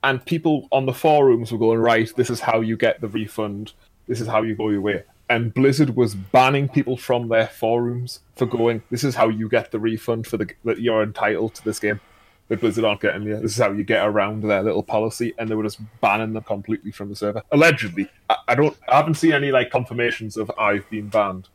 And 0.04 0.24
people 0.26 0.68
on 0.74 0.86
the 0.86 0.94
forums 0.94 1.52
were 1.52 1.58
going, 1.58 1.80
right, 1.80 2.14
this 2.18 2.30
is 2.30 2.42
how 2.42 2.60
you 2.60 2.76
get 2.76 3.00
the 3.00 3.08
refund, 3.08 3.72
this 4.08 4.20
is 4.20 4.28
how 4.28 4.44
you 4.44 4.54
go 4.54 4.70
your 4.70 4.82
way. 4.82 5.04
And 5.30 5.54
Blizzard 5.54 5.96
was 5.96 6.14
banning 6.14 6.70
people 6.70 6.98
from 6.98 7.30
their 7.30 7.48
forums 7.48 8.20
for 8.36 8.46
going, 8.46 8.84
this 8.92 9.04
is 9.04 9.16
how 9.16 9.28
you 9.30 9.50
get 9.50 9.72
the 9.72 9.80
refund 9.80 10.28
for 10.28 10.38
the 10.38 10.48
that 10.66 10.80
you're 10.80 11.02
entitled 11.02 11.56
to 11.56 11.64
this 11.64 11.80
game. 11.80 12.00
That 12.48 12.60
Blizzard 12.62 12.84
aren't 12.86 13.02
getting 13.02 13.24
you. 13.24 13.38
This 13.40 13.54
is 13.54 13.58
how 13.58 13.72
you 13.72 13.84
get 13.84 14.06
around 14.06 14.44
their 14.44 14.62
little 14.62 14.84
policy, 14.84 15.34
and 15.40 15.50
they 15.50 15.56
were 15.56 15.64
just 15.64 15.80
banning 16.00 16.34
them 16.34 16.44
completely 16.44 16.92
from 16.92 17.10
the 17.10 17.16
server. 17.16 17.42
Allegedly, 17.52 18.08
I, 18.30 18.36
I 18.50 18.54
don't, 18.56 18.78
I 18.88 18.98
haven't 18.98 19.16
seen 19.16 19.32
any 19.32 19.52
like 19.52 19.72
confirmations 19.72 20.38
of 20.38 20.52
I've 20.60 20.88
been 20.92 21.08
banned 21.10 21.48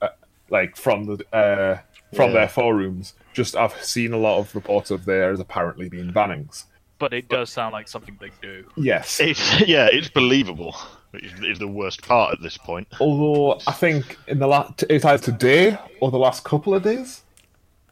uh, 0.00 0.08
like 0.48 0.76
from 0.76 1.04
the 1.06 1.24
uh, 1.36 1.78
from 2.14 2.30
Yeah. 2.30 2.34
their 2.34 2.48
forums. 2.48 3.14
Just 3.32 3.56
I've 3.56 3.74
seen 3.84 4.12
a 4.12 4.16
lot 4.16 4.38
of 4.38 4.54
reports 4.54 4.92
of 4.92 5.04
theirs 5.06 5.40
apparently 5.40 5.88
being 5.88 6.12
bannings. 6.12 6.66
but 7.00 7.12
it 7.12 7.28
does 7.28 7.50
sound 7.50 7.72
like 7.72 7.88
something 7.88 8.16
they 8.20 8.30
do. 8.40 8.64
Yes, 8.76 9.18
It's 9.18 9.60
yeah, 9.66 9.88
it's 9.90 10.08
believable. 10.08 10.76
Which 11.14 11.24
is- 11.24 11.40
is 11.44 11.58
the 11.58 11.68
worst 11.68 12.02
part 12.06 12.32
at 12.34 12.42
this 12.42 12.56
point. 12.58 12.86
although 13.00 13.60
I 13.66 13.72
think 13.72 14.16
in 14.26 14.38
the 14.38 14.46
last 14.46 14.84
it's 14.90 15.04
either 15.04 15.22
today 15.22 15.78
or 16.00 16.10
the 16.10 16.18
last 16.18 16.44
couple 16.44 16.74
of 16.74 16.82
days, 16.82 17.22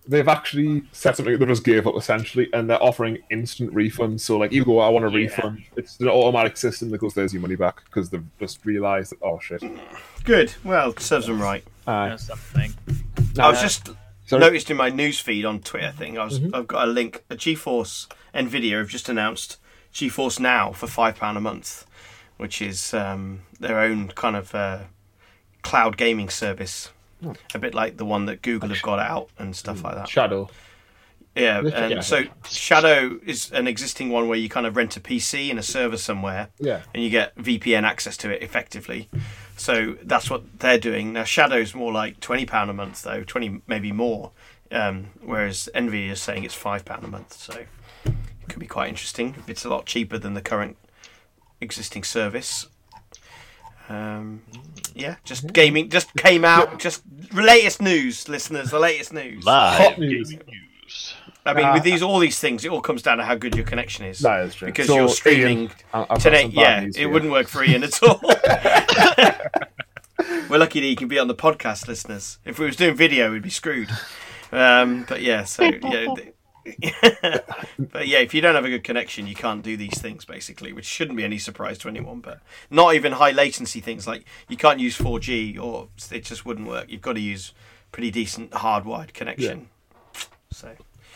they've 0.09 0.27
actually 0.27 0.83
said 0.91 1.15
something 1.17 1.39
they 1.39 1.47
just 1.47 1.63
gave 1.65 1.87
up 1.87 1.95
essentially, 1.97 2.49
and 2.53 2.69
they're 2.69 2.83
offering 2.83 3.19
instant 3.31 3.73
refunds. 3.73 4.21
So 4.21 4.37
like 4.39 4.51
you 4.53 4.65
go, 4.65 4.81
I 4.81 4.89
want 4.89 5.05
a 5.05 5.09
Yeah. 5.11 5.15
refund. 5.17 5.63
It's 5.77 6.01
an 6.01 6.09
automatic 6.09 6.57
system 6.57 6.91
that 6.91 6.99
goes, 6.99 7.15
there's 7.15 7.33
your 7.33 7.41
money 7.43 7.55
back 7.57 7.85
because 7.85 8.11
they've 8.11 8.25
just 8.41 8.59
realised 8.67 9.13
that 9.13 9.19
oh 9.23 9.39
shit. 9.41 9.63
Good. 10.25 10.55
Well, 10.65 10.97
serves 10.99 11.27
them 11.29 11.41
right. 11.41 11.65
Uh, 11.87 12.09
That's 12.11 12.25
something. 12.27 12.75
I 13.39 13.49
was 13.49 13.61
just 13.61 13.91
Sorry? 14.27 14.41
noticed 14.41 14.71
in 14.71 14.77
my 14.77 14.89
news 14.89 15.21
feed 15.21 15.45
on 15.45 15.61
Twitter 15.61 15.93
thing. 15.93 16.19
I 16.19 16.25
was 16.25 16.41
Mm-hmm. 16.41 16.55
I've 16.55 16.67
got 16.67 16.89
a 16.89 16.91
link. 16.91 17.23
A 17.31 17.37
GeForce 17.37 18.09
Nvidia 18.35 18.79
have 18.79 18.89
just 18.89 19.09
announced 19.09 19.59
GeForce 19.95 20.41
Now 20.41 20.73
for 20.73 20.87
five 20.87 21.17
pound 21.17 21.37
a 21.39 21.41
month, 21.41 21.85
which 22.43 22.61
is 22.61 22.93
um, 22.93 23.41
their 23.61 23.79
own 23.79 24.09
kind 24.09 24.35
of 24.35 24.53
uh, 24.55 24.81
cloud 25.63 25.97
gaming 25.97 26.29
service. 26.29 26.91
Hmm. 27.23 27.33
A 27.55 27.59
bit 27.61 27.73
like 27.73 27.97
the 27.99 28.05
one 28.05 28.27
that 28.27 28.43
Google 28.43 28.69
have 28.71 28.83
got 28.83 28.99
out 28.99 29.29
and 29.39 29.55
stuff 29.55 29.85
like 29.85 29.95
that. 29.95 30.09
Shadow. 30.09 30.51
Yeah, 31.37 31.61
Yeah, 31.63 31.69
and 31.85 31.91
yeah. 31.95 32.01
so 32.01 32.25
Shadow 32.51 33.19
is 33.25 33.51
an 33.53 33.69
existing 33.69 34.11
one 34.11 34.27
where 34.29 34.37
you 34.37 34.49
kind 34.49 34.67
of 34.67 34.77
rent 34.77 34.97
a 34.97 35.01
PC 35.01 35.51
in 35.51 35.57
a 35.57 35.63
server 35.63 35.97
somewhere, 35.97 36.49
Yeah. 36.59 36.83
and 36.93 37.03
you 37.03 37.11
get 37.11 37.35
VPN 37.37 37.85
access 37.85 38.17
to 38.19 38.31
it 38.31 38.43
effectively. 38.43 39.09
So 39.57 39.97
that's 40.03 40.29
what 40.29 40.59
they're 40.59 40.79
doing 40.81 41.13
now. 41.13 41.23
Shadow's 41.23 41.75
more 41.77 41.93
like 41.93 42.19
twenty 42.21 42.45
pound 42.45 42.71
a 42.71 42.75
month 42.75 43.03
though, 43.05 43.23
twenty 43.23 43.63
maybe 43.69 43.93
more, 43.93 44.33
um, 44.73 45.11
whereas 45.25 45.69
Envy 45.75 46.09
is 46.09 46.21
saying 46.21 46.43
it's 46.43 46.55
five 46.55 46.85
pound 46.85 47.05
a 47.05 47.09
month. 47.09 47.35
So 47.35 47.55
it 48.05 48.13
could 48.49 48.59
be 48.59 48.67
quite 48.67 48.89
interesting 48.89 49.37
it's 49.47 49.65
a 49.65 49.69
lot 49.71 49.87
cheaper 49.87 50.19
than 50.19 50.35
the 50.35 50.43
current 50.43 50.77
existing 51.63 52.05
service. 52.05 52.67
Um, 53.89 54.43
yeah, 54.95 55.17
just 55.25 55.53
gaming 55.53 55.89
just 55.91 56.15
came 56.15 56.45
out. 56.45 56.79
Just 56.79 57.03
latest 57.33 57.81
news, 57.83 58.29
listeners. 58.29 58.71
The 58.71 58.79
latest 58.79 59.13
news. 59.13 59.45
Live 59.45 59.79
Hot 59.79 59.99
news. 59.99 60.31
news. 60.31 61.15
I 61.45 61.55
mean, 61.55 61.65
Uh, 61.67 61.73
with 61.75 61.83
these 61.83 62.03
all 62.03 62.19
these 62.21 62.39
things, 62.39 62.65
it 62.65 62.71
all 62.71 62.81
comes 62.81 63.03
down 63.03 63.19
to 63.19 63.25
how 63.25 63.35
good 63.35 63.55
your 63.57 63.65
connection 63.65 64.05
is. 64.05 64.21
That 64.21 64.45
is 64.47 64.55
true. 64.55 64.67
Because 64.69 64.87
So, 64.87 64.95
you're 64.97 65.09
streaming 65.09 65.59
Ian, 65.63 65.71
I- 65.93 66.01
I've 66.03 66.09
got 66.09 66.21
today. 66.21 66.45
Yeah, 66.53 66.87
it 66.97 67.07
wouldn't 67.07 67.33
work 67.33 67.49
for 67.49 67.65
Ian 67.65 67.83
at 67.83 68.01
all. 68.03 68.21
We're 70.49 70.59
lucky 70.59 70.81
that 70.81 70.87
he 70.87 70.97
can 70.97 71.09
be 71.09 71.19
on 71.19 71.29
the 71.29 71.35
podcast, 71.35 71.89
listeners. 71.89 72.39
If 72.45 72.59
we 72.59 72.67
was 72.67 72.77
doing 72.77 72.95
video, 72.95 73.33
we'd 73.33 73.43
be 73.43 73.51
screwed. 73.51 73.89
Um, 74.53 75.05
but 75.09 75.23
yeah, 75.23 75.45
so 75.45 75.63
yeah, 75.65 76.15
th- 76.15 76.32
but 77.79 78.07
yeah, 78.07 78.19
if 78.19 78.35
you 78.35 78.41
don't 78.41 78.55
have 78.55 78.65
a 78.65 78.69
good 78.69 78.85
connection, 78.85 79.27
you 79.27 79.35
can't 79.35 79.63
do 79.63 79.77
these 79.77 80.01
things 80.01 80.25
basically, 80.25 80.73
which 80.73 80.85
shouldn't 80.87 81.17
be 81.17 81.25
any 81.25 81.39
surprise 81.39 81.79
to 81.79 81.89
anyone. 81.89 82.21
But 82.21 82.41
not 82.71 82.95
even 82.95 83.13
high 83.13 83.33
latency 83.33 83.81
things 83.81 84.07
like 84.07 84.25
you 84.49 84.57
can't 84.57 84.81
use 84.81 84.97
4G 84.97 85.59
or 85.61 85.89
it 86.11 86.25
just 86.25 86.45
wouldn't 86.47 86.69
work. 86.69 86.87
You've 86.89 87.03
got 87.03 87.15
to 87.15 87.21
use 87.21 87.53
pretty 87.91 88.11
decent 88.11 88.51
hardwired 88.53 89.13
connection. 89.13 89.69
So 90.51 90.71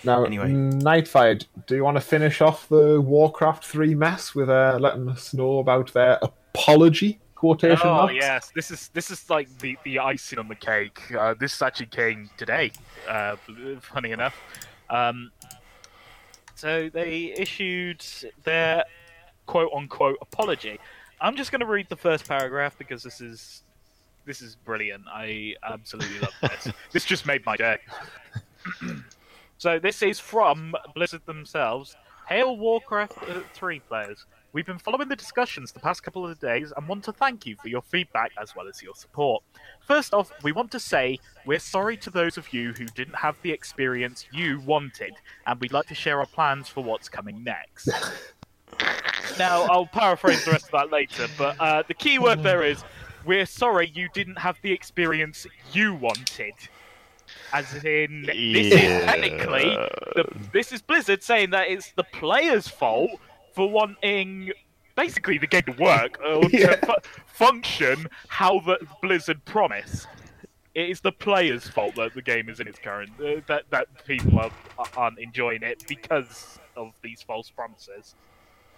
Now, 0.05 0.24
Anyway. 0.24 0.51
Nightfire, 0.51 1.44
do 1.66 1.74
you 1.76 1.84
want 1.84 1.97
to 1.97 2.01
finish 2.01 2.40
off 2.40 2.68
the 2.68 3.01
Warcraft 3.01 3.64
3 3.64 3.94
mess 3.94 4.34
with 4.34 4.49
uh, 4.49 4.78
letting 4.80 5.09
us 5.09 5.32
know 5.34 5.59
about 5.59 5.92
their 5.92 6.18
apology? 6.22 7.20
Quotation 7.34 7.86
Oh 7.86 7.94
marks? 7.94 8.14
yes, 8.14 8.51
this 8.55 8.70
is 8.70 8.88
this 8.94 9.11
is 9.11 9.28
like 9.28 9.47
the, 9.59 9.76
the 9.84 9.99
icing 9.99 10.38
on 10.38 10.49
the 10.49 10.55
cake. 10.55 10.99
Uh, 11.14 11.34
this 11.38 11.61
actually 11.61 11.84
came 11.86 12.30
today. 12.38 12.72
Uh, 13.07 13.36
funny 13.82 14.12
enough, 14.12 14.34
um, 14.88 15.30
so 16.57 16.90
they 16.92 17.34
issued 17.36 18.04
their 18.42 18.84
quote 19.46 19.70
unquote 19.74 20.18
apology. 20.20 20.80
I'm 21.20 21.36
just 21.36 21.50
going 21.52 21.61
to 21.61 21.66
read 21.66 21.88
the 21.88 21.96
first 21.96 22.26
paragraph 22.26 22.76
because 22.78 23.02
this 23.02 23.20
is 23.20 23.62
this 24.24 24.42
is 24.42 24.57
brilliant. 24.57 25.04
I 25.09 25.54
absolutely 25.62 26.18
love 26.18 26.34
this. 26.42 26.74
this 26.92 27.04
just 27.04 27.26
made 27.26 27.46
my 27.46 27.57
day. 27.57 27.78
so 29.59 29.78
this 29.78 30.02
is 30.02 30.18
from 30.18 30.74
Blizzard 30.94 31.24
themselves. 31.26 31.94
Hail 32.28 32.57
Warcraft 32.57 33.18
uh, 33.28 33.40
3 33.54 33.80
players. 33.80 34.24
We've 34.57 34.64
been 34.64 34.78
following 34.78 35.11
the 35.11 35.16
discussions 35.16 35.70
the 35.70 35.80
past 35.80 36.02
couple 36.02 36.26
of 36.26 36.40
days 36.40 36.72
and 36.74 36.88
want 36.88 37.04
to 37.04 37.12
thank 37.12 37.44
you 37.44 37.57
for 37.61 37.68
your 37.68 37.82
feedback 37.82 38.32
as 38.40 38.57
well 38.57 38.66
as 38.68 38.82
your 38.82 38.94
support. 38.94 39.42
First 39.86 40.14
off, 40.14 40.32
we 40.42 40.50
want 40.50 40.70
to 40.70 40.80
say 40.80 41.18
we're 41.44 41.59
sorry 41.59 41.98
to 41.98 42.09
those 42.09 42.38
of 42.38 42.54
you 42.54 42.72
who 42.72 42.86
didn't 42.86 43.16
have 43.16 43.36
the 43.42 43.50
experience 43.50 44.26
you 44.32 44.61
wanted, 44.61 45.12
and 45.46 45.61
we'd 45.61 45.74
like 45.74 45.88
to 45.88 45.94
share 45.94 46.20
our 46.20 46.26
plans 46.26 46.70
for 46.70 46.82
what's 46.82 47.07
coming 47.07 47.44
next. 47.44 47.90
now, 49.38 49.64
I'll 49.64 49.84
paraphrase 49.84 50.46
the 50.46 50.52
rest 50.52 50.64
of 50.64 50.70
that 50.70 50.90
later, 50.90 51.26
but 51.36 51.61
uh, 51.61 51.82
the 51.86 51.92
key 51.92 52.18
word 52.18 52.42
there 52.42 52.62
is 52.62 52.82
we're 53.26 53.44
sorry 53.44 53.92
you 53.94 54.09
didn't 54.14 54.38
have 54.38 54.57
the 54.62 54.72
experience 54.72 55.46
you 55.74 55.92
wanted. 55.92 56.54
As 57.52 57.84
in, 57.84 58.22
this 58.22 58.72
is 58.72 59.04
technically 59.04 59.76
the, 60.14 60.24
this 60.50 60.72
is 60.72 60.80
Blizzard 60.80 61.22
saying 61.22 61.50
that 61.50 61.68
it's 61.68 61.90
the 61.90 62.04
player's 62.04 62.68
fault 62.68 63.11
for 63.57 63.68
wanting 63.68 64.52
basically 64.94 65.38
the 65.38 65.46
game 65.46 65.62
to 65.62 65.72
work 65.72 66.20
or 66.24 66.44
Yeah. 66.50 66.76
to 66.76 66.86
fu- 66.86 67.11
function 67.26 68.07
how 68.28 68.61
the 68.61 68.78
Blizzard 69.02 69.44
promise. 69.46 70.07
It 70.74 70.90
is 70.90 71.00
the 71.00 71.11
player's 71.12 71.66
fault 71.66 71.94
that 71.96 72.12
the 72.14 72.20
game 72.20 72.50
is 72.50 72.61
in 72.61 72.68
its 72.68 72.78
current 72.78 73.11
uh, 73.18 73.40
that 73.46 73.64
that 73.70 73.86
people 74.07 74.38
are, 74.38 74.50
aren't 74.96 75.18
enjoying 75.18 75.62
it 75.62 75.82
because 75.88 76.59
of 76.76 76.92
these 77.02 77.22
false 77.22 77.48
promises. 77.50 78.14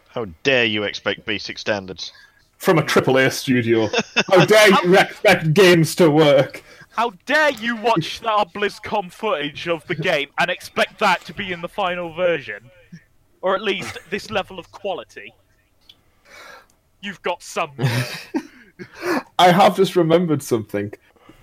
How 0.09 0.27
dare 0.45 0.65
you 0.65 0.85
expect 0.85 1.27
basic 1.27 1.59
standards? 1.59 2.13
From 2.59 2.79
a 2.79 2.83
AAA 2.83 3.33
studio. 3.33 3.89
How 4.31 4.45
dare 4.55 4.69
you 4.85 4.97
expect 4.97 5.55
games 5.55 5.95
to 5.97 6.11
work? 6.11 6.63
How 6.91 7.11
dare 7.27 7.51
you 7.51 7.77
watch 7.77 8.25
our 8.25 8.45
BlizzCon 8.47 9.13
footage 9.13 9.69
of 9.69 9.87
the 9.87 9.95
game 9.95 10.29
and 10.39 10.51
expect 10.51 10.99
that 11.01 11.25
to 11.27 11.35
be 11.35 11.53
in 11.53 11.61
the 11.61 11.69
final 11.69 12.13
version? 12.15 12.71
Or 13.41 13.55
at 13.55 13.63
least 13.63 13.99
this 14.11 14.31
level 14.31 14.59
of 14.59 14.71
quality? 14.73 15.33
You've 17.01 17.23
got 17.23 17.43
some. 17.43 17.71
I 19.39 19.53
have 19.53 19.77
just 19.77 19.97
remembered 19.97 20.43
something 20.43 20.93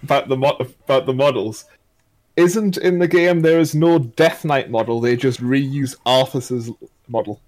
about 0.04 0.28
the 0.28 0.38
mo- 0.38 0.58
about 0.84 1.06
the 1.06 1.14
models. 1.14 1.66
Isn't 2.36 2.78
in 2.78 3.00
the 3.00 3.08
game 3.08 3.40
there 3.40 3.60
is 3.60 3.74
no 3.74 3.98
Death 4.00 4.44
Knight 4.44 4.70
model? 4.70 5.00
They 5.00 5.16
just 5.16 5.42
reuse 5.42 5.96
Arthas's 6.06 6.70
model 7.08 7.40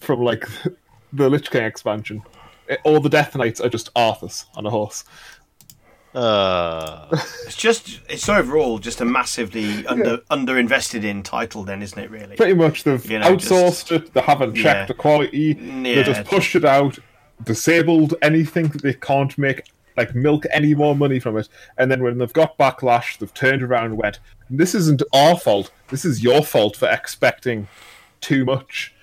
from 0.00 0.20
like 0.20 0.44
the 1.12 1.28
Lich 1.30 1.50
King 1.50 1.64
expansion. 1.64 2.22
It- 2.68 2.80
all 2.84 3.00
the 3.00 3.08
Death 3.08 3.34
Knights 3.34 3.60
are 3.60 3.70
just 3.70 3.92
Arthas 3.94 4.44
on 4.54 4.66
a 4.66 4.70
horse. 4.70 5.04
Uh, 6.14 7.06
it's 7.46 7.56
just 7.56 8.00
it's 8.08 8.28
overall 8.28 8.78
just 8.78 9.00
a 9.00 9.04
massively 9.04 9.86
under 9.86 10.18
underinvested 10.30 11.04
in 11.04 11.22
title, 11.22 11.64
then, 11.64 11.82
isn't 11.82 11.98
it? 11.98 12.10
Really? 12.10 12.36
Pretty 12.36 12.54
much 12.54 12.84
they've 12.84 13.10
You 13.10 13.18
know, 13.18 13.36
outsourced 13.36 13.92
it. 13.92 14.12
They 14.14 14.20
haven't 14.20 14.54
checked 14.54 14.80
Yeah. 14.80 14.86
the 14.86 14.94
quality. 14.94 15.56
Yeah. 15.60 15.82
They 15.96 16.02
just 16.02 16.24
pushed 16.24 16.54
it 16.54 16.64
out, 16.64 16.98
disabled 17.44 18.14
anything 18.22 18.68
that 18.68 18.82
they 18.82 18.94
can't 18.94 19.36
make 19.36 19.70
like 19.96 20.14
milk 20.14 20.44
any 20.52 20.74
more 20.74 20.94
money 20.96 21.18
from 21.18 21.36
it. 21.36 21.48
And 21.76 21.90
then 21.90 22.02
when 22.02 22.18
they've 22.18 22.32
got 22.32 22.56
backlash, 22.56 23.18
they've 23.18 23.34
turned 23.34 23.62
around 23.62 23.86
and 23.86 23.98
went, 23.98 24.20
"This 24.48 24.74
isn't 24.74 25.02
our 25.12 25.36
fault. 25.38 25.70
This 25.88 26.04
is 26.04 26.22
your 26.22 26.42
fault 26.42 26.76
for 26.76 26.88
expecting 26.88 27.68
too 28.20 28.44
much." 28.44 28.94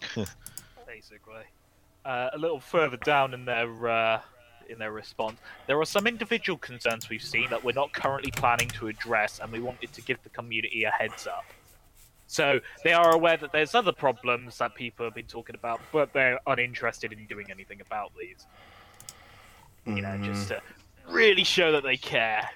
basically. 0.86 1.42
Uh, 2.04 2.30
a 2.32 2.38
little 2.38 2.60
further 2.60 2.96
down 2.98 3.34
in 3.34 3.44
their 3.44 3.88
uh, 3.88 4.20
in 4.70 4.78
their 4.78 4.92
response, 4.92 5.38
there 5.66 5.78
are 5.80 5.84
some 5.84 6.06
individual 6.06 6.58
concerns 6.58 7.08
we've 7.08 7.22
seen 7.22 7.50
that 7.50 7.62
we're 7.62 7.72
not 7.72 7.92
currently 7.92 8.30
planning 8.30 8.68
to 8.70 8.88
address, 8.88 9.40
and 9.40 9.50
we 9.52 9.60
wanted 9.60 9.92
to 9.92 10.02
give 10.02 10.22
the 10.22 10.30
community 10.30 10.84
a 10.84 10.90
heads 10.90 11.26
up. 11.26 11.44
So 12.26 12.60
they 12.84 12.92
are 12.92 13.12
aware 13.12 13.36
that 13.36 13.50
there's 13.50 13.74
other 13.74 13.90
problems 13.90 14.58
that 14.58 14.76
people 14.76 15.04
have 15.04 15.14
been 15.14 15.26
talking 15.26 15.56
about, 15.56 15.80
but 15.90 16.12
they're 16.12 16.38
uninterested 16.46 17.12
in 17.12 17.26
doing 17.26 17.50
anything 17.50 17.80
about 17.80 18.12
these. 18.18 18.46
You 19.84 20.02
know, 20.02 20.10
mm-hmm. 20.10 20.24
just 20.24 20.48
to 20.48 20.62
really 21.08 21.42
show 21.42 21.72
that 21.72 21.82
they 21.82 21.96
care. 21.96 22.48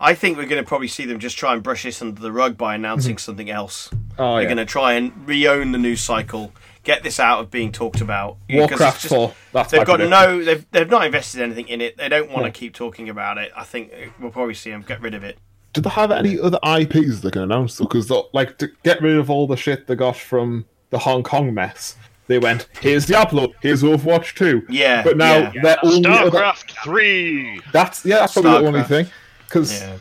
I 0.00 0.14
think 0.14 0.36
we're 0.36 0.46
going 0.46 0.62
to 0.62 0.66
probably 0.66 0.88
see 0.88 1.04
them 1.04 1.20
just 1.20 1.38
try 1.38 1.54
and 1.54 1.62
brush 1.62 1.84
this 1.84 2.02
under 2.02 2.20
the 2.20 2.32
rug 2.32 2.56
by 2.56 2.74
announcing 2.74 3.14
mm-hmm. 3.14 3.20
something 3.20 3.48
else. 3.48 3.88
Oh 4.18 4.32
They're 4.32 4.42
yeah, 4.42 4.48
going 4.48 4.56
to 4.56 4.64
try 4.64 4.94
and 4.94 5.12
re-own 5.28 5.70
the 5.70 5.78
news 5.78 6.00
cycle, 6.00 6.52
get 6.84 7.02
this 7.02 7.20
out 7.20 7.40
of 7.40 7.50
being 7.50 7.72
talked 7.72 8.00
about. 8.00 8.36
Warcraft 8.50 9.02
just- 9.02 9.14
Four. 9.14 9.34
That's 9.52 9.70
They've 9.70 9.84
got 9.86 9.98
prediction. 9.98 10.10
no. 10.10 10.44
They've 10.44 10.66
they've 10.70 10.90
not 10.90 11.04
invested 11.06 11.42
anything 11.42 11.68
in 11.68 11.80
it. 11.80 11.96
They 11.96 12.08
don't 12.08 12.28
want 12.30 12.42
to 12.42 12.48
No. 12.48 12.52
keep 12.52 12.74
talking 12.74 13.08
about 13.08 13.38
it. 13.38 13.52
I 13.56 13.64
think 13.64 13.92
uh, 13.92 14.10
we'll 14.20 14.30
probably 14.30 14.54
see 14.54 14.70
them 14.70 14.82
get 14.86 15.00
rid 15.00 15.14
of 15.14 15.22
it. 15.24 15.38
Do 15.72 15.80
they 15.80 15.90
have 15.90 16.10
any 16.10 16.38
other 16.38 16.58
IPs 16.64 17.20
they 17.20 17.30
can 17.30 17.42
announce? 17.42 17.78
Because 17.78 18.10
like 18.32 18.58
to 18.58 18.68
get 18.82 19.00
rid 19.00 19.16
of 19.16 19.30
all 19.30 19.46
the 19.46 19.56
shit 19.56 19.86
they 19.86 19.94
got 19.94 20.16
from 20.16 20.66
the 20.90 20.98
Hong 20.98 21.22
Kong 21.22 21.54
mess, 21.54 21.96
they 22.26 22.38
went, 22.38 22.66
"Here's 22.80 23.06
Diablo, 23.06 23.52
here's 23.62 23.82
Overwatch 23.82 24.34
2. 24.34 24.66
Yeah, 24.68 25.02
but 25.02 25.16
now 25.16 25.50
yeah. 25.54 25.62
their 25.62 25.76
only 25.82 26.06
other, 26.10 26.30
StarCraft 26.30 26.82
three. 26.84 27.60
that's 27.72 28.04
yeah, 28.04 28.18
that's 28.20 28.34
probably 28.34 28.50
the 28.50 28.66
only 28.66 28.82
thing. 28.82 29.06
Because 29.46 29.80
Yeah. 29.80 29.96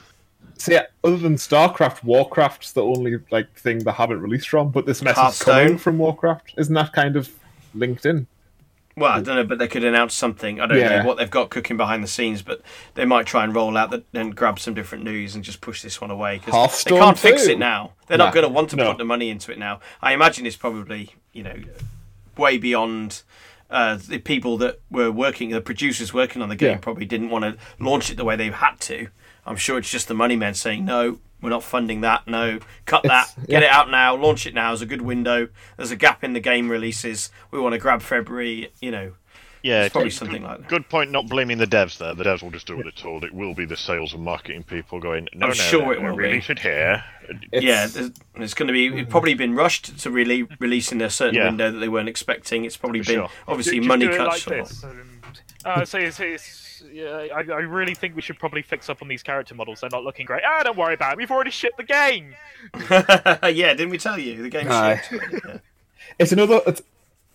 See, 0.62 0.78
other 1.04 1.18
than 1.18 1.36
StarCraft, 1.36 2.04
Warcraft's 2.04 2.72
the 2.74 2.84
only 2.84 3.20
like 3.32 3.54
thing 3.56 3.80
they 3.80 3.92
haven't 3.92 4.22
released 4.22 4.50
from. 4.50 4.70
But 4.72 4.86
this 4.86 5.02
message 5.02 5.40
coming 5.40 5.78
from 5.78 5.98
Warcraft. 5.98 6.54
Isn't 6.58 6.74
that 6.76 6.94
kind 6.94 7.16
of 7.16 7.30
linked 7.74 8.06
in? 8.06 8.28
Well, 8.98 9.12
I 9.12 9.22
don't 9.22 9.36
know, 9.38 9.46
but 9.46 9.58
they 9.58 9.70
could 9.70 9.86
announce 9.86 10.14
something. 10.14 10.60
I 10.60 10.68
don't 10.68 10.78
Yeah. 10.78 11.02
know 11.02 11.08
what 11.08 11.18
they've 11.18 11.30
got 11.32 11.50
cooking 11.50 11.78
behind 11.78 12.04
the 12.04 12.10
scenes, 12.10 12.42
but 12.42 12.62
they 12.96 13.06
might 13.06 13.26
try 13.26 13.46
and 13.46 13.56
roll 13.56 13.78
out 13.78 13.90
the, 13.90 14.04
and 14.14 14.36
grab 14.36 14.60
some 14.60 14.74
different 14.74 15.06
news 15.06 15.34
and 15.34 15.44
just 15.46 15.62
push 15.62 15.82
this 15.82 16.02
one 16.02 16.12
away 16.12 16.40
because 16.40 16.84
they 16.84 16.92
can't 16.92 17.18
fix 17.18 17.46
it 17.48 17.58
now. 17.58 17.94
They're 18.08 18.18
Nah, 18.18 18.26
not 18.26 18.34
going 18.34 18.44
to 18.46 18.50
want 18.50 18.70
to 18.72 18.76
no. 18.76 18.90
put 18.90 18.98
the 18.98 19.06
money 19.06 19.30
into 19.30 19.52
it 19.54 19.58
now. 19.58 19.80
I 20.02 20.14
imagine 20.14 20.46
it's 20.46 20.58
probably 20.58 21.16
you 21.34 21.44
know 21.44 21.56
way 22.38 22.58
beyond. 22.58 23.24
Uh, 23.70 23.98
the 24.10 24.18
people 24.18 24.58
that 24.58 24.82
were 24.92 25.10
working, 25.10 25.52
the 25.52 25.62
producers 25.62 26.14
working 26.14 26.42
on 26.42 26.50
the 26.50 26.58
game, 26.58 26.72
Yeah. 26.72 26.78
probably 26.80 27.06
didn't 27.06 27.30
want 27.30 27.46
to 27.46 27.56
launch 27.80 28.12
it 28.12 28.18
the 28.18 28.26
way 28.26 28.36
they 28.36 28.50
had 28.50 28.82
to. 28.82 29.08
I'm 29.46 29.56
sure 29.56 29.78
it's 29.78 29.90
just 29.90 30.08
the 30.08 30.14
money 30.14 30.36
men 30.36 30.54
saying, 30.54 30.86
"No, 30.86 31.20
we're 31.42 31.50
not 31.50 31.64
funding 31.64 32.02
that. 32.02 32.28
No, 32.28 32.60
cut 32.86 33.04
It's- 33.06 33.34
that. 33.36 33.48
Get 33.48 33.62
yeah. 33.64 33.68
it 33.70 33.72
out 33.72 33.90
now. 33.90 34.16
Launch 34.16 34.46
it 34.46 34.54
now. 34.54 34.70
There's 34.70 34.82
a 34.82 34.86
good 34.86 35.02
window. 35.02 35.50
There's 35.78 35.92
a 35.92 35.96
gap 35.96 36.24
in 36.24 36.34
the 36.34 36.40
game 36.40 36.70
releases. 36.70 37.30
We 37.50 37.60
want 37.60 37.74
to 37.74 37.80
grab 37.80 38.02
February. 38.02 38.72
You 38.80 38.92
know, 38.92 39.12
Yeah, 39.64 39.84
It's 39.84 39.92
probably 39.94 40.10
good- 40.10 40.16
something 40.18 40.42
like 40.42 40.58
that. 40.62 40.68
Good 40.70 40.90
point. 40.90 41.12
Not 41.12 41.28
blaming 41.30 41.60
the 41.60 41.68
devs 41.68 42.00
there. 42.00 42.16
The 42.16 42.24
devs 42.24 42.42
will 42.42 42.50
just 42.50 42.66
do 42.66 42.76
what 42.76 42.84
they're 42.86 42.92
told. 42.92 43.24
It 43.24 43.32
will 43.32 43.54
be 43.54 43.66
the 43.66 43.78
sales 43.78 44.12
and 44.14 44.24
marketing 44.24 44.64
people 44.64 45.00
going. 45.00 45.28
No, 45.36 45.46
I'm 45.46 45.50
no, 45.50 45.54
sure 45.54 45.82
no, 45.84 45.92
it 45.92 46.02
no, 46.02 46.10
will 46.10 46.18
be." 46.18 46.24
release 46.24 46.50
it 46.50 46.58
here. 46.60 47.04
It's, 47.52 47.64
yeah, 47.64 47.86
there's, 47.86 48.12
there's 48.36 48.54
going 48.56 48.68
to 48.68 48.74
be. 48.74 48.88
It's 48.88 49.10
probably 49.12 49.36
been 49.36 49.54
rushed 49.54 50.00
to 50.00 50.10
really 50.10 50.48
release 50.60 50.92
in 50.92 51.00
a 51.02 51.10
certain 51.12 51.36
Yeah. 51.36 51.46
window 51.46 51.70
that 51.72 51.78
they 51.78 51.90
weren't 51.90 52.10
expecting. 52.10 52.66
It's 52.66 52.76
probably 52.78 53.04
For 53.04 53.12
been 53.12 53.20
sure. 53.22 53.30
obviously 53.48 53.78
Just 53.78 53.88
money 53.88 54.06
do 54.08 54.12
it 54.14 54.18
cuts. 54.18 54.48
like 54.48 54.56
or- 54.60 54.64
this. 54.64 54.84
and- 54.84 55.00
Uh, 55.64 55.86
so 55.86 56.00
it's, 56.00 56.20
it's, 56.82 56.94
yeah, 56.94 57.36
I, 57.36 57.40
I 57.40 57.62
really 57.62 57.96
think 57.96 58.16
we 58.16 58.22
should 58.22 58.40
probably 58.40 58.62
fix 58.62 58.90
up 58.90 59.02
on 59.02 59.08
these 59.08 59.24
character 59.24 59.56
models. 59.56 59.82
They're 59.82 59.90
not 59.90 60.04
looking 60.04 60.26
great. 60.26 60.44
Ah, 60.46 60.64
don't 60.64 60.78
worry 60.78 60.94
about 60.94 61.14
it. 61.14 61.18
We've 61.18 61.32
already 61.32 61.52
shipped 61.52 61.78
the 61.78 61.84
game. 61.84 62.36
yeah, 62.90 63.74
didn't 63.74 63.90
we 63.90 63.98
tell 63.98 64.18
you 64.18 64.42
the 64.42 64.50
game's 64.50 64.70
Aye. 64.70 65.02
shipped? 65.10 65.34
Yeah. 65.46 65.58
it's 66.20 66.32
another 66.32 66.62
it's 66.68 66.82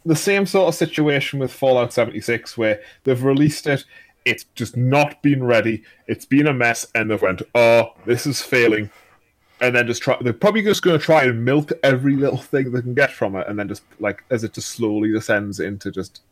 the 0.04 0.16
same 0.16 0.46
sort 0.46 0.68
of 0.68 0.74
situation 0.74 1.38
with 1.38 1.52
Fallout 1.52 1.92
76 1.92 2.56
where 2.56 2.80
they've 3.04 3.22
released 3.22 3.66
it 3.66 3.84
it's 4.24 4.44
just 4.54 4.76
not 4.76 5.22
been 5.22 5.42
ready 5.42 5.82
it's 6.06 6.24
been 6.24 6.46
a 6.46 6.52
mess 6.52 6.86
and 6.94 7.10
they've 7.10 7.22
went 7.22 7.42
oh 7.54 7.92
this 8.04 8.26
is 8.26 8.42
failing 8.42 8.90
and 9.60 9.74
then 9.74 9.86
just 9.86 10.02
try 10.02 10.16
they're 10.20 10.32
probably 10.32 10.62
just 10.62 10.82
going 10.82 10.98
to 10.98 11.04
try 11.04 11.24
and 11.24 11.44
milk 11.44 11.72
every 11.82 12.16
little 12.16 12.38
thing 12.38 12.70
they 12.70 12.82
can 12.82 12.94
get 12.94 13.12
from 13.12 13.34
it 13.36 13.46
and 13.48 13.58
then 13.58 13.68
just 13.68 13.82
like 13.98 14.22
as 14.30 14.44
it 14.44 14.52
just 14.52 14.68
slowly 14.70 15.10
descends 15.10 15.60
into 15.60 15.90
just 15.90 16.22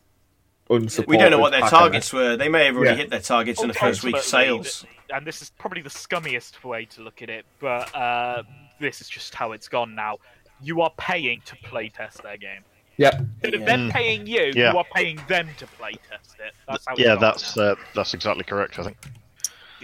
unsupported 0.77 1.09
We 1.09 1.17
don't 1.19 1.31
know 1.31 1.39
what 1.39 1.51
their 1.53 1.61
hack 1.63 1.71
targets 1.71 2.13
were. 2.13 2.37
They 2.37 2.49
may 2.49 2.67
have 2.67 2.77
already 2.77 2.91
Yeah. 2.93 2.97
hit 2.97 3.11
their 3.11 3.21
targets 3.21 3.61
in 3.63 3.69
the 3.69 3.75
first 3.75 4.03
week 4.05 4.17
of 4.17 4.23
sales. 4.23 4.85
and 5.13 5.27
this 5.27 5.43
is 5.43 5.51
probably 5.51 5.83
the 5.83 5.91
scummiest 5.91 6.63
way 6.65 6.85
to 6.87 7.03
look 7.03 7.23
at 7.23 7.31
it, 7.31 7.45
but 7.61 7.95
uh, 7.95 8.43
this 8.81 9.01
is 9.01 9.09
just 9.09 9.35
how 9.35 9.53
it's 9.53 9.69
gone 9.69 9.95
now. 9.95 10.19
you 10.63 10.81
are 10.81 10.93
paying 10.97 11.43
to 11.45 11.57
playtest 11.57 12.23
their 12.23 12.37
game. 12.39 12.63
Yep. 12.97 13.15
Instead 13.43 13.55
of 13.55 13.61
Yeah. 13.63 13.67
them 13.67 13.91
paying 13.91 14.27
you, 14.27 14.53
Yeah. 14.55 14.73
you 14.73 14.79
are 14.79 14.87
paying 14.95 15.21
them 15.29 15.49
to 15.59 15.67
playtest 15.67 16.39
it. 16.39 16.55
That's 16.69 16.85
how 16.87 16.95
Yeah, 16.97 17.17
that's 17.17 17.59
uh, 17.59 17.75
that's 17.95 18.15
exactly 18.15 18.45
correct. 18.45 18.79
I 18.79 18.85
think. 18.85 18.97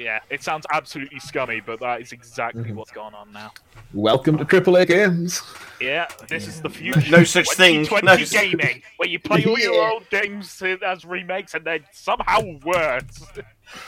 Yeah. 0.00 0.20
It 0.30 0.42
sounds 0.42 0.66
absolutely 0.72 1.20
scummy, 1.20 1.60
but 1.60 1.78
that 1.80 2.00
is 2.00 2.12
exactly 2.12 2.64
Mhm. 2.64 2.74
what's 2.74 2.90
going 2.90 3.14
on 3.14 3.32
now. 3.32 3.52
Welcome 3.92 4.38
to 4.38 4.44
AAA 4.44 4.86
games. 4.86 5.42
Yeah, 5.80 6.06
this 6.28 6.46
is 6.46 6.60
the 6.62 6.70
future. 6.70 7.10
No 7.10 7.24
such 7.24 7.48
thing. 7.50 7.84
2020 7.84 8.06
No 8.06 8.24
such- 8.24 8.30
gaming, 8.50 8.82
where 8.96 9.08
you 9.08 9.18
play 9.18 9.44
all 9.44 9.58
your 9.58 9.74
Yeah. 9.74 9.90
old 9.92 10.08
games 10.10 10.62
as 10.86 11.04
remakes 11.04 11.54
and 11.54 11.64
they're 11.64 11.80
somehow 11.92 12.40
worse. 12.64 13.04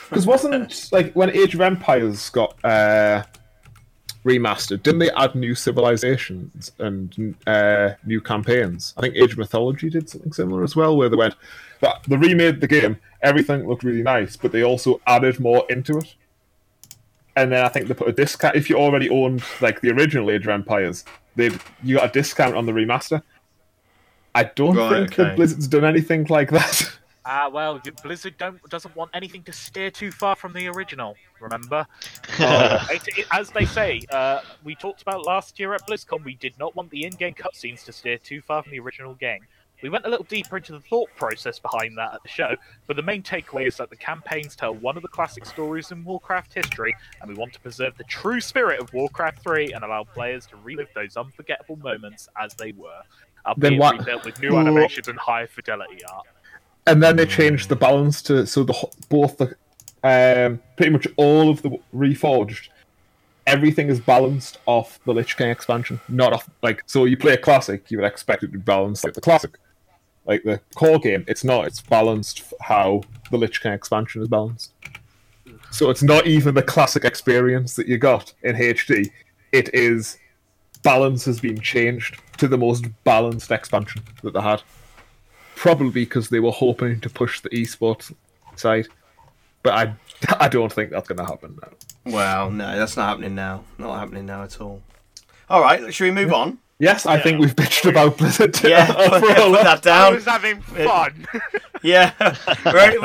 Because 0.09 0.25
wasn't 0.25 0.87
like 0.93 1.11
when 1.11 1.29
Age 1.31 1.55
of 1.55 1.59
Empires 1.59 2.29
got 2.29 2.55
uh, 2.63 3.23
remastered, 4.23 4.83
didn't 4.83 4.99
they 4.99 5.11
add 5.11 5.35
new 5.35 5.53
civilizations 5.55 6.71
and 6.79 7.35
uh, 7.47 7.91
new 8.05 8.21
campaigns? 8.21 8.93
I 8.97 9.01
think 9.01 9.15
Age 9.15 9.33
of 9.33 9.37
Mythology 9.37 9.89
did 9.89 10.09
something 10.09 10.31
similar 10.33 10.63
as 10.63 10.75
well, 10.75 10.95
where 10.95 11.09
they 11.09 11.15
went 11.17 11.35
that 11.81 12.01
they 12.07 12.15
remade 12.15 12.61
the 12.61 12.67
game, 12.67 12.97
everything 13.21 13.67
looked 13.67 13.83
really 13.83 14.03
nice, 14.03 14.37
but 14.37 14.51
they 14.53 14.63
also 14.63 15.01
added 15.05 15.39
more 15.39 15.65
into 15.69 15.97
it. 15.97 16.15
And 17.35 17.51
then 17.51 17.65
I 17.65 17.67
think 17.69 17.87
they 17.87 17.93
put 17.93 18.07
a 18.07 18.13
discount 18.13 18.55
if 18.55 18.69
you 18.69 18.77
already 18.77 19.09
owned 19.09 19.43
like 19.59 19.81
the 19.81 19.89
original 19.91 20.29
Age 20.31 20.43
of 20.43 20.49
Empires, 20.49 21.03
they 21.35 21.49
you 21.83 21.97
got 21.97 22.09
a 22.09 22.13
discount 22.13 22.55
on 22.55 22.65
the 22.65 22.71
remaster. 22.71 23.21
I 24.35 24.45
don't 24.45 24.75
Right, 24.77 24.99
think 24.99 25.15
that. 25.15 25.35
Blizzard's 25.35 25.67
done 25.67 25.83
anything 25.85 26.25
like 26.29 26.49
that. 26.51 26.91
Ah, 27.25 27.47
well, 27.49 27.79
Blizzard 28.03 28.37
don't 28.37 28.61
doesn't 28.69 28.95
want 28.95 29.11
anything 29.13 29.43
to 29.43 29.53
steer 29.53 29.89
too 29.89 30.11
far 30.11 30.35
from 30.35 30.51
the 30.53 30.67
original. 30.67 31.15
Remember, 31.39 31.87
It- 32.39 33.07
it- 33.17 33.27
as 33.31 33.49
they 33.51 33.65
say, 33.65 34.01
uh, 34.11 34.41
we 34.63 34.75
talked 34.75 35.01
about 35.01 35.25
last 35.25 35.57
year 35.59 35.73
at 35.73 35.87
BlizzCon. 35.87 36.23
We 36.23 36.35
did 36.35 36.57
not 36.59 36.75
want 36.75 36.89
the 36.89 37.05
in-game 37.05 37.35
cutscenes 37.35 37.85
to 37.85 37.93
steer 37.93 38.17
too 38.17 38.41
far 38.41 38.61
from 38.63 38.71
the 38.73 38.79
original 38.79 39.13
game. 39.13 39.39
We 39.81 39.89
went 39.89 40.05
a 40.05 40.09
little 40.09 40.25
deeper 40.25 40.55
into 40.57 40.71
the 40.71 40.79
thought 40.79 41.09
process 41.17 41.59
behind 41.59 41.97
that 41.97 42.13
at 42.13 42.23
the 42.23 42.29
show, 42.29 42.55
but 42.87 42.95
the 42.95 43.01
main 43.01 43.21
takeaway 43.21 43.67
is 43.67 43.75
that 43.77 43.89
the 43.89 43.97
campaigns 43.97 44.55
tell 44.55 44.73
one 44.73 44.95
of 44.95 45.01
the 45.01 45.09
classic 45.09 45.45
stories 45.45 45.91
in 45.91 46.05
Warcraft 46.05 46.53
history, 46.53 46.95
and 47.21 47.29
we 47.29 47.35
want 47.35 47.51
to 47.53 47.59
preserve 47.59 47.97
the 47.97 48.05
true 48.05 48.39
spirit 48.39 48.79
of 48.79 48.93
Warcraft 48.93 49.43
3 49.43 49.73
and 49.73 49.83
allow 49.83 50.05
players 50.05 50.45
to 50.47 50.55
relive 50.57 50.87
those 50.95 51.17
unforgettable 51.17 51.75
moments 51.77 52.29
as 52.41 52.53
they 52.53 52.71
were, 52.73 53.01
albeit 53.45 53.73
what- 53.77 53.97
rebuilt 53.99 54.23
with 54.25 54.39
new 54.41 54.55
animations 54.57 55.07
and 55.09 55.19
higher 55.19 55.47
fidelity 55.47 55.99
art. 56.05 56.27
And 56.85 57.01
then 57.01 57.15
they 57.15 57.25
changed 57.25 57.69
the 57.69 57.75
balance 57.75 58.21
to 58.23 58.45
so 58.45 58.63
the 58.63 58.89
both 59.09 59.37
the 59.37 59.55
um, 60.05 60.59
pretty 60.75 60.91
much 60.91 61.07
all 61.15 61.49
of 61.49 61.61
the 61.61 61.79
reforged 61.95 62.69
everything 63.47 63.89
is 63.89 63.99
balanced 63.99 64.59
off 64.65 64.99
the 65.05 65.13
Lich 65.13 65.37
King 65.37 65.49
expansion, 65.49 65.99
not 66.07 66.33
off 66.33 66.49
like 66.61 66.83
so 66.85 67.05
you 67.05 67.17
play 67.17 67.33
a 67.33 67.37
classic, 67.37 67.89
you 67.89 67.97
would 67.97 68.05
expect 68.05 68.43
it 68.43 68.47
to 68.47 68.53
be 68.53 68.59
balanced 68.59 69.03
like 69.03 69.13
the 69.13 69.21
classic, 69.21 69.57
like 70.25 70.43
the 70.43 70.59
core 70.75 70.99
game. 70.99 71.25
It's 71.27 71.43
not. 71.43 71.67
It's 71.67 71.81
balanced 71.81 72.53
how 72.61 73.01
the 73.31 73.37
Lich 73.37 73.61
King 73.61 73.73
expansion 73.73 74.21
is 74.21 74.27
balanced. 74.27 74.71
So 75.71 75.89
it's 75.89 76.03
not 76.03 76.27
even 76.27 76.55
the 76.55 76.63
classic 76.63 77.03
experience 77.03 77.75
that 77.75 77.87
you 77.87 77.97
got 77.97 78.33
in 78.43 78.55
HD. 78.55 79.09
It 79.51 79.73
is 79.73 80.17
balance 80.83 81.25
has 81.25 81.39
been 81.39 81.59
changed 81.59 82.19
to 82.37 82.47
the 82.47 82.57
most 82.57 82.85
balanced 83.03 83.51
expansion 83.51 84.01
that 84.21 84.33
they 84.33 84.41
had 84.41 84.61
probably 85.63 86.03
because 86.03 86.27
they 86.27 86.41
were 86.41 86.51
hoping 86.51 86.99
to 86.99 87.09
push 87.09 87.39
the 87.39 87.49
esports 87.51 88.13
side. 88.57 88.85
But 89.63 89.73
I, 89.73 89.93
I 90.45 90.49
don't 90.49 90.71
think 90.71 90.91
that's 90.91 91.07
going 91.07 91.19
to 91.19 91.25
happen 91.25 91.57
now. 91.61 92.11
Well, 92.11 92.51
no, 92.51 92.77
that's 92.77 92.97
not 92.97 93.07
happening 93.07 93.33
now. 93.33 93.63
Not 93.77 93.97
happening 93.97 94.25
now 94.25 94.43
at 94.43 94.59
all. 94.59 94.81
All 95.49 95.61
right, 95.61 95.93
should 95.93 96.03
we 96.03 96.11
move 96.11 96.33
on? 96.33 96.57
Yes, 96.79 97.05
I 97.05 97.17
think 97.17 97.39
we've 97.39 97.55
bitched 97.55 97.89
about 97.89 98.17
Blizzard. 98.17 98.59
Yeah, 98.63 98.87
put, 98.87 99.21
for 99.21 99.31
a 99.31 99.35
put 99.35 99.51
lot. 99.51 99.63
that 99.63 99.87
I 99.87 100.09
down. 100.09 100.15
was 100.15 100.25
having 100.25 100.61
fun. 100.61 101.27
Yeah, 101.81 102.11
Right, 102.65 102.97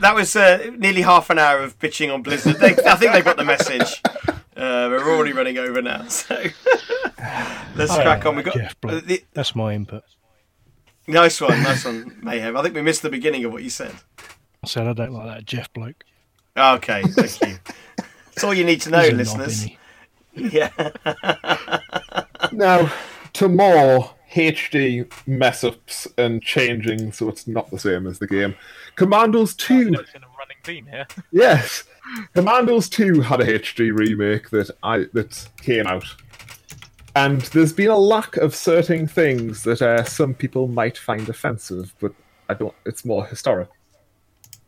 that 0.00 0.14
was 0.16 0.34
uh, 0.34 0.72
nearly 0.76 1.02
half 1.02 1.30
an 1.30 1.38
hour 1.38 1.60
of 1.60 1.78
bitching 1.78 2.12
on 2.12 2.22
Blizzard. 2.22 2.56
They, 2.56 2.70
I 2.70 2.96
think 2.96 3.12
they 3.12 3.22
got 3.22 3.36
the 3.36 3.44
message. 3.44 4.02
Uh, 4.56 4.90
we're 4.90 5.14
already 5.14 5.32
running 5.32 5.58
over 5.58 5.80
now, 5.80 6.08
so 6.08 6.42
let's 7.76 7.94
crack 7.94 8.26
on. 8.26 8.34
We 8.34 8.42
got 8.42 8.54
Jeff 8.54 8.80
Bloke. 8.80 9.04
the, 9.04 9.22
That's 9.32 9.54
my 9.54 9.74
input. 9.74 10.02
Nice 11.08 11.40
one, 11.40 11.62
nice 11.62 11.84
one, 11.84 12.16
Mayhem. 12.22 12.56
I 12.56 12.62
think 12.62 12.74
we 12.74 12.82
missed 12.82 13.02
the 13.02 13.10
beginning 13.10 13.44
of 13.44 13.52
what 13.52 13.62
you 13.62 13.70
said. 13.70 13.92
I 14.62 14.66
said 14.66 14.86
I 14.86 14.92
don't 14.92 15.12
like 15.12 15.26
that 15.26 15.44
Jeff 15.44 15.72
bloke. 15.72 16.04
Okay, 16.56 17.02
thank 17.02 17.40
you. 17.42 17.58
That's 18.34 18.44
all 18.44 18.54
you 18.54 18.64
need 18.64 18.80
to 18.82 18.90
know, 18.90 19.00
He's 19.00 19.08
a 19.08 19.12
knob, 19.12 19.18
listeners. 19.18 19.48
isn't 19.54 19.68
he? 19.68 19.78
Yeah, 20.52 20.70
Now, 22.52 22.92
to 23.32 23.48
more 23.48 24.14
HD 24.32 25.10
mess 25.26 25.64
ups 25.64 26.06
and 26.16 26.40
changing 26.42 27.10
so 27.12 27.28
it's 27.28 27.48
not 27.48 27.70
the 27.72 27.78
same 27.78 28.06
as 28.06 28.18
the 28.20 28.26
game. 28.28 28.54
Commandos 28.94 29.54
2 29.56 29.94
It's 29.98 30.14
in 30.14 30.22
running 30.38 30.56
theme 30.62 30.86
here. 30.86 31.06
Yes, 31.32 31.84
Commandos 32.34 32.88
Two 32.88 33.20
had 33.20 33.40
a 33.40 33.58
HD 33.58 33.92
remake 33.96 34.50
that 34.50 34.70
I 34.82 35.06
that 35.12 35.48
came 35.60 35.86
out, 35.86 36.04
and 37.18 37.40
there's 37.52 37.72
been 37.72 37.90
a 37.90 37.98
lack 37.98 38.36
of 38.36 38.54
certain 38.54 39.08
things 39.08 39.64
that 39.64 39.82
uh, 39.82 40.04
some 40.04 40.34
people 40.34 40.68
might 40.68 40.96
find 40.96 41.28
offensive, 41.28 41.92
but 41.98 42.12
I 42.48 42.54
don't. 42.54 42.74
It's 42.86 43.04
more 43.04 43.26
historic. 43.26 43.68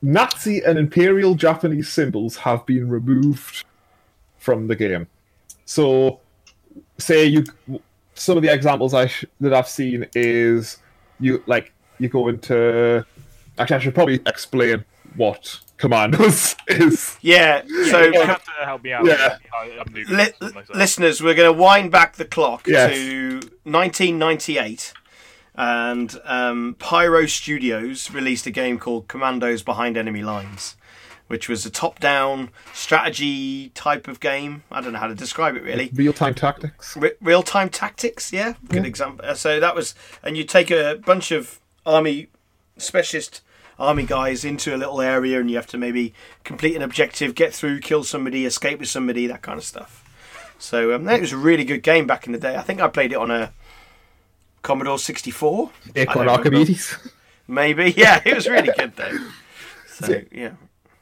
Nazi 0.03 0.61
and 0.64 0.76
Imperial 0.76 1.36
Japanese 1.36 1.88
symbols 1.88 2.36
have 2.38 2.66
been 2.66 2.88
removed 2.88 3.64
from 4.38 4.66
the 4.66 4.74
game. 4.74 5.07
So, 5.64 6.18
say 6.98 7.24
you 7.24 7.44
some 8.14 8.36
of 8.36 8.42
the 8.42 8.53
examples 8.53 8.94
I 8.94 9.07
sh- 9.07 9.26
that 9.40 9.55
I've 9.55 9.68
seen 9.68 10.07
is 10.16 10.78
you 11.20 11.44
like 11.46 11.72
you 12.01 12.09
go 12.09 12.26
into. 12.26 13.07
Actually, 13.59 13.76
I 13.76 13.80
should 13.80 13.94
probably 13.94 14.20
explain 14.26 14.84
what 15.14 15.61
Commandos 15.81 16.55
is. 16.68 17.16
yeah. 17.20 17.62
So, 17.91 18.03
You 18.03 18.20
have 18.22 18.45
to 18.45 18.51
help 18.64 18.85
me 18.85 18.93
out. 18.93 19.05
Yeah. 19.07 19.39
I, 19.53 19.78
I'm 19.85 19.93
new 19.93 20.05
to 20.05 20.14
li- 20.14 20.53
listeners, 20.74 21.22
we're 21.22 21.35
going 21.35 21.53
to 21.53 21.59
wind 21.61 21.91
back 21.91 22.16
the 22.16 22.24
clock 22.24 22.66
Yes. 22.66 22.93
to 22.95 23.41
1998, 23.64 24.93
and 25.55 26.20
um, 26.24 26.76
Pyro 26.78 27.26
Studios 27.26 28.11
released 28.11 28.47
a 28.47 28.51
game 28.51 28.78
called 28.78 29.09
Commandos 29.09 29.62
Behind 29.62 29.97
Enemy 29.97 30.22
Lines, 30.22 30.76
which 31.26 31.49
was 31.49 31.64
a 31.66 31.70
top-down 31.70 32.51
strategy 32.72 33.70
type 33.70 34.09
of 34.09 34.20
game. 34.20 34.62
I 34.70 34.81
don't 34.81 34.93
know 34.93 34.99
how 34.99 35.07
to 35.09 35.14
describe 35.14 35.57
it 35.57 35.62
really. 35.62 35.91
Real 35.95 36.12
time 36.12 36.35
tactics. 36.35 36.97
Re- 36.97 37.12
real-time 37.20 37.68
tactics, 37.68 38.33
yeah, 38.33 38.55
good 38.68 38.85
example. 38.87 39.24
Uh, 39.24 39.35
So 39.35 39.61
that 39.61 39.74
was, 39.74 39.95
and 40.22 40.37
you 40.37 40.45
take 40.45 40.70
a 40.70 40.97
bunch 41.05 41.31
of 41.31 41.59
army 41.87 42.28
specialist 42.78 43.43
army 43.81 44.05
guys 44.05 44.45
into 44.45 44.74
a 44.74 44.78
little 44.78 45.01
area, 45.01 45.41
and 45.41 45.51
you 45.51 45.57
have 45.57 45.66
to 45.68 45.78
maybe 45.78 46.14
complete 46.45 46.76
an 46.76 46.83
objective, 46.83 47.35
get 47.35 47.53
through, 47.53 47.81
kill 47.81 48.05
somebody, 48.05 48.45
escape 48.45 48.78
with 48.78 48.89
somebody, 48.89 49.26
that 49.26 49.43
kind 49.43 49.59
of 49.59 49.64
stuff. 49.64 50.05
So 50.59 50.95
um, 50.95 51.05
that 51.05 51.20
was 51.20 51.33
a 51.33 51.39
really 51.39 51.64
good 51.64 51.83
game 51.83 52.07
back 52.07 52.26
in 52.26 52.33
the 52.33 52.39
day. 52.39 52.55
I 52.55 52.62
think 52.62 52.81
I 52.81 52.89
played 52.89 53.12
it 53.12 53.16
on 53.18 53.31
a 53.31 53.53
Commodore 54.62 54.99
64, 54.99 55.70
Acorn 55.97 56.28
I 56.28 56.33
don't. 56.33 56.39
Archimedes. 56.39 56.97
maybe. 57.49 57.93
Yeah, 57.97 58.20
it 58.24 58.35
was 58.35 58.47
really 58.47 58.70
good 58.76 58.95
though. 58.97 59.18
So 59.87 60.20
yeah, 60.31 60.53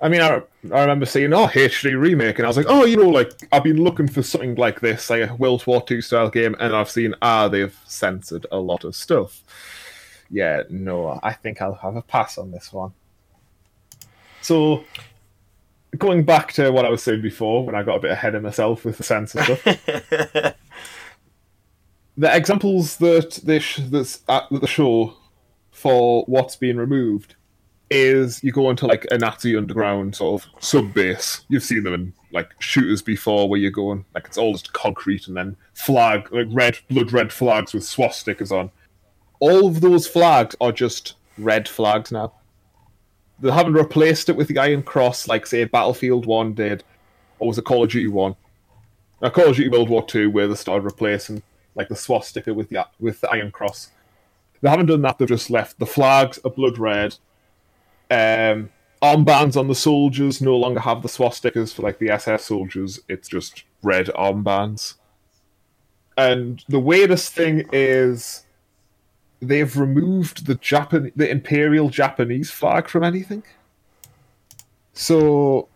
I 0.01 0.09
mean, 0.09 0.21
I, 0.21 0.43
I 0.73 0.81
remember 0.81 1.07
seeing 1.07 1.33
oh 1.33 1.47
HD 1.47 1.99
remake, 1.99 2.39
and 2.39 2.47
I 2.47 2.49
was 2.49 2.57
like, 2.57 2.67
oh, 2.69 2.85
you 2.85 2.97
know, 2.97 3.09
like 3.09 3.33
I've 3.51 3.65
been 3.65 3.83
looking 3.83 4.07
for 4.07 4.23
something 4.23 4.55
like 4.55 4.81
this, 4.81 5.11
like 5.11 5.29
a 5.29 5.35
World 5.35 5.67
War 5.67 5.85
II 5.91 6.01
style 6.01 6.31
game, 6.31 6.55
and 6.61 6.75
I've 6.75 6.91
seen 6.91 7.15
ah, 7.21 7.49
they've 7.49 7.77
censored 7.87 8.47
a 8.53 8.59
lot 8.59 8.85
of 8.85 8.95
stuff. 8.95 9.43
Yeah, 10.31 10.63
no, 10.69 11.19
I 11.23 11.33
think 11.33 11.63
I'll 11.63 11.75
have 11.75 11.97
a 11.97 12.03
pass 12.03 12.39
on 12.39 12.51
this 12.51 12.73
one. 12.73 12.93
So, 14.43 14.85
going 15.97 16.25
back 16.25 16.53
to 16.55 16.71
what 16.71 16.85
I 16.85 16.91
was 16.91 17.03
saying 17.03 17.23
before, 17.23 17.65
when 17.65 17.75
I 17.75 17.83
got 17.83 17.97
a 17.97 18.01
bit 18.01 18.11
ahead 18.11 18.35
of 18.35 18.43
myself 18.43 18.85
with 18.85 18.99
the 18.99 19.03
censor 19.03 19.43
stuff, 19.43 19.65
the 22.19 22.37
examples 22.37 22.97
that 22.99 23.41
they 23.45 23.59
sh- 23.59 23.81
that's 23.89 24.23
at 24.29 24.45
the 24.51 24.67
show 24.67 25.15
for 25.71 26.25
what's 26.27 26.57
being 26.57 26.77
removed 26.77 27.37
is 27.91 28.43
you 28.45 28.53
go 28.53 28.69
into 28.69 28.87
like 28.87 29.07
a 29.11 29.19
Nazi 29.19 29.57
underground 29.57 30.15
sort 30.17 30.43
of 30.43 30.63
sub 30.63 30.93
base. 30.93 31.45
You've 31.49 31.63
seen 31.63 31.85
them 31.85 31.95
in 31.95 32.13
like 32.33 32.51
shooters 32.59 33.01
before 33.01 33.49
where 33.49 33.59
you're 33.59 33.71
going 33.71 34.05
like 34.15 34.27
it's 34.27 34.37
all 34.37 34.53
just 34.53 34.75
concrete 34.75 35.29
and 35.29 35.37
then 35.37 35.57
flag 35.73 36.31
like 36.31 36.47
red 36.51 36.79
blood 36.91 37.11
red 37.13 37.33
flags 37.33 37.73
with 37.73 37.85
swastikas 37.85 38.53
on. 38.53 38.71
All 39.41 39.67
of 39.69 39.81
those 39.81 40.07
flags 40.07 40.57
are 40.61 40.73
just 40.73 41.15
red 41.37 41.69
flags 41.69 42.11
now. 42.11 42.33
They 43.41 43.53
haven't 43.53 43.75
replaced 43.75 44.29
it 44.29 44.37
with 44.37 44.49
the 44.49 44.59
iron 44.59 44.83
cross 44.83 45.29
like 45.29 45.47
say 45.47 45.65
Battlefield 45.65 46.27
One 46.27 46.55
did, 46.55 46.83
or 47.39 47.49
was 47.49 47.59
it 47.59 47.65
Call 47.65 47.85
of 47.85 47.91
Duty 47.91 48.09
One? 48.09 48.35
Now 49.23 49.31
Call 49.31 49.51
of 49.51 49.57
Duty 49.57 49.69
World 49.71 49.89
War 49.89 50.05
Two 50.05 50.31
where 50.31 50.49
they 50.49 50.55
started 50.57 50.85
replacing 50.85 51.43
like 51.77 51.89
the 51.89 51.97
swastika 51.97 52.53
with 52.53 52.69
the 52.69 52.87
with 52.99 53.21
the 53.21 53.31
iron 53.31 53.53
cross. 53.53 53.91
They 54.61 54.69
haven't 54.69 54.87
done 54.87 55.03
that. 55.03 55.19
They've 55.19 55.29
just 55.29 55.51
left 55.51 55.79
the 55.79 55.87
flags 55.87 56.41
are 56.45 56.51
blood 56.51 56.79
red. 56.79 57.15
Um, 58.11 58.71
armbands 59.01 59.57
on 59.57 59.69
the 59.69 59.75
soldiers 59.77 60.41
no 60.41 60.57
longer 60.57 60.81
have 60.81 61.03
the 61.03 61.09
swastikas 61.09 61.73
for 61.73 61.83
like 61.83 62.01
the 62.01 62.11
SS 62.11 62.47
soldiers. 62.47 62.99
It's 63.09 63.29
just 63.29 63.63
red 63.85 64.07
armbands. 64.09 64.95
and 66.17 66.65
the 66.69 66.81
weirdest 66.81 67.33
thing 67.33 67.69
is 67.73 68.45
they've 69.41 69.77
removed 69.77 70.47
the 70.47 70.55
Japan 70.57 71.13
the 71.17 71.29
imperial 71.31 71.91
Japanese 71.91 72.51
flag 72.51 72.89
from 72.89 73.05
anything. 73.05 73.43
So 74.93 75.69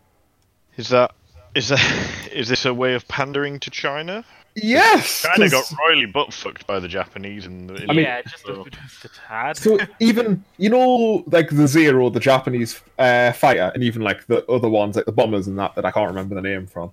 Is 0.77 0.89
that 0.89 1.13
is 1.55 1.69
that 1.69 2.29
is 2.33 2.49
this 2.49 2.65
a 2.65 2.75
way 2.75 2.95
of 2.95 3.07
pandering 3.09 3.61
to 3.61 3.71
China? 3.71 4.25
yes, 4.55 5.23
China 5.23 5.49
'cause- 5.49 5.71
got 5.71 5.79
royally 5.79 6.05
butt 6.07 6.33
fucked 6.33 6.67
by 6.67 6.79
the 6.79 6.89
Japanese 6.89 7.47
and 7.47 7.71
the. 7.71 7.85
I 7.89 7.93
mean- 7.95 8.01
yeah, 8.05 8.21
just 8.23 8.47
a, 8.49 8.65
just 8.71 9.05
a 9.05 9.09
tad. 9.09 9.57
So 9.57 9.79
even 10.01 10.45
you 10.59 10.69
know, 10.71 11.25
like 11.27 11.49
the 11.51 11.67
Zero, 11.67 12.11
the 12.11 12.21
Japanese 12.21 12.81
uh, 12.99 13.33
fighter, 13.33 13.71
and 13.75 13.83
even 13.83 14.03
like 14.03 14.27
the 14.27 14.45
other 14.47 14.69
ones, 14.69 14.97
like 14.97 15.07
the 15.07 15.13
bombers 15.13 15.47
and 15.47 15.59
that, 15.59 15.75
that 15.77 15.85
I 15.87 15.91
can't 15.91 16.09
remember 16.09 16.35
the 16.35 16.43
name 16.43 16.67
from. 16.67 16.91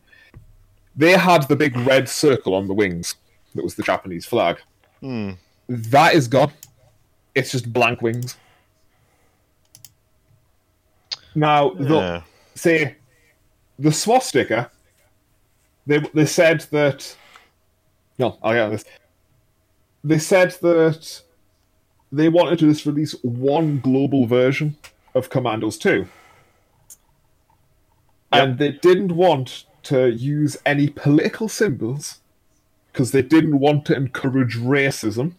They 0.95 1.11
had 1.13 1.47
the 1.47 1.55
big 1.55 1.76
red 1.78 2.07
circle 2.09 2.53
on 2.55 2.67
the 2.67 2.74
wings. 2.74 3.15
That 3.55 3.63
was 3.63 3.76
the 3.76 3.84
Japanese 3.84 4.26
flag. 4.26 4.59
Hmm. 5.01 5.32
That 5.70 6.15
is 6.15 6.28
gone. 6.28 6.51
It's 7.36 7.51
just 7.51 7.72
blank 7.72 8.01
wings. 8.01 8.36
Now, 11.36 11.70
the, 11.76 11.95
Yeah. 11.95 12.22
say 12.55 12.95
the 13.78 13.91
swastika. 13.91 14.72
They 15.86 15.99
they 16.13 16.26
said 16.26 16.61
that. 16.72 17.15
No, 18.17 18.38
I'll 18.43 18.53
get 18.53 18.70
this. 18.72 18.86
They 20.03 20.20
said 20.20 20.51
that 20.61 21.22
they 22.11 22.30
wanted 22.30 22.59
to 22.59 22.67
just 22.67 22.86
release 22.86 23.13
one 23.22 23.80
global 23.80 24.26
version 24.26 24.76
of 25.13 25.30
Commandos 25.30 25.78
2. 25.78 26.07
And 28.32 28.57
they 28.57 28.72
didn't 28.74 29.13
want 29.13 29.65
to 29.84 30.09
use 30.11 30.57
any 30.65 30.89
political 30.89 31.47
symbols 31.47 32.20
because 32.91 33.11
they 33.11 33.22
didn't 33.22 33.59
want 33.59 33.86
to 33.86 33.95
encourage 33.95 34.57
racism, 34.57 35.34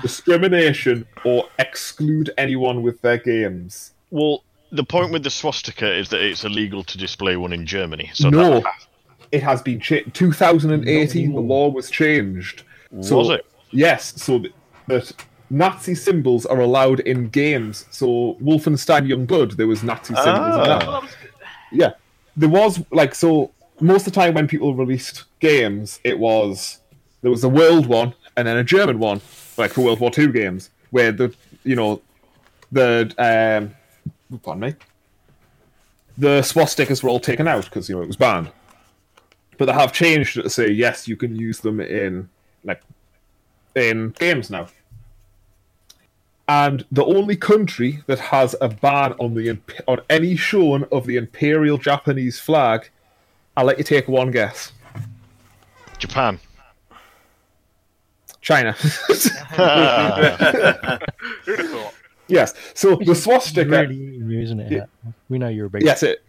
discrimination, 0.00 1.06
or 1.24 1.48
exclude 1.58 2.30
anyone 2.38 2.82
with 2.82 3.00
their 3.02 3.18
games. 3.18 3.92
Well, 4.10 4.44
the 4.72 4.84
point 4.84 5.12
with 5.12 5.22
the 5.24 5.30
swastika 5.30 5.92
is 5.92 6.08
that 6.10 6.20
it's 6.20 6.44
illegal 6.44 6.84
to 6.84 6.98
display 6.98 7.36
one 7.36 7.52
in 7.52 7.66
Germany. 7.66 8.10
So 8.14 8.30
no, 8.30 8.62
it 9.32 9.42
has 9.42 9.62
been 9.62 9.80
changed. 9.80 10.14
2018, 10.14 11.32
the 11.34 11.40
law 11.40 11.68
was 11.68 11.90
changed. 11.90 12.62
So, 13.00 13.18
Was 13.18 13.30
it? 13.30 13.46
Yes, 13.70 14.20
so 14.22 14.42
that 14.88 15.12
Nazi 15.48 15.94
symbols 15.94 16.46
are 16.46 16.60
allowed 16.60 17.00
in 17.00 17.28
games. 17.28 17.86
So 17.90 18.36
Wolfenstein 18.42 19.06
Youngblood, 19.08 19.56
there 19.56 19.66
was 19.68 19.82
Nazi 19.82 20.14
symbols 20.14 20.26
Ah. 20.26 20.64
that. 20.64 20.86
Well, 20.86 20.92
that 20.92 21.02
was- 21.02 21.16
Yeah, 21.72 21.90
there 22.36 22.48
was 22.48 22.82
like 22.90 23.14
so. 23.14 23.52
Most 23.80 24.06
of 24.06 24.12
the 24.12 24.20
time 24.20 24.34
when 24.34 24.46
people 24.46 24.74
released 24.74 25.24
games, 25.40 26.00
it 26.04 26.18
was 26.18 26.78
there 27.22 27.30
was 27.30 27.44
a 27.44 27.48
world 27.48 27.86
one 27.86 28.12
and 28.36 28.46
then 28.46 28.56
a 28.56 28.64
German 28.64 28.98
one, 28.98 29.20
like 29.60 29.72
for 29.72 29.82
World 29.82 30.00
War 30.00 30.10
Two 30.10 30.32
games, 30.32 30.70
where 30.90 31.12
the 31.12 31.34
you 31.64 31.76
know 31.76 32.00
the 32.72 33.12
um, 33.18 34.38
pardon 34.40 34.60
me, 34.60 34.74
the 36.18 36.40
swastikas 36.40 37.02
were 37.02 37.10
all 37.10 37.20
taken 37.20 37.46
out 37.46 37.64
because 37.64 37.88
you 37.88 37.96
know 37.96 38.02
it 38.02 38.06
was 38.06 38.16
banned. 38.16 38.50
But 39.58 39.66
they 39.66 39.72
have 39.72 39.92
changed 39.92 40.38
it 40.38 40.42
to 40.42 40.50
say 40.50 40.70
yes, 40.70 41.06
you 41.06 41.16
can 41.16 41.36
use 41.36 41.60
them 41.60 41.80
in 41.80 42.28
like 42.64 42.82
in 43.74 44.10
games 44.10 44.50
now. 44.50 44.68
And 46.48 46.84
the 46.90 47.04
only 47.04 47.36
country 47.36 48.02
that 48.06 48.18
has 48.18 48.56
a 48.60 48.68
ban 48.68 49.12
on 49.20 49.34
the 49.34 49.56
on 49.86 50.00
any 50.10 50.34
showing 50.34 50.84
of 50.90 51.06
the 51.06 51.16
imperial 51.16 51.78
Japanese 51.78 52.40
flag, 52.40 52.88
I'll 53.56 53.66
let 53.66 53.78
you 53.78 53.84
take 53.84 54.08
one 54.08 54.32
guess. 54.32 54.72
Japan. 55.98 56.40
China. 58.40 58.72
Who'd 58.72 59.18
have 61.58 61.70
thought? 61.70 61.94
yes. 62.28 62.54
So 62.74 62.96
the 62.96 63.14
swastika. 63.14 63.68
really 63.68 63.96
eating 63.96 64.60
you, 64.70 64.82
it? 64.82 64.88
We 65.28 65.38
know 65.38 65.48
you're 65.48 65.66
a 65.66 65.70
big. 65.70 65.82
Yes, 65.82 66.02
it. 66.02 66.22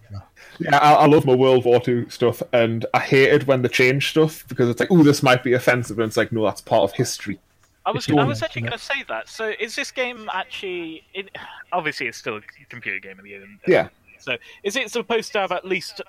Yeah, 0.59 0.77
I, 0.77 0.93
I 0.93 1.05
love 1.05 1.25
my 1.25 1.35
World 1.35 1.65
War 1.65 1.79
Two 1.79 2.09
stuff, 2.09 2.43
and 2.53 2.85
I 2.93 2.99
hated 2.99 3.47
when 3.47 3.61
they 3.61 3.69
change 3.69 4.09
stuff 4.09 4.45
because 4.47 4.69
it's 4.69 4.79
like, 4.79 4.91
oh, 4.91 5.03
this 5.03 5.23
might 5.23 5.43
be 5.43 5.53
offensive, 5.53 5.97
and 5.99 6.07
it's 6.07 6.17
like, 6.17 6.31
no, 6.31 6.43
that's 6.43 6.61
part 6.61 6.83
of 6.83 6.93
history. 6.93 7.39
I 7.85 7.91
was 7.91 8.07
It's 8.07 8.17
I 8.17 8.23
was 8.23 8.43
actually 8.43 8.61
going 8.63 8.73
to 8.73 8.77
say 8.77 9.03
that. 9.07 9.27
So 9.27 9.53
is 9.59 9.75
this 9.75 9.91
game 9.91 10.29
actually? 10.33 11.03
It, 11.13 11.29
obviously, 11.71 12.07
it's 12.07 12.17
still 12.17 12.37
a 12.37 12.41
computer 12.69 12.99
game 12.99 13.17
at 13.17 13.23
the 13.23 13.35
end. 13.35 13.43
Uh, 13.43 13.71
yeah. 13.71 13.87
So 14.19 14.37
is 14.63 14.75
it 14.75 14.91
supposed 14.91 15.31
to 15.33 15.39
have 15.39 15.51
at 15.51 15.65
least 15.65 16.01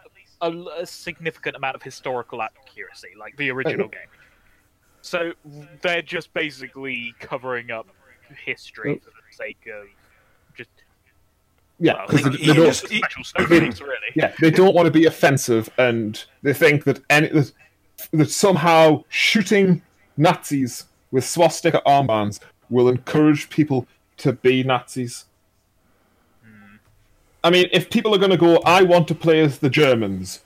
a, 0.42 0.50
a 0.78 0.86
significant 0.86 1.56
amount 1.56 1.76
of 1.76 1.82
historical 1.82 2.42
accuracy, 2.42 3.08
like 3.18 3.36
the 3.36 3.50
original 3.50 3.86
uh, 3.86 3.88
game? 3.88 4.08
So 5.02 5.32
they're 5.82 6.00
just 6.02 6.32
basically 6.32 7.14
covering 7.20 7.70
up 7.70 7.88
history 8.44 8.98
for 9.04 9.10
the 9.10 9.36
sake 9.36 9.68
of 9.72 9.86
just 10.56 10.70
Yeah, 11.78 11.94
well, 11.94 12.06
they, 12.08 12.22
they 12.38 12.52
don't. 12.54 12.66
just- 12.66 12.86
snowflakes, 12.88 13.80
really. 13.80 13.96
Yeah, 14.14 14.32
they 14.40 14.50
don't 14.50 14.74
want 14.74 14.86
to 14.86 14.92
be 14.92 15.04
offensive, 15.06 15.68
and 15.76 16.24
they 16.42 16.54
think 16.54 16.84
that 16.84 17.00
any 17.10 17.28
that, 17.28 17.52
that 18.12 18.30
somehow 18.30 19.04
shooting 19.08 19.82
Nazis 20.16 20.84
with 21.10 21.24
swastika 21.24 21.82
armbands 21.86 22.38
will 22.70 22.88
encourage 22.88 23.50
people 23.50 23.86
to 24.18 24.32
be 24.32 24.62
Nazis. 24.62 25.26
Hmm. 26.44 26.76
I 27.42 27.50
mean, 27.50 27.68
if 27.72 27.90
people 27.90 28.14
are 28.14 28.18
going 28.18 28.30
to 28.30 28.36
go, 28.36 28.58
I 28.64 28.82
want 28.82 29.08
to 29.08 29.14
play 29.14 29.40
as 29.40 29.58
the 29.58 29.68
Germans, 29.68 30.40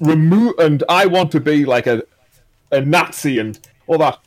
remove, 0.00 0.54
and 0.58 0.82
I 0.88 1.06
want 1.06 1.30
to 1.32 1.40
be 1.40 1.64
like 1.64 1.86
a 1.86 2.02
a 2.74 2.80
Nazi 2.84 3.38
and 3.38 3.58
all 3.86 3.98
that. 3.98 4.18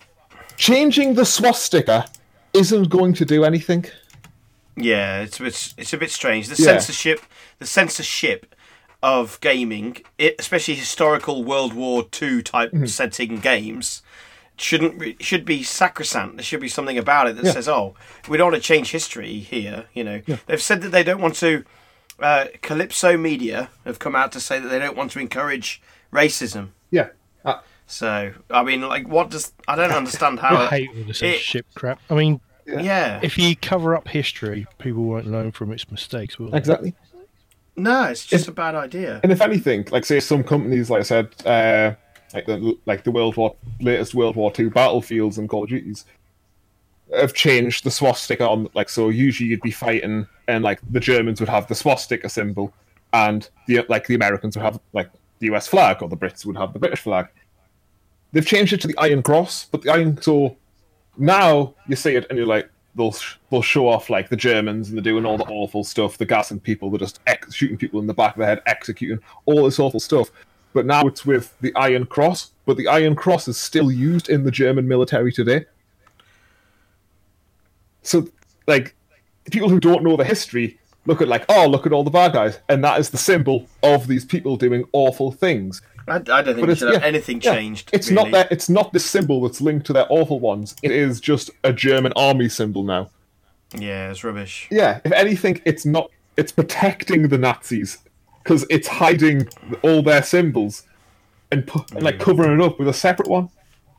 Changing 0.56 1.14
the 1.14 1.26
swastika 1.26 2.06
isn't 2.54 2.90
going 2.90 3.14
to 3.14 3.26
do 3.26 3.44
anything. 3.44 3.86
Yeah, 4.76 5.22
it's 5.22 5.40
a 5.40 5.44
bit, 5.44 5.74
it's 5.78 5.94
a 5.94 5.98
bit 5.98 6.12
strange. 6.12 6.48
The 6.48 6.56
Yeah. 6.62 6.72
censorship, 6.72 7.22
the 7.60 7.66
censorship 7.66 8.56
of 9.04 9.40
gaming, 9.42 9.98
it, 10.18 10.36
especially 10.40 10.76
historical 10.76 11.44
World 11.44 11.74
War 11.74 12.04
Two 12.10 12.42
type 12.42 12.72
Mm-hmm. 12.72 12.86
setting 12.86 13.40
games, 13.40 14.02
shouldn't 14.56 15.00
re- 15.00 15.18
should 15.20 15.46
be 15.46 15.62
sacrosanct. 15.64 16.38
There 16.38 16.44
should 16.44 16.60
be 16.62 16.68
something 16.70 16.98
about 16.98 17.28
it 17.28 17.36
that 17.38 17.54
says, 17.54 17.68
"Oh, 17.68 17.96
we 18.28 18.38
don't 18.38 18.52
want 18.52 18.62
to 18.64 18.68
change 18.68 18.92
history 18.92 19.40
here." 19.40 19.86
You 19.94 20.04
know, 20.04 20.22
they've 20.48 20.62
said 20.62 20.82
that 20.82 20.90
they 20.90 21.04
don't 21.04 21.22
want 21.22 21.36
to. 21.36 21.64
Uh, 22.20 22.46
Kalypso 22.64 23.20
Media 23.20 23.70
have 23.86 24.00
come 24.00 24.16
out 24.16 24.32
to 24.32 24.40
say 24.40 24.58
that 24.60 24.70
they 24.70 24.80
don't 24.80 24.98
want 24.98 25.12
to 25.12 25.20
encourage 25.20 25.80
racism. 26.12 26.70
Yeah. 26.90 27.10
Uh, 27.46 27.60
So, 27.88 28.34
I 28.50 28.64
mean, 28.64 28.82
like, 28.82 29.08
what 29.08 29.30
does 29.30 29.54
I 29.68 29.76
don't 29.76 29.92
understand 29.92 30.40
how 30.40 30.50
I 30.58 30.64
how? 30.66 30.68
hate 30.68 30.90
all 30.96 31.04
this 31.06 31.22
it- 31.22 31.40
ship 31.40 31.66
crap. 31.74 32.00
I 32.10 32.16
mean, 32.16 32.40
yeah, 32.66 33.20
if 33.24 33.38
you 33.38 33.56
cover 33.56 33.96
up 33.96 34.08
history, 34.10 34.68
people 34.78 35.04
won't 35.04 35.28
learn 35.28 35.52
from 35.54 35.72
its 35.72 35.90
mistakes, 35.90 36.38
will 36.38 36.50
they? 36.52 36.58
exactly. 36.58 36.94
no, 37.78 38.04
it's 38.04 38.26
just 38.26 38.50
a 38.50 38.52
bad 38.52 38.76
idea. 38.76 39.22
And 39.24 39.32
if 39.32 39.40
anything, 39.42 39.88
like 39.90 40.04
say 40.04 40.20
some 40.20 40.44
companies, 40.44 40.90
like 40.90 41.00
I 41.00 41.04
said, 41.04 41.30
uh, 41.46 41.94
like 42.34 42.46
the 42.46 42.78
like 42.86 43.06
the 43.06 43.12
World 43.12 43.38
War 43.38 43.56
latest 43.80 44.14
World 44.16 44.36
War 44.36 44.52
Two 44.52 44.70
battlefields 44.70 45.38
and 45.38 45.48
Call 45.48 45.64
of 45.64 45.70
Duties, 45.70 46.04
have 47.18 47.34
changed 47.34 47.86
the 47.86 47.92
swastika 47.92 48.46
on. 48.50 48.68
Like 48.74 48.90
so, 48.90 49.08
usually 49.08 49.50
you'd 49.50 49.62
be 49.62 49.72
fighting, 49.72 50.28
and 50.50 50.62
like 50.62 50.82
the 50.92 51.00
Germans 51.00 51.40
would 51.40 51.48
have 51.50 51.68
the 51.70 51.76
swastika 51.76 52.28
symbol, 52.28 52.74
and 53.14 53.50
the 53.68 53.86
like 53.88 54.08
the 54.08 54.16
Americans 54.16 54.58
would 54.58 54.64
have 54.66 54.78
like 54.92 55.10
the 55.40 55.48
US 55.56 55.68
flag, 55.70 56.04
or 56.04 56.10
the 56.10 56.18
Brits 56.18 56.46
would 56.46 56.58
have 56.58 56.74
the 56.74 56.80
British 56.80 57.00
flag. 57.00 57.28
They've 58.32 58.46
changed 58.46 58.74
it 58.74 58.82
to 58.82 58.88
the 58.88 58.98
Iron 58.98 59.24
Cross, 59.24 59.66
but 59.66 59.82
the 59.82 59.92
Iron 59.92 60.22
so 60.22 60.58
now 61.18 61.74
you 61.88 61.96
see 61.96 62.16
it 62.16 62.26
and 62.30 62.38
you're 62.38 62.48
like 62.48 62.70
they'll 62.96 63.16
they'll 63.50 63.62
show 63.62 63.88
off 63.88 64.10
like 64.10 64.30
the 64.30 64.36
Germans 64.36 64.90
and 64.90 64.98
they're 64.98 65.04
doing 65.04 65.26
all 65.26 65.38
the 65.38 65.46
awful 65.46 65.84
stuff, 65.84 66.18
the 66.18 66.26
gassing 66.26 66.60
people, 66.60 66.90
they're 66.90 67.00
just 67.00 67.20
ex- 67.28 67.54
shooting 67.54 67.78
people 67.78 68.00
in 68.00 68.08
the 68.08 68.14
back 68.14 68.36
of 68.36 68.40
the 68.40 68.46
head, 68.46 68.62
executing 68.66 69.20
all 69.46 69.64
this 69.66 69.80
awful 69.80 70.00
stuff. 70.00 70.32
But 70.74 70.86
now 70.86 71.08
it's 71.08 71.26
with 71.26 71.58
the 71.62 71.74
Iron 71.76 72.06
Cross, 72.06 72.52
but 72.66 72.78
the 72.78 72.88
Iron 72.88 73.16
Cross 73.16 73.48
is 73.48 73.58
still 73.58 73.92
used 73.92 74.30
in 74.30 74.44
the 74.44 74.52
German 74.52 74.88
military 74.88 75.32
today. 75.32 75.66
So, 78.04 78.28
like, 78.68 78.96
people 79.52 79.70
who 79.70 79.80
don't 79.80 80.04
know 80.04 80.16
the 80.16 80.24
history 80.24 80.80
look 81.06 81.22
at 81.22 81.28
like, 81.28 81.46
oh, 81.50 81.68
look 81.68 81.86
at 81.86 81.94
all 81.94 82.04
the 82.04 82.12
bad 82.12 82.34
guys, 82.34 82.60
and 82.70 82.84
that 82.84 83.00
is 83.00 83.10
the 83.10 83.18
symbol 83.18 83.68
of 83.82 84.08
these 84.08 84.26
people 84.26 84.58
doing 84.58 84.84
awful 84.94 85.32
things. 85.32 85.82
I, 86.08 86.16
I 86.16 86.20
don't 86.20 86.46
think 86.46 86.60
But 86.60 86.70
we 86.70 86.76
should 86.76 86.94
have 86.94 87.02
yeah, 87.02 87.08
anything 87.08 87.42
yeah. 87.42 87.54
changed. 87.54 87.90
It's 87.94 88.10
really. 88.10 88.24
not 88.24 88.32
that. 88.32 88.52
It's 88.52 88.70
not 88.70 88.94
the 88.94 89.00
symbol 89.00 89.42
that's 89.42 89.62
linked 89.62 89.86
to 89.88 89.94
their 89.94 90.06
awful 90.10 90.40
ones. 90.40 90.76
It 90.82 90.92
is 90.92 91.20
just 91.20 91.50
a 91.64 91.74
German 91.74 92.14
army 92.16 92.50
symbol 92.50 92.84
now. 92.84 93.10
Yeah, 93.78 94.12
it's 94.12 94.24
rubbish. 94.24 94.68
Yeah, 94.72 95.02
if 95.04 95.12
anything, 95.12 95.62
it's 95.66 95.86
not. 95.86 96.10
It's 96.38 96.52
protecting 96.52 97.28
the 97.28 97.38
Nazis 97.38 97.98
because 98.44 98.66
it's 98.70 98.88
hiding 98.88 99.50
all 99.82 100.02
their 100.02 100.24
symbols 100.24 100.84
and, 101.52 101.68
pu- 101.68 101.84
and 101.94 102.04
like 102.04 102.20
covering 102.20 102.60
it 102.60 102.64
up 102.64 102.80
with 102.80 102.88
a 102.88 102.94
separate 102.94 103.28
one. 103.28 103.50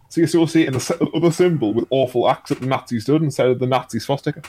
So 0.09 0.23
you 0.23 0.27
still 0.27 0.47
see 0.47 0.63
it 0.63 0.69
in 0.69 0.73
the 0.73 1.11
other 1.15 1.31
symbol 1.31 1.75
with 1.75 1.87
awful 1.91 2.31
acts 2.31 2.49
that 2.49 2.61
the 2.61 2.67
Nazis 2.67 3.05
did 3.05 3.23
instead 3.23 3.49
of 3.49 3.59
the 3.59 3.67
Nazi 3.67 3.99
swastika. 3.99 4.43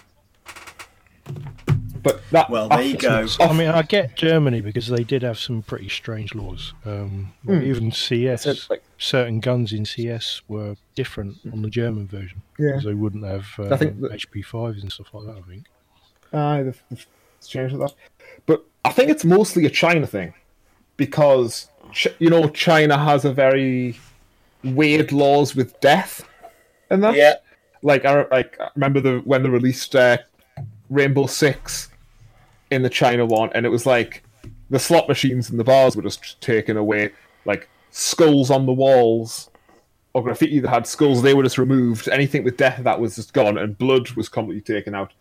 But 2.01 2.21
that 2.31 2.49
Well, 2.49 2.69
there 2.69 2.81
you 2.81 2.97
go. 2.97 3.25
So, 3.25 3.43
I 3.43 3.53
mean, 3.53 3.67
I 3.69 3.81
get 3.81 4.15
Germany 4.15 4.61
because 4.61 4.87
they 4.87 5.03
did 5.03 5.21
have 5.23 5.37
some 5.39 5.61
pretty 5.63 5.89
strange 5.89 6.33
laws. 6.35 6.73
Um, 6.85 7.33
Hmm. 7.45 7.61
Even 7.61 7.91
CS 7.91 8.45
It's 8.45 8.69
like 8.69 8.83
certain 8.97 9.39
guns 9.39 9.73
in 9.73 9.85
CS 9.85 10.41
were 10.47 10.75
different 10.95 11.37
on 11.51 11.61
the 11.61 11.69
German 11.69 12.07
version. 12.07 12.41
Yeah. 12.57 12.73
'cause 12.73 12.83
they 12.83 12.93
wouldn't 12.93 13.25
have 13.25 13.47
um, 13.59 13.73
I 13.73 13.77
think 13.77 13.99
that- 14.01 14.11
MP5s 14.11 14.81
and 14.81 14.91
stuff 14.91 15.13
like 15.13 15.25
that. 15.25 15.37
I 15.37 15.41
think. 15.49 15.65
Aye, 16.31 16.63
they've, 16.63 16.83
they've 16.89 17.07
changed 17.47 17.75
that. 17.79 17.93
But 18.45 18.63
I 18.85 18.91
think 18.91 19.09
it's 19.09 19.25
mostly 19.25 19.65
a 19.65 19.69
China 19.69 20.05
thing 20.07 20.33
because 20.97 21.69
Ch- 21.91 22.07
you 22.19 22.29
know 22.29 22.49
China 22.49 22.97
has 22.97 23.25
a 23.25 23.33
very 23.33 23.99
weird 24.63 25.11
laws 25.11 25.55
with 25.55 25.79
death 25.79 26.27
and 26.89 27.03
that. 27.03 27.15
Yeah. 27.15 27.35
Like 27.81 28.05
I 28.05 28.25
like 28.29 28.59
I 28.59 28.69
remember 28.75 28.99
the 28.99 29.19
when 29.25 29.43
they 29.43 29.49
released 29.49 29.95
uh, 29.95 30.17
Rainbow 30.89 31.27
Six 31.27 31.88
in 32.71 32.81
the 32.81 32.89
China 32.89 33.25
one, 33.25 33.49
and 33.53 33.65
it 33.65 33.69
was 33.69 33.85
like 33.85 34.23
the 34.69 34.79
slot 34.79 35.07
machines 35.07 35.49
and 35.49 35.59
the 35.59 35.63
bars 35.63 35.95
were 35.95 36.03
just 36.03 36.39
taken 36.41 36.77
away, 36.77 37.11
like 37.45 37.69
skulls 37.91 38.51
on 38.51 38.65
the 38.65 38.73
walls 38.73 39.49
or 40.13 40.23
graffiti 40.23 40.59
that 40.59 40.69
had 40.69 40.87
skulls, 40.87 41.21
they 41.21 41.33
were 41.33 41.43
just 41.43 41.57
removed. 41.57 42.07
Anything 42.09 42.43
with 42.43 42.57
death 42.57 42.83
that 42.83 42.99
was 42.99 43.15
just 43.15 43.33
gone, 43.33 43.57
and 43.57 43.77
blood 43.77 44.09
was 44.11 44.29
completely 44.29 44.61
taken 44.61 44.95
out. 44.95 45.13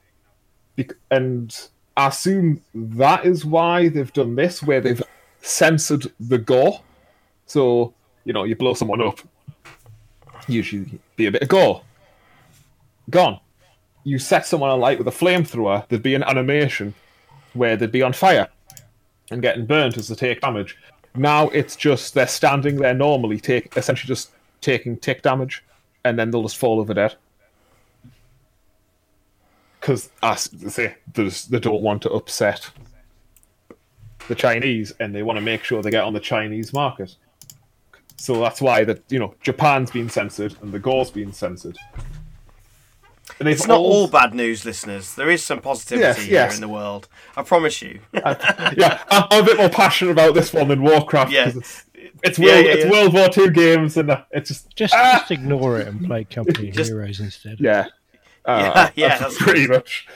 Bec- 0.76 0.96
and 1.11 1.68
I 1.96 2.09
assume 2.09 2.61
that 2.74 3.24
is 3.24 3.44
why 3.44 3.88
they've 3.88 4.12
done 4.12 4.34
this, 4.34 4.62
where 4.62 4.80
they've 4.80 5.03
censored 5.40 6.12
the 6.20 6.38
gore. 6.38 6.80
So 7.46 7.94
you 8.24 8.32
know, 8.32 8.44
you 8.44 8.57
blow 8.57 8.74
someone 8.74 9.01
up, 9.01 9.20
usually 10.46 10.99
be 11.16 11.26
a 11.26 11.32
bit 11.32 11.42
of 11.42 11.49
gore. 11.49 11.82
Gone. 13.11 13.40
You 14.05 14.18
set 14.18 14.46
someone 14.46 14.70
alight 14.70 14.99
with 14.99 15.09
a 15.09 15.11
flamethrower, 15.11 15.86
there'd 15.88 16.03
be 16.03 16.14
an 16.14 16.22
animation 16.22 16.94
where 17.59 17.76
they'd 17.76 17.92
be 17.92 18.02
on 18.02 18.12
fire 18.12 18.48
and 19.30 19.42
getting 19.42 19.66
burnt 19.66 19.96
as 19.96 20.09
they 20.09 20.14
take 20.14 20.40
damage. 20.40 20.76
Now 21.14 21.48
it's 21.48 21.76
just 21.76 22.14
they're 22.14 22.26
standing 22.26 22.76
there 22.76 22.94
normally, 22.94 23.40
take 23.40 23.76
essentially 23.76 24.09
just 24.09 24.30
taking 24.61 24.96
tick 24.96 25.22
damage, 25.22 25.64
and 26.04 26.18
then 26.18 26.30
they'll 26.30 26.42
just 26.42 26.56
fall 26.56 26.80
over 26.80 26.94
dead. 26.94 27.14
Because, 29.80 30.11
they 30.20 30.68
say, 30.68 30.96
they 31.14 31.59
don't 31.59 31.82
want 31.82 32.02
to 32.02 32.11
upset 32.11 32.70
the 34.26 34.34
Chinese, 34.34 34.92
and 35.00 35.14
they 35.14 35.22
want 35.22 35.38
to 35.38 35.40
make 35.40 35.64
sure 35.64 35.82
they 35.82 35.90
get 35.90 36.04
on 36.04 36.12
the 36.12 36.20
Chinese 36.20 36.72
market. 36.72 37.16
So 38.16 38.40
that's 38.40 38.61
why 38.61 38.84
that 38.84 39.02
you 39.09 39.18
know 39.18 39.34
Japan's 39.40 39.90
been 39.90 40.11
censored 40.11 40.54
and 40.61 40.72
the 40.72 40.78
gore's 40.78 41.11
been 41.11 41.32
censored. 41.32 41.78
And 43.41 43.49
It's 43.49 43.66
not 43.68 43.78
all- 43.78 43.93
all 43.93 44.09
bad 44.09 44.34
news, 44.34 44.64
listeners. 44.64 45.14
There 45.14 45.30
is 45.30 45.45
some 45.45 45.61
positivity 45.61 46.03
Yes, 46.07 46.22
here 46.22 46.32
yes. 46.34 46.55
in 46.57 46.61
the 46.61 46.68
world. 46.68 47.09
I 47.36 47.43
promise 47.43 47.80
you. 47.82 48.01
yeah, 48.12 49.03
I'm 49.11 49.24
I'm 49.30 49.43
a 49.43 49.47
bit 49.47 49.57
more 49.59 49.68
passionate 49.68 50.11
about 50.12 50.34
this 50.34 50.53
one 50.53 50.68
than 50.68 50.82
Warcraft 50.82 51.30
Yeah. 51.30 51.49
it's 51.55 51.84
it's, 52.22 52.39
Yeah, 52.39 52.55
World, 52.55 52.66
yeah, 52.66 52.72
it's. 52.72 52.91
World 52.91 53.12
War 53.14 53.28
Two 53.28 53.51
games 53.51 53.97
and 53.97 54.11
uh, 54.11 54.22
it's 54.32 54.49
just 54.49 54.74
Just, 54.76 54.95
Ah! 54.95 55.18
just 55.20 55.30
ignore 55.30 55.78
it 55.78 55.86
and 55.89 56.05
play 56.05 56.24
Company 56.24 56.70
of 56.70 56.74
Just- 56.76 56.91
Heroes 56.91 57.20
instead. 57.20 57.59
yeah, 57.61 57.86
Uh, 58.45 58.91
Yeah, 58.97 59.09
yeah, 59.09 59.18
that's 59.18 59.39
pretty 59.41 59.66
much. 59.68 60.07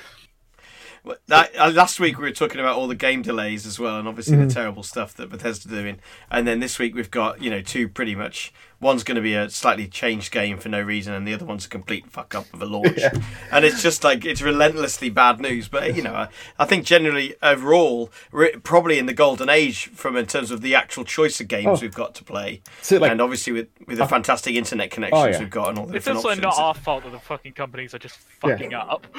That, 1.27 1.51
uh, 1.59 1.71
last 1.75 1.99
week 1.99 2.17
we 2.19 2.25
were 2.25 2.31
talking 2.31 2.61
about 2.61 2.77
all 2.77 2.87
the 2.87 2.95
game 2.95 3.23
delays 3.23 3.67
as 3.67 3.77
well, 3.81 3.99
and 3.99 4.07
obviously 4.07 4.37
Mm-hmm. 4.37 4.47
the 4.49 4.55
terrible 4.55 4.85
stuff 4.85 5.15
that 5.15 5.31
Bethesda 5.31 5.69
doing. 5.69 5.99
And 6.31 6.47
then 6.47 6.61
this 6.61 6.79
week 6.79 6.95
we've 6.95 7.11
got 7.11 7.43
you 7.43 7.51
know 7.51 7.61
two 7.61 7.89
pretty 7.89 8.15
much. 8.15 8.53
One's 8.83 9.05
going 9.05 9.15
to 9.17 9.23
be 9.23 9.35
a 9.35 9.49
slightly 9.49 9.87
changed 9.87 10.33
game 10.33 10.59
for 10.59 10.69
no 10.69 10.81
reason, 10.83 11.15
and 11.15 11.27
the 11.27 11.33
other 11.33 11.47
one's 11.47 11.65
a 11.65 11.69
complete 11.69 12.05
fuck 12.11 12.35
up 12.35 12.53
of 12.53 12.61
a 12.61 12.67
launch. 12.67 12.99
And 13.53 13.65
it's 13.65 13.83
just 13.83 14.03
like 14.03 14.25
it's 14.25 14.43
relentlessly 14.43 15.09
bad 15.09 15.41
news. 15.41 15.69
But 15.69 15.95
you 15.95 16.03
know, 16.03 16.15
I, 16.15 16.29
I 16.59 16.65
think 16.65 16.85
generally 16.85 17.35
overall, 17.43 18.11
we're 18.33 18.59
probably 18.61 18.99
in 18.99 19.07
the 19.07 19.13
golden 19.13 19.49
age 19.49 19.87
from 19.91 20.17
in 20.17 20.27
terms 20.27 20.51
of 20.51 20.63
the 20.63 20.75
actual 20.75 21.05
choice 21.05 21.41
of 21.41 21.49
games 21.49 21.79
Oh. 21.79 21.83
we've 21.83 21.95
got 21.95 22.15
to 22.17 22.25
play, 22.25 22.61
So, 22.83 22.99
like- 22.99 23.13
and 23.13 23.21
obviously 23.21 23.53
with 23.53 23.69
with 23.87 23.99
the 23.99 24.05
uh, 24.05 24.09
fantastic 24.09 24.55
internet 24.57 24.91
connections 24.91 25.23
Oh, 25.23 25.27
yeah. 25.29 25.39
we've 25.39 25.51
got 25.51 25.69
and 25.71 25.79
all 25.79 25.87
the 25.87 25.95
It's 25.97 26.05
different 26.07 26.25
also 26.27 26.41
not 26.41 26.59
our 26.59 26.75
fault 26.75 27.05
that 27.05 27.11
the 27.13 27.19
fucking 27.21 27.53
companies 27.53 27.95
are 27.95 27.99
just 28.01 28.19
fucking 28.41 28.75
up. 28.75 29.07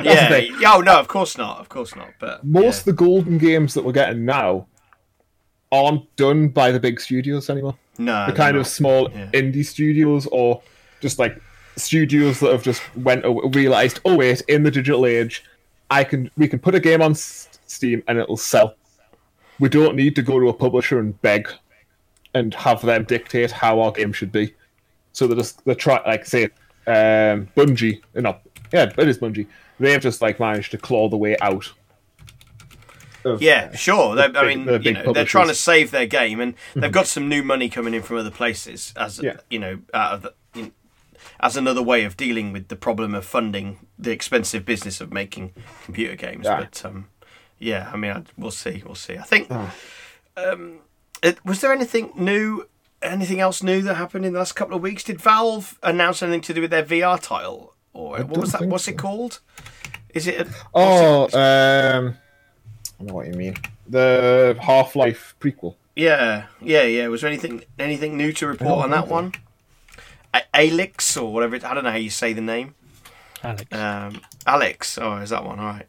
yeah, 0.00 0.28
the 0.28 0.34
thing. 0.34 0.56
yeah, 0.60 0.74
oh 0.74 0.80
no, 0.80 0.98
of 0.98 1.06
course 1.08 1.38
not, 1.38 1.60
of 1.60 1.68
course 1.68 1.94
not. 1.94 2.08
But 2.18 2.44
Most 2.44 2.62
yeah. 2.64 2.80
of 2.80 2.84
the 2.86 2.92
golden 2.94 3.38
games 3.38 3.74
that 3.74 3.84
we're 3.84 3.92
getting 3.92 4.24
now 4.24 4.66
aren't 5.70 6.14
done 6.16 6.48
by 6.48 6.72
the 6.72 6.80
big 6.80 7.00
studios 7.00 7.48
anymore. 7.50 7.76
No, 7.98 8.26
The 8.26 8.32
they're 8.32 8.36
kind 8.36 8.56
of 8.56 8.60
not. 8.62 8.66
small 8.68 9.10
Yeah. 9.10 9.26
indie 9.32 9.64
studios 9.64 10.26
or 10.32 10.62
just 11.00 11.18
like 11.18 11.40
studios 11.76 12.40
that 12.40 12.52
have 12.52 12.62
just 12.62 12.82
went 12.96 13.24
realized, 13.54 14.00
oh 14.04 14.16
wait, 14.16 14.42
in 14.48 14.62
the 14.62 14.70
digital 14.70 15.06
age, 15.06 15.44
I 15.90 16.04
can 16.04 16.30
we 16.36 16.48
can 16.48 16.58
put 16.58 16.74
a 16.74 16.80
game 16.80 17.02
on 17.02 17.14
Steam 17.14 18.02
and 18.08 18.18
it'll 18.18 18.36
sell. 18.36 18.74
We 19.58 19.68
don't 19.68 19.96
need 19.96 20.14
to 20.16 20.22
go 20.22 20.38
to 20.38 20.48
a 20.48 20.52
publisher 20.54 20.98
and 20.98 21.20
beg 21.22 21.48
and 22.34 22.54
have 22.54 22.82
them 22.82 23.04
dictate 23.04 23.50
how 23.50 23.80
our 23.80 23.90
game 23.92 24.12
should 24.12 24.30
be. 24.32 24.54
So 25.12 25.26
they're 25.26 25.36
just 25.36 25.64
they 25.64 25.74
try 25.74 26.00
like 26.06 26.26
say 26.26 26.44
um, 26.86 27.48
Bungie, 27.56 28.00
no, 28.14 28.36
yeah, 28.72 28.92
it 28.96 29.08
is 29.08 29.18
Bungie. 29.18 29.46
They've 29.80 30.00
just 30.00 30.20
like 30.22 30.38
managed 30.40 30.70
to 30.72 30.78
claw 30.78 31.08
the 31.08 31.16
way 31.16 31.36
out. 31.40 31.72
Of- 33.32 33.42
Yeah, 33.42 33.74
sure. 33.74 34.14
They, 34.16 34.24
I 34.24 34.46
mean, 34.46 34.64
the 34.66 34.80
you 34.80 34.92
know, 34.92 35.12
they're 35.12 35.24
trying 35.24 35.48
to 35.48 35.54
save 35.54 35.90
their 35.90 36.06
game, 36.06 36.40
and 36.40 36.54
they've 36.74 36.92
got 36.92 37.06
some 37.06 37.28
new 37.28 37.42
money 37.42 37.68
coming 37.68 37.94
in 37.94 38.02
from 38.02 38.18
other 38.18 38.30
places 38.30 38.92
as 38.96 39.18
Yeah. 39.20 39.36
you 39.50 39.58
know, 39.58 39.78
out 39.94 40.12
of 40.14 40.22
the, 40.22 40.34
in, 40.54 40.72
as 41.40 41.56
another 41.56 41.82
way 41.82 42.04
of 42.04 42.16
dealing 42.16 42.52
with 42.52 42.68
the 42.68 42.76
problem 42.76 43.14
of 43.14 43.24
funding 43.24 43.78
the 43.98 44.10
expensive 44.10 44.64
business 44.64 45.00
of 45.00 45.12
making 45.12 45.52
computer 45.84 46.16
games. 46.16 46.44
Yeah. 46.46 46.60
But 46.60 46.84
um, 46.84 47.08
yeah, 47.58 47.90
I 47.92 47.96
mean, 47.96 48.10
I, 48.12 48.22
we'll 48.36 48.50
see, 48.50 48.82
we'll 48.84 48.94
see. 48.94 49.16
I 49.16 49.22
think. 49.22 49.48
Oh. 49.50 49.72
Um, 50.36 50.78
it, 51.22 51.44
was 51.44 51.60
there 51.60 51.72
anything 51.72 52.12
new? 52.16 52.68
Anything 53.00 53.38
else 53.38 53.62
new 53.62 53.80
that 53.82 53.94
happened 53.94 54.24
in 54.26 54.32
the 54.32 54.40
last 54.40 54.52
couple 54.56 54.74
of 54.76 54.82
weeks? 54.82 55.04
Did 55.04 55.20
Valve 55.20 55.78
announce 55.84 56.20
anything 56.20 56.40
to 56.42 56.54
do 56.54 56.60
with 56.62 56.70
their 56.70 56.82
VR 56.84 57.20
title, 57.20 57.74
or 57.92 58.18
what 58.24 58.38
was 58.38 58.52
that? 58.52 58.62
What's 58.62 58.84
so. 58.84 58.90
it 58.90 58.98
called? 58.98 59.38
Is 60.14 60.26
it? 60.26 60.40
A, 60.48 60.50
Oh, 60.74 61.28
um, 61.32 62.16
I 63.00 63.04
know 63.04 63.14
what 63.14 63.26
you 63.26 63.34
mean. 63.34 63.56
The 63.88 64.56
Half 64.60 64.96
Life 64.96 65.34
prequel. 65.40 65.76
Yeah, 65.94 66.46
yeah, 66.60 66.82
yeah. 66.82 67.08
Was 67.08 67.22
there 67.22 67.30
anything 67.30 67.64
anything 67.78 68.16
new 68.16 68.32
to 68.34 68.46
report 68.46 68.84
on 68.84 68.90
that 68.90 69.02
think 69.02 69.10
one? 69.12 69.32
A- 70.34 70.42
Alyx 70.54 71.20
or 71.20 71.32
whatever. 71.32 71.56
It, 71.56 71.64
I 71.64 71.74
don't 71.74 71.84
know 71.84 71.90
how 71.90 71.96
you 71.96 72.10
say 72.10 72.32
the 72.32 72.40
name. 72.40 72.74
Alyx. 73.42 73.72
Um, 73.72 74.20
Alyx. 74.46 75.00
Oh, 75.00 75.16
is 75.22 75.30
that 75.30 75.44
one? 75.44 75.58
All 75.58 75.66
right. 75.66 75.86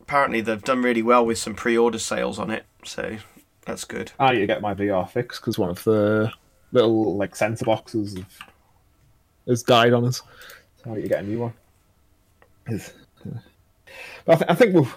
Apparently, 0.00 0.40
they've 0.40 0.62
done 0.62 0.82
really 0.82 1.02
well 1.02 1.24
with 1.24 1.38
some 1.38 1.54
pre-order 1.54 1.98
sales 1.98 2.38
on 2.38 2.50
it, 2.50 2.64
so 2.84 3.18
that's 3.64 3.84
good. 3.84 4.10
I 4.18 4.32
need 4.32 4.40
to 4.40 4.46
get 4.46 4.60
my 4.60 4.74
VR 4.74 5.08
fix 5.08 5.38
because 5.38 5.56
one 5.58 5.70
of 5.70 5.82
the 5.84 6.32
little 6.72 7.16
like 7.16 7.36
sensor 7.36 7.64
boxes 7.64 8.16
have, 8.16 8.38
has 9.46 9.62
died 9.62 9.92
on 9.92 10.04
us. 10.04 10.22
So 10.82 10.90
I 10.90 10.94
need 10.96 11.02
to 11.02 11.08
get 11.08 11.22
a 11.22 11.26
new 11.26 11.38
one. 11.40 11.52
Is- 12.66 12.92
But 14.24 14.32
I, 14.32 14.36
th- 14.38 14.50
I 14.50 14.54
think 14.54 14.74
we've 14.74 14.96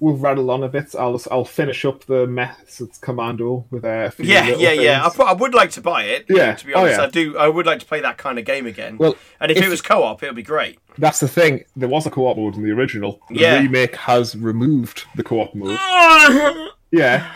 we've 0.00 0.20
rattled 0.22 0.50
on 0.50 0.62
a 0.62 0.68
bit. 0.68 0.94
I'll 0.98 1.20
I'll 1.30 1.44
finish 1.44 1.84
up 1.84 2.04
the 2.04 2.26
mess 2.26 2.56
Methods 2.80 2.98
Commando 2.98 3.64
with 3.70 3.84
a 3.84 4.10
few 4.14 4.24
Yeah, 4.24 4.46
little 4.46 4.60
yeah, 4.60 4.72
yeah. 4.72 5.06
I, 5.06 5.10
pro- 5.10 5.26
I 5.26 5.32
would 5.32 5.54
like 5.54 5.70
to 5.72 5.80
buy 5.80 6.04
it. 6.04 6.26
Yeah. 6.28 6.54
To 6.54 6.66
be 6.66 6.74
Oh, 6.74 6.80
honest, 6.80 6.98
yeah. 6.98 7.04
I 7.04 7.10
do. 7.10 7.38
I 7.38 7.48
would 7.48 7.66
like 7.66 7.80
to 7.80 7.86
play 7.86 8.00
that 8.00 8.18
kind 8.18 8.38
of 8.38 8.44
game 8.44 8.66
again. 8.66 8.96
Well, 8.98 9.16
and 9.40 9.50
if, 9.50 9.58
if- 9.58 9.64
it 9.64 9.68
was 9.68 9.82
co-op, 9.82 10.22
it 10.22 10.26
would 10.26 10.36
be 10.36 10.42
great. 10.42 10.78
That's 10.98 11.20
the 11.20 11.28
thing. 11.28 11.64
There 11.76 11.88
was 11.88 12.06
a 12.06 12.10
co-op 12.10 12.36
mode 12.36 12.56
in 12.56 12.62
the 12.62 12.70
original. 12.70 13.20
The 13.28 13.40
Yeah. 13.40 13.58
remake 13.60 13.96
has 13.96 14.36
removed 14.36 15.04
the 15.16 15.22
co-op 15.22 15.54
mode. 15.54 15.78
Yeah. 16.90 17.32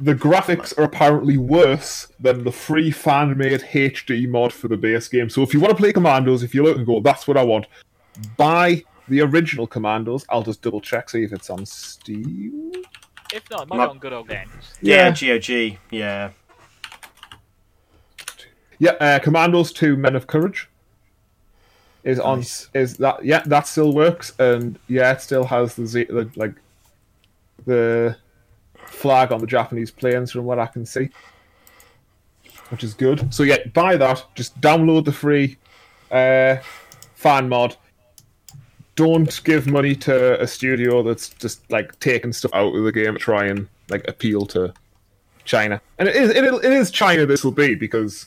The 0.00 0.14
graphics 0.14 0.76
are 0.78 0.82
apparently 0.82 1.36
worse 1.36 2.08
than 2.18 2.44
the 2.44 2.50
free 2.50 2.90
fan-made 2.90 3.60
HD 3.60 4.26
mod 4.28 4.52
for 4.52 4.68
the 4.68 4.76
base 4.76 5.06
game. 5.08 5.28
So 5.30 5.42
if 5.42 5.54
you 5.54 5.60
want 5.60 5.70
to 5.70 5.76
play 5.76 5.92
Commandos, 5.92 6.42
if 6.42 6.54
you 6.54 6.62
look 6.64 6.76
and 6.76 6.84
go, 6.86 7.00
that's 7.00 7.28
what 7.28 7.36
I 7.36 7.42
want, 7.44 7.66
buy 8.36 8.82
the 9.08 9.20
original 9.20 9.66
Commandos. 9.66 10.24
I'll 10.28 10.42
just 10.42 10.62
double 10.62 10.80
check 10.80 11.10
see 11.10 11.22
if 11.24 11.32
it's 11.32 11.50
on 11.50 11.64
Steam. 11.66 12.72
If 13.32 13.50
not, 13.50 13.62
it 13.62 13.68
might 13.68 13.76
Not- 13.78 13.86
be 13.86 13.90
on 13.90 13.98
good 13.98 14.12
old 14.12 14.28
games. 14.28 14.50
Yeah, 14.80 15.14
Yeah. 15.20 15.38
GOG. 15.38 15.78
Yeah. 15.90 16.30
Yeah, 18.78 18.90
uh, 18.92 19.18
Commandos 19.20 19.72
2 19.72 19.96
Men 19.96 20.16
of 20.16 20.26
Courage 20.26 20.68
is 22.02 22.18
on 22.18 22.38
Nice. 22.40 22.68
is 22.74 22.96
that 22.98 23.24
yeah, 23.24 23.42
that 23.46 23.66
still 23.66 23.92
works 23.94 24.34
and 24.38 24.78
yeah, 24.88 25.12
it 25.12 25.20
still 25.20 25.44
has 25.44 25.74
the, 25.76 25.86
Z, 25.86 26.04
the 26.04 26.28
like 26.36 26.54
the 27.64 28.16
flag 28.86 29.32
on 29.32 29.40
the 29.40 29.46
Japanese 29.46 29.90
planes 29.90 30.32
from 30.32 30.44
what 30.44 30.58
I 30.58 30.66
can 30.66 30.84
see. 30.84 31.08
Which 32.70 32.82
is 32.82 32.94
good. 32.94 33.32
So 33.32 33.42
yeah, 33.42 33.58
buy 33.72 33.96
that, 33.96 34.24
just 34.34 34.60
download 34.60 35.04
the 35.04 35.12
free 35.12 35.56
uh, 36.10 36.56
fan 37.14 37.48
mod. 37.48 37.76
Don't 38.96 39.42
give 39.44 39.66
money 39.66 39.94
to 39.96 40.40
a 40.40 40.46
studio 40.46 41.02
that's 41.02 41.30
just 41.30 41.68
like 41.70 41.98
taking 42.00 42.32
stuff 42.32 42.54
out 42.54 42.74
of 42.74 42.84
the 42.84 42.92
game 42.92 43.16
try 43.16 43.46
and 43.46 43.68
like 43.88 44.06
appeal 44.08 44.46
to 44.46 44.72
China. 45.44 45.80
And 45.98 46.08
it 46.08 46.16
is 46.16 46.30
it, 46.30 46.44
it 46.44 46.72
is 46.72 46.90
China 46.90 47.26
this 47.26 47.44
will 47.44 47.52
be 47.52 47.74
because 47.74 48.26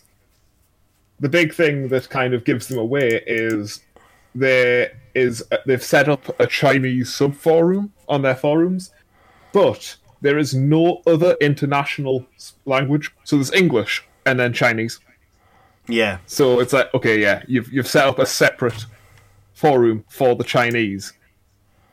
the 1.20 1.30
big 1.30 1.54
thing 1.54 1.88
that 1.90 2.10
kind 2.10 2.34
of 2.34 2.44
gives 2.44 2.68
them 2.68 2.78
away 2.78 3.24
is 3.26 3.82
there 4.36 4.92
is 5.16 5.44
they've 5.66 5.84
set 5.84 6.08
up 6.10 6.40
a 6.40 6.46
Chinese 6.46 7.14
sub 7.14 7.34
forum 7.34 7.92
on 8.08 8.22
their 8.22 8.36
forums, 8.36 8.92
but 9.52 9.96
there 10.22 10.38
is 10.38 10.54
no 10.54 11.02
other 11.08 11.36
international 11.42 12.26
language. 12.66 13.14
So 13.24 13.38
there's 13.38 13.54
English 13.54 14.04
and 14.26 14.40
then 14.40 14.54
Chinese. 14.54 15.00
Yeah. 15.88 16.20
So 16.26 16.60
it's 16.60 16.74
like, 16.74 16.94
okay, 16.94 17.20
yeah, 17.20 17.44
you've 17.48 17.72
you've 17.72 17.88
set 17.88 18.08
up 18.08 18.20
a 18.20 18.26
separate 18.26 18.86
forum 19.58 20.06
for 20.08 20.36
the 20.36 20.44
Chinese, 20.44 21.14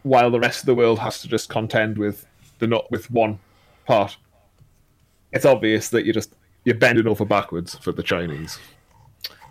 while 0.02 0.30
the 0.30 0.38
rest 0.38 0.60
of 0.60 0.66
the 0.66 0.74
world 0.74 0.98
has 0.98 1.22
to 1.22 1.28
just 1.28 1.48
contend 1.48 1.96
with 1.96 2.26
the 2.58 2.66
not 2.66 2.90
with 2.90 3.10
one 3.10 3.38
part. 3.86 4.18
It's 5.32 5.46
obvious 5.46 5.88
that 5.88 6.04
you're 6.04 6.12
just 6.12 6.34
you're 6.64 6.74
bending 6.76 7.06
over 7.06 7.24
backwards 7.24 7.74
for 7.76 7.90
the 7.90 8.02
Chinese. 8.02 8.58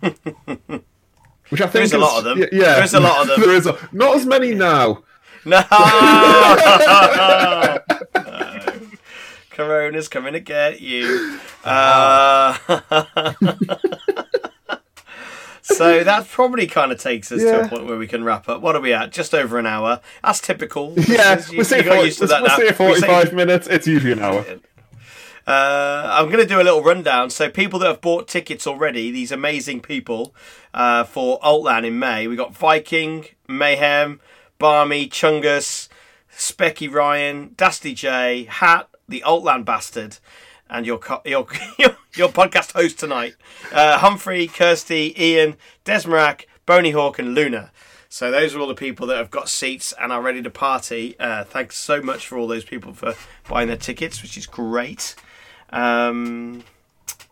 Which 0.00 1.60
I 1.60 1.66
think 1.66 1.84
is 1.84 1.92
a 1.92 1.98
lot 1.98 2.18
of 2.18 2.24
them. 2.24 2.38
Yeah, 2.52 2.74
There 2.76 2.84
is 2.84 2.94
a 2.94 3.00
lot 3.00 3.22
of 3.22 3.26
them. 3.26 3.40
there 3.44 3.56
is 3.56 3.66
a, 3.66 3.76
not 3.92 4.16
as 4.16 4.26
many 4.26 4.54
now. 4.54 5.02
No. 5.46 5.60
Corona's 9.50 10.08
coming 10.08 10.32
to 10.32 10.40
get 10.40 10.80
you. 10.80 11.38
Uh, 11.64 12.56
so 15.66 16.04
that 16.04 16.28
probably 16.28 16.66
kind 16.66 16.92
of 16.92 16.98
takes 17.00 17.32
us 17.32 17.40
to 17.40 17.62
a 17.64 17.68
point 17.68 17.86
where 17.86 17.96
we 17.96 18.06
can 18.06 18.22
wrap 18.22 18.48
up. 18.48 18.60
What 18.60 18.76
are 18.76 18.80
we 18.80 18.92
at? 18.92 19.10
Just 19.12 19.34
over 19.34 19.58
an 19.58 19.66
hour. 19.66 20.00
That's 20.22 20.40
typical. 20.40 20.94
Yeah, 21.08 21.42
You- 21.50 21.58
we 21.58 21.64
say, 21.64 21.78
you 21.78 21.84
got 21.84 22.04
used 22.04 22.18
to 22.18 22.26
that 22.26 22.42
we'll 22.42 22.50
now. 22.50 22.56
say 22.56 22.62
We 22.64 22.68
say- 22.70 23.06
45 23.06 23.32
minutes. 23.32 23.66
It's 23.68 23.86
usually 23.86 24.12
an 24.12 24.20
hour. 24.20 24.44
Uh, 25.46 26.08
I'm 26.10 26.26
going 26.30 26.38
to 26.42 26.46
do 26.46 26.60
a 26.60 26.64
little 26.64 26.82
rundown. 26.82 27.28
So, 27.30 27.50
people 27.50 27.78
that 27.80 27.86
have 27.86 28.00
bought 28.00 28.28
tickets 28.28 28.66
already, 28.66 29.10
these 29.10 29.30
amazing 29.30 29.80
people 29.80 30.34
uh, 30.72 31.04
for 31.04 31.38
altLAN 31.40 31.84
in 31.86 31.98
May, 31.98 32.26
we 32.26 32.34
got 32.36 32.54
Viking, 32.54 33.26
Mayhem, 33.46 34.20
Barmy, 34.58 35.06
Chungus, 35.08 35.88
Specky 36.34 36.90
Ryan, 36.90 37.50
Dasty 37.56 37.94
J, 37.94 38.44
Hat, 38.44 38.88
the 39.06 39.22
altLAN 39.26 39.64
Bastard, 39.66 40.16
and 40.70 40.86
your 40.86 40.98
co- 40.98 41.22
your 41.24 41.46
your, 41.78 41.96
your 42.14 42.28
podcast 42.28 42.72
host 42.72 42.98
tonight, 42.98 43.34
uh, 43.72 43.98
Humphrey, 43.98 44.46
Kirsty, 44.46 45.14
Ian, 45.18 45.56
Desmarak, 45.84 46.42
Boney 46.66 46.90
Hawk, 46.92 47.18
and 47.18 47.34
Luna. 47.34 47.70
So 48.08 48.30
those 48.30 48.54
are 48.54 48.60
all 48.60 48.68
the 48.68 48.74
people 48.76 49.08
that 49.08 49.16
have 49.16 49.30
got 49.30 49.48
seats 49.48 49.92
and 50.00 50.12
are 50.12 50.22
ready 50.22 50.40
to 50.42 50.50
party. 50.50 51.16
Uh, 51.18 51.42
thanks 51.42 51.76
so 51.76 52.00
much 52.00 52.28
for 52.28 52.38
all 52.38 52.46
those 52.46 52.64
people 52.64 52.92
for 52.92 53.14
buying 53.48 53.66
their 53.66 53.76
tickets, 53.76 54.22
which 54.22 54.36
is 54.38 54.46
great. 54.46 55.16
Um, 55.70 56.62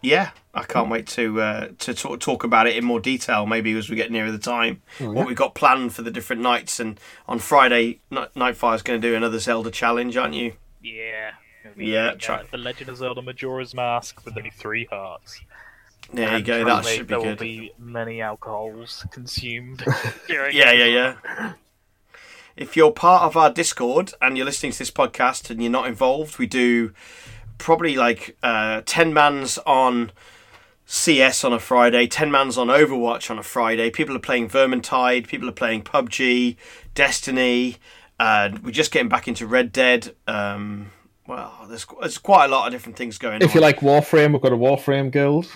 yeah, 0.01 0.31
I 0.53 0.65
can't 0.65 0.89
wait 0.91 1.07
to 1.09 1.41
uh, 1.41 1.69
to 1.79 1.95
talk, 1.95 2.19
talk 2.19 2.43
about 2.43 2.67
it 2.67 2.77
in 2.77 2.85
more 2.85 2.99
detail. 2.99 3.47
Maybe 3.47 3.73
as 3.79 3.89
we 3.89 3.95
get 3.95 4.11
nearer 4.11 4.33
the 4.33 4.39
time, 4.39 4.83
what 4.99 5.29
we've 5.29 5.37
got 5.37 5.55
planned 5.55 5.95
for 5.95 6.03
the 6.03 6.11
different 6.11 6.43
nights. 6.43 6.81
And 6.81 6.99
on 7.29 7.39
Friday, 7.39 8.01
Night- 8.11 8.35
Nightfire's 8.35 8.83
going 8.83 9.01
to 9.01 9.09
do 9.09 9.15
another 9.15 9.39
Zelda 9.39 9.71
challenge, 9.71 10.17
aren't 10.17 10.35
you? 10.35 10.55
Yeah. 10.83 11.33
Yeah, 11.77 12.13
try- 12.15 12.45
The 12.51 12.57
Legend 12.59 12.91
of 12.91 12.97
Zelda 12.97 13.23
Majora's 13.23 13.75
Mask 13.75 14.25
with 14.25 14.37
only 14.37 14.51
three 14.51 14.87
hearts. 14.87 15.41
There 16.13 16.29
you 16.29 16.37
And 16.37 16.45
go. 16.45 16.65
That 16.65 16.85
should 16.85 17.07
be 17.07 17.11
there 17.15 17.19
will 17.19 17.25
good. 17.31 17.39
be 17.39 17.73
many 17.79 18.21
alcohols 18.21 19.07
consumed. 19.13 19.85
during 20.29 20.55
Yeah, 20.57 20.73
yeah, 20.73 21.17
yeah. 21.29 21.53
If 22.57 22.77
you're 22.77 22.93
part 22.93 23.23
of 23.23 23.37
our 23.37 23.51
Discord 23.51 24.13
and 24.21 24.37
you're 24.37 24.45
listening 24.45 24.73
to 24.73 24.79
this 24.79 24.91
podcast 24.91 25.49
and 25.51 25.63
you're 25.63 25.71
not 25.71 25.87
involved, 25.87 26.39
we 26.39 26.47
do 26.47 26.93
probably 27.57 27.97
like 27.97 28.37
uh, 28.43 28.83
10 28.85 29.15
mans 29.15 29.59
on 29.65 30.13
CS 30.85 31.45
on 31.45 31.55
a 31.55 31.59
Friday, 31.59 32.07
10 32.07 32.31
mans 32.31 32.59
on 32.59 32.67
Overwatch 32.67 33.31
on 33.31 33.39
a 33.39 33.43
Friday. 33.43 33.89
People 33.89 34.15
are 34.15 34.19
playing 34.21 34.51
Vermintide, 34.51 35.29
people 35.29 35.49
are 35.49 35.53
playing 35.53 35.83
PUBG, 35.83 36.57
Destiny. 36.95 37.77
Uh, 38.21 38.51
we're 38.63 38.71
just 38.71 38.93
getting 38.93 39.09
back 39.09 39.27
into 39.27 39.47
Red 39.47 39.73
Dead. 39.73 40.15
Um, 40.27 40.91
well, 41.33 41.67
there's, 41.67 41.87
there's 42.01 42.19
quite 42.19 42.45
a 42.45 42.49
lot 42.49 42.67
of 42.67 42.73
different 42.73 42.99
things 42.99 43.17
going 43.17 43.37
on. 43.37 43.43
If 43.43 43.55
you 43.55 43.61
like 43.61 43.81
Warframe, 43.81 44.33
we've 44.33 44.43
got 44.43 44.53
a 44.53 44.57
Warframe 44.57 45.11
guild. 45.11 45.51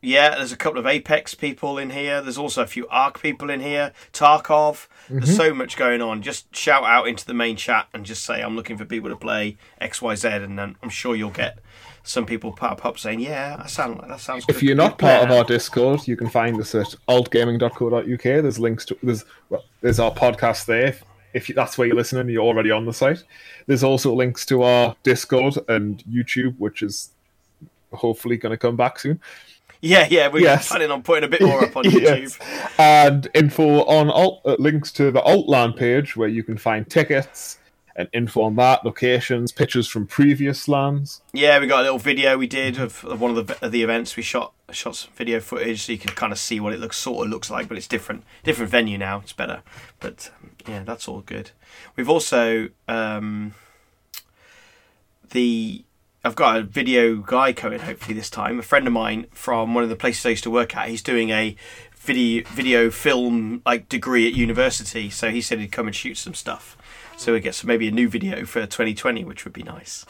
Yeah, 0.00 0.36
there's 0.36 0.52
a 0.52 0.56
couple 0.56 0.78
of 0.78 0.86
Apex 0.86 1.34
people 1.34 1.76
in 1.76 1.90
here. 1.90 2.22
There's 2.22 2.38
also 2.38 2.62
a 2.62 2.66
few 2.66 2.86
Arc 2.88 3.20
people 3.20 3.50
in 3.50 3.60
here. 3.60 3.92
Tarkov. 4.12 4.86
There's 5.10 5.24
mm-hmm. 5.24 5.32
so 5.32 5.52
much 5.52 5.76
going 5.76 6.00
on. 6.00 6.22
Just 6.22 6.54
shout 6.54 6.84
out 6.84 7.08
into 7.08 7.26
the 7.26 7.34
main 7.34 7.56
chat 7.56 7.88
and 7.92 8.06
just 8.06 8.24
say, 8.24 8.40
I'm 8.40 8.56
looking 8.56 8.78
for 8.78 8.84
people 8.84 9.10
to 9.10 9.16
play 9.16 9.58
XYZ, 9.82 10.44
and 10.44 10.58
then 10.58 10.76
I'm 10.82 10.88
sure 10.88 11.16
you'll 11.16 11.30
get 11.30 11.58
some 12.04 12.24
people 12.24 12.52
pop 12.52 12.86
up 12.86 12.98
saying, 12.98 13.20
Yeah, 13.20 13.56
that, 13.56 13.70
sound 13.70 13.98
like, 13.98 14.08
that 14.08 14.20
sounds 14.20 14.46
good. 14.46 14.56
If 14.56 14.62
you're 14.62 14.76
not 14.76 14.98
part 14.98 15.24
of 15.24 15.30
our 15.30 15.44
Discord, 15.44 16.06
you 16.06 16.16
can 16.16 16.30
find 16.30 16.58
us 16.60 16.74
at 16.74 16.94
altgaming.co.uk. 17.08 18.22
There's 18.22 18.58
links 18.58 18.84
to 18.86 18.96
there's 19.02 19.24
well, 19.50 19.64
there's 19.82 19.98
our 19.98 20.12
podcast 20.12 20.66
there. 20.66 20.96
If 21.34 21.48
that's 21.48 21.76
where 21.76 21.86
you're 21.86 21.96
listening, 21.96 22.28
you're 22.28 22.42
already 22.44 22.70
on 22.70 22.86
the 22.86 22.92
site. 22.92 23.22
There's 23.66 23.84
also 23.84 24.14
links 24.14 24.46
to 24.46 24.62
our 24.62 24.96
Discord 25.02 25.54
and 25.68 26.02
YouTube, 26.10 26.54
which 26.58 26.82
is 26.82 27.10
hopefully 27.92 28.36
going 28.36 28.50
to 28.50 28.56
come 28.56 28.76
back 28.76 28.98
soon. 28.98 29.20
Yeah, 29.80 30.08
yeah, 30.10 30.28
we're 30.28 30.40
Yes. 30.42 30.68
planning 30.68 30.90
on 30.90 31.02
putting 31.02 31.24
a 31.24 31.28
bit 31.28 31.40
more 31.42 31.62
up 31.64 31.76
on 31.76 31.84
Yes. 31.90 32.36
YouTube. 32.38 32.78
And 32.78 33.28
info 33.34 33.84
on 33.84 34.10
alt, 34.10 34.40
uh, 34.44 34.56
links 34.58 34.90
to 34.92 35.10
the 35.10 35.20
altLAN 35.20 35.76
page 35.76 36.16
where 36.16 36.28
you 36.28 36.42
can 36.42 36.56
find 36.58 36.88
tickets 36.90 37.58
and 37.98 38.08
info 38.12 38.42
on 38.42 38.54
that, 38.54 38.84
locations, 38.84 39.50
pictures 39.50 39.88
from 39.88 40.06
previous 40.06 40.68
LANs. 40.68 41.20
Yeah, 41.32 41.58
we 41.58 41.66
got 41.66 41.80
a 41.80 41.82
little 41.82 41.98
video 41.98 42.38
we 42.38 42.46
did 42.46 42.78
of, 42.78 43.04
of 43.04 43.20
one 43.20 43.36
of 43.36 43.46
the 43.46 43.66
of 43.66 43.72
the 43.72 43.82
events. 43.82 44.16
We 44.16 44.22
shot 44.22 44.52
shot 44.70 44.94
some 44.96 45.10
video 45.16 45.40
footage 45.40 45.82
so 45.82 45.92
you 45.92 45.98
can 45.98 46.14
kind 46.14 46.32
of 46.32 46.38
see 46.38 46.60
what 46.60 46.72
it 46.72 46.78
looks 46.78 46.96
sort 46.96 47.26
of 47.26 47.30
looks 47.30 47.50
like, 47.50 47.68
but 47.68 47.76
it's 47.76 47.88
different 47.88 48.22
different 48.44 48.70
venue 48.70 48.96
now. 48.96 49.18
It's 49.18 49.32
better, 49.32 49.62
but 49.98 50.30
um, 50.40 50.50
yeah, 50.66 50.84
that's 50.84 51.08
all 51.08 51.20
good. 51.22 51.50
We've 51.96 52.08
also 52.08 52.68
um, 52.86 53.54
the 55.30 55.84
I've 56.24 56.36
got 56.36 56.56
a 56.56 56.62
video 56.62 57.16
guy 57.16 57.52
coming 57.52 57.80
hopefully 57.80 58.14
this 58.14 58.30
time. 58.30 58.60
A 58.60 58.62
friend 58.62 58.86
of 58.86 58.92
mine 58.92 59.26
from 59.32 59.74
one 59.74 59.82
of 59.82 59.90
the 59.90 59.96
places 59.96 60.24
I 60.24 60.30
used 60.30 60.44
to 60.44 60.50
work 60.50 60.76
at. 60.76 60.88
He's 60.88 61.02
doing 61.02 61.30
a 61.30 61.56
video 61.96 62.48
video 62.50 62.90
film 62.90 63.60
like 63.66 63.88
degree 63.88 64.28
at 64.28 64.34
university, 64.34 65.10
so 65.10 65.30
he 65.30 65.40
said 65.40 65.58
he'd 65.58 65.72
come 65.72 65.88
and 65.88 65.96
shoot 65.96 66.16
some 66.16 66.34
stuff. 66.34 66.76
So 67.18 67.32
we 67.32 67.40
get 67.40 67.56
some 67.56 67.66
maybe 67.66 67.88
a 67.88 67.90
new 67.90 68.08
video 68.08 68.44
for 68.44 68.60
2020, 68.60 69.24
which 69.24 69.44
would 69.44 69.52
be 69.52 69.64
nice. 69.64 70.06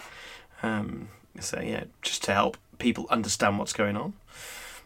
Um, 0.63 1.09
so 1.41 1.59
yeah, 1.59 1.85
just 2.03 2.23
to 2.25 2.35
help 2.35 2.59
people 2.79 3.07
understand 3.09 3.59
what's 3.59 3.73
going 3.73 3.97
on. 3.97 4.13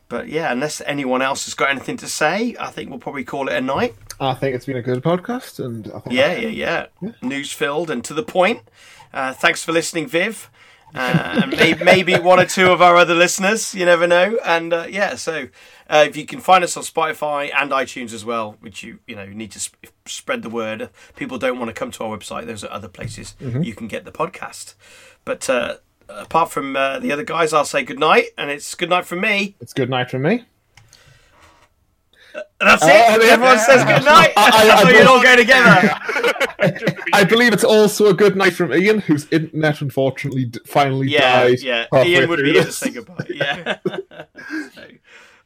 But 0.09 0.29
yeah, 0.29 0.53
unless 0.53 0.81
anyone 0.83 1.20
else 1.20 1.47
has 1.47 1.55
got 1.55 1.70
anything 1.70 1.97
to 1.97 2.07
say, 2.07 2.55
I 2.61 2.70
think 2.70 2.91
we'll 2.91 3.01
probably 3.01 3.25
call 3.25 3.49
it 3.49 3.55
a 3.55 3.61
night. 3.61 3.97
I 4.20 4.35
think 4.35 4.55
it's 4.55 4.66
been 4.66 4.77
a 4.77 4.83
good 4.83 5.03
podcast, 5.03 5.62
and 5.62 5.89
I 5.89 5.99
think 5.99 6.14
Yeah, 6.14 6.37
yeah, 6.37 6.87
yeah. 7.01 7.12
News 7.23 7.53
filled 7.53 7.91
and 7.91 8.05
to 8.05 8.14
the 8.14 8.23
point. 8.23 8.61
Uh, 9.12 9.33
thanks 9.33 9.64
for 9.64 9.73
listening, 9.73 10.07
Viv. 10.07 10.49
Uh, 10.95 11.40
and 11.43 11.51
may- 11.57 11.74
maybe 11.74 12.18
one 12.18 12.38
or 12.40 12.45
two 12.47 12.70
of 12.70 12.82
our 12.82 12.97
other 12.97 13.14
listeners. 13.14 13.74
You 13.74 13.84
never 13.86 14.07
know. 14.07 14.38
And 14.45 14.72
uh, 14.72 14.86
yeah, 14.88 15.14
so 15.16 15.49
uh, 15.88 16.05
if 16.07 16.16
you 16.16 16.26
can 16.26 16.40
find 16.40 16.62
us 16.64 16.76
on 16.76 16.82
Spotify 16.82 17.51
and 17.55 17.70
iTunes 17.70 18.12
as 18.12 18.24
well, 18.24 18.57
which 18.61 18.82
you 18.82 18.99
you 19.07 19.16
know 19.16 19.22
you 19.22 19.34
need 19.34 19.53
to 19.53 19.61
sp- 19.61 19.88
spread 20.07 20.43
the 20.43 20.51
word. 20.51 20.90
People 21.16 21.38
don't 21.38 21.59
want 21.59 21.68
to 21.68 21.74
come 21.74 21.90
to 21.93 22.05
our 22.05 22.16
website. 22.16 22.47
Those 22.47 22.62
are 22.64 22.70
other 22.70 22.88
places 22.88 23.34
you 23.40 23.74
can 23.74 23.88
get 23.88 24.05
the 24.05 24.12
podcast. 24.12 24.74
But 25.24 25.49
uh, 25.49 25.76
apart 26.09 26.51
from 26.51 26.76
uh, 26.76 26.99
the 26.99 27.12
other 27.12 27.24
guys, 27.24 27.53
I'll 27.53 27.64
say 27.64 27.82
good 27.84 27.99
night, 28.01 28.26
and 28.36 28.51
it's 28.51 28.74
good 28.74 28.90
night 28.90 29.07
from 29.07 29.20
me. 29.20 29.57
it's 29.61 29.72
good 29.72 29.88
night 29.90 30.11
from 30.11 30.22
me. 30.22 30.45
And 32.35 32.45
that's 32.61 32.83
Oh, 32.83 32.89
it. 32.89 33.24
yeah. 33.26 33.33
Everyone 33.33 33.59
says 33.59 33.85
good 33.85 34.05
night. 34.05 34.33
I- 34.37 34.51
I- 34.51 34.83
I, 34.83 34.83
I- 34.89 34.91
you'd 34.93 35.07
all 35.07 35.22
go 35.22 35.37
together. 35.37 36.97
I 37.12 37.24
believe 37.24 37.53
it's 37.53 37.64
also 37.64 38.07
a 38.07 38.14
good 38.14 38.37
night 38.37 38.55
from 38.55 38.72
Ian, 38.72 39.01
whose 39.01 39.26
internet 39.33 39.80
unfortunately 39.80 40.45
d- 40.47 40.61
finally 40.66 41.09
Yeah, 41.09 41.43
died. 41.45 41.61
yeah. 41.61 41.87
halfway 41.93 42.11
Ian 42.12 42.28
would 42.30 42.43
be 42.43 42.53
here 42.53 42.64
to 42.64 42.72
say 42.72 42.91
goodbye. 42.91 43.26
Yeah. 43.28 43.78
So, 44.74 44.85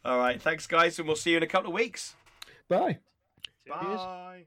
all 0.05 0.19
right. 0.19 0.41
Thanks, 0.41 0.67
guys, 0.67 0.99
and 0.99 1.07
we'll 1.09 1.17
see 1.17 1.31
you 1.33 1.37
in 1.39 1.43
a 1.43 1.47
couple 1.49 1.69
of 1.71 1.75
weeks. 1.75 2.15
Bye. 2.69 2.99
Bye. 3.69 4.45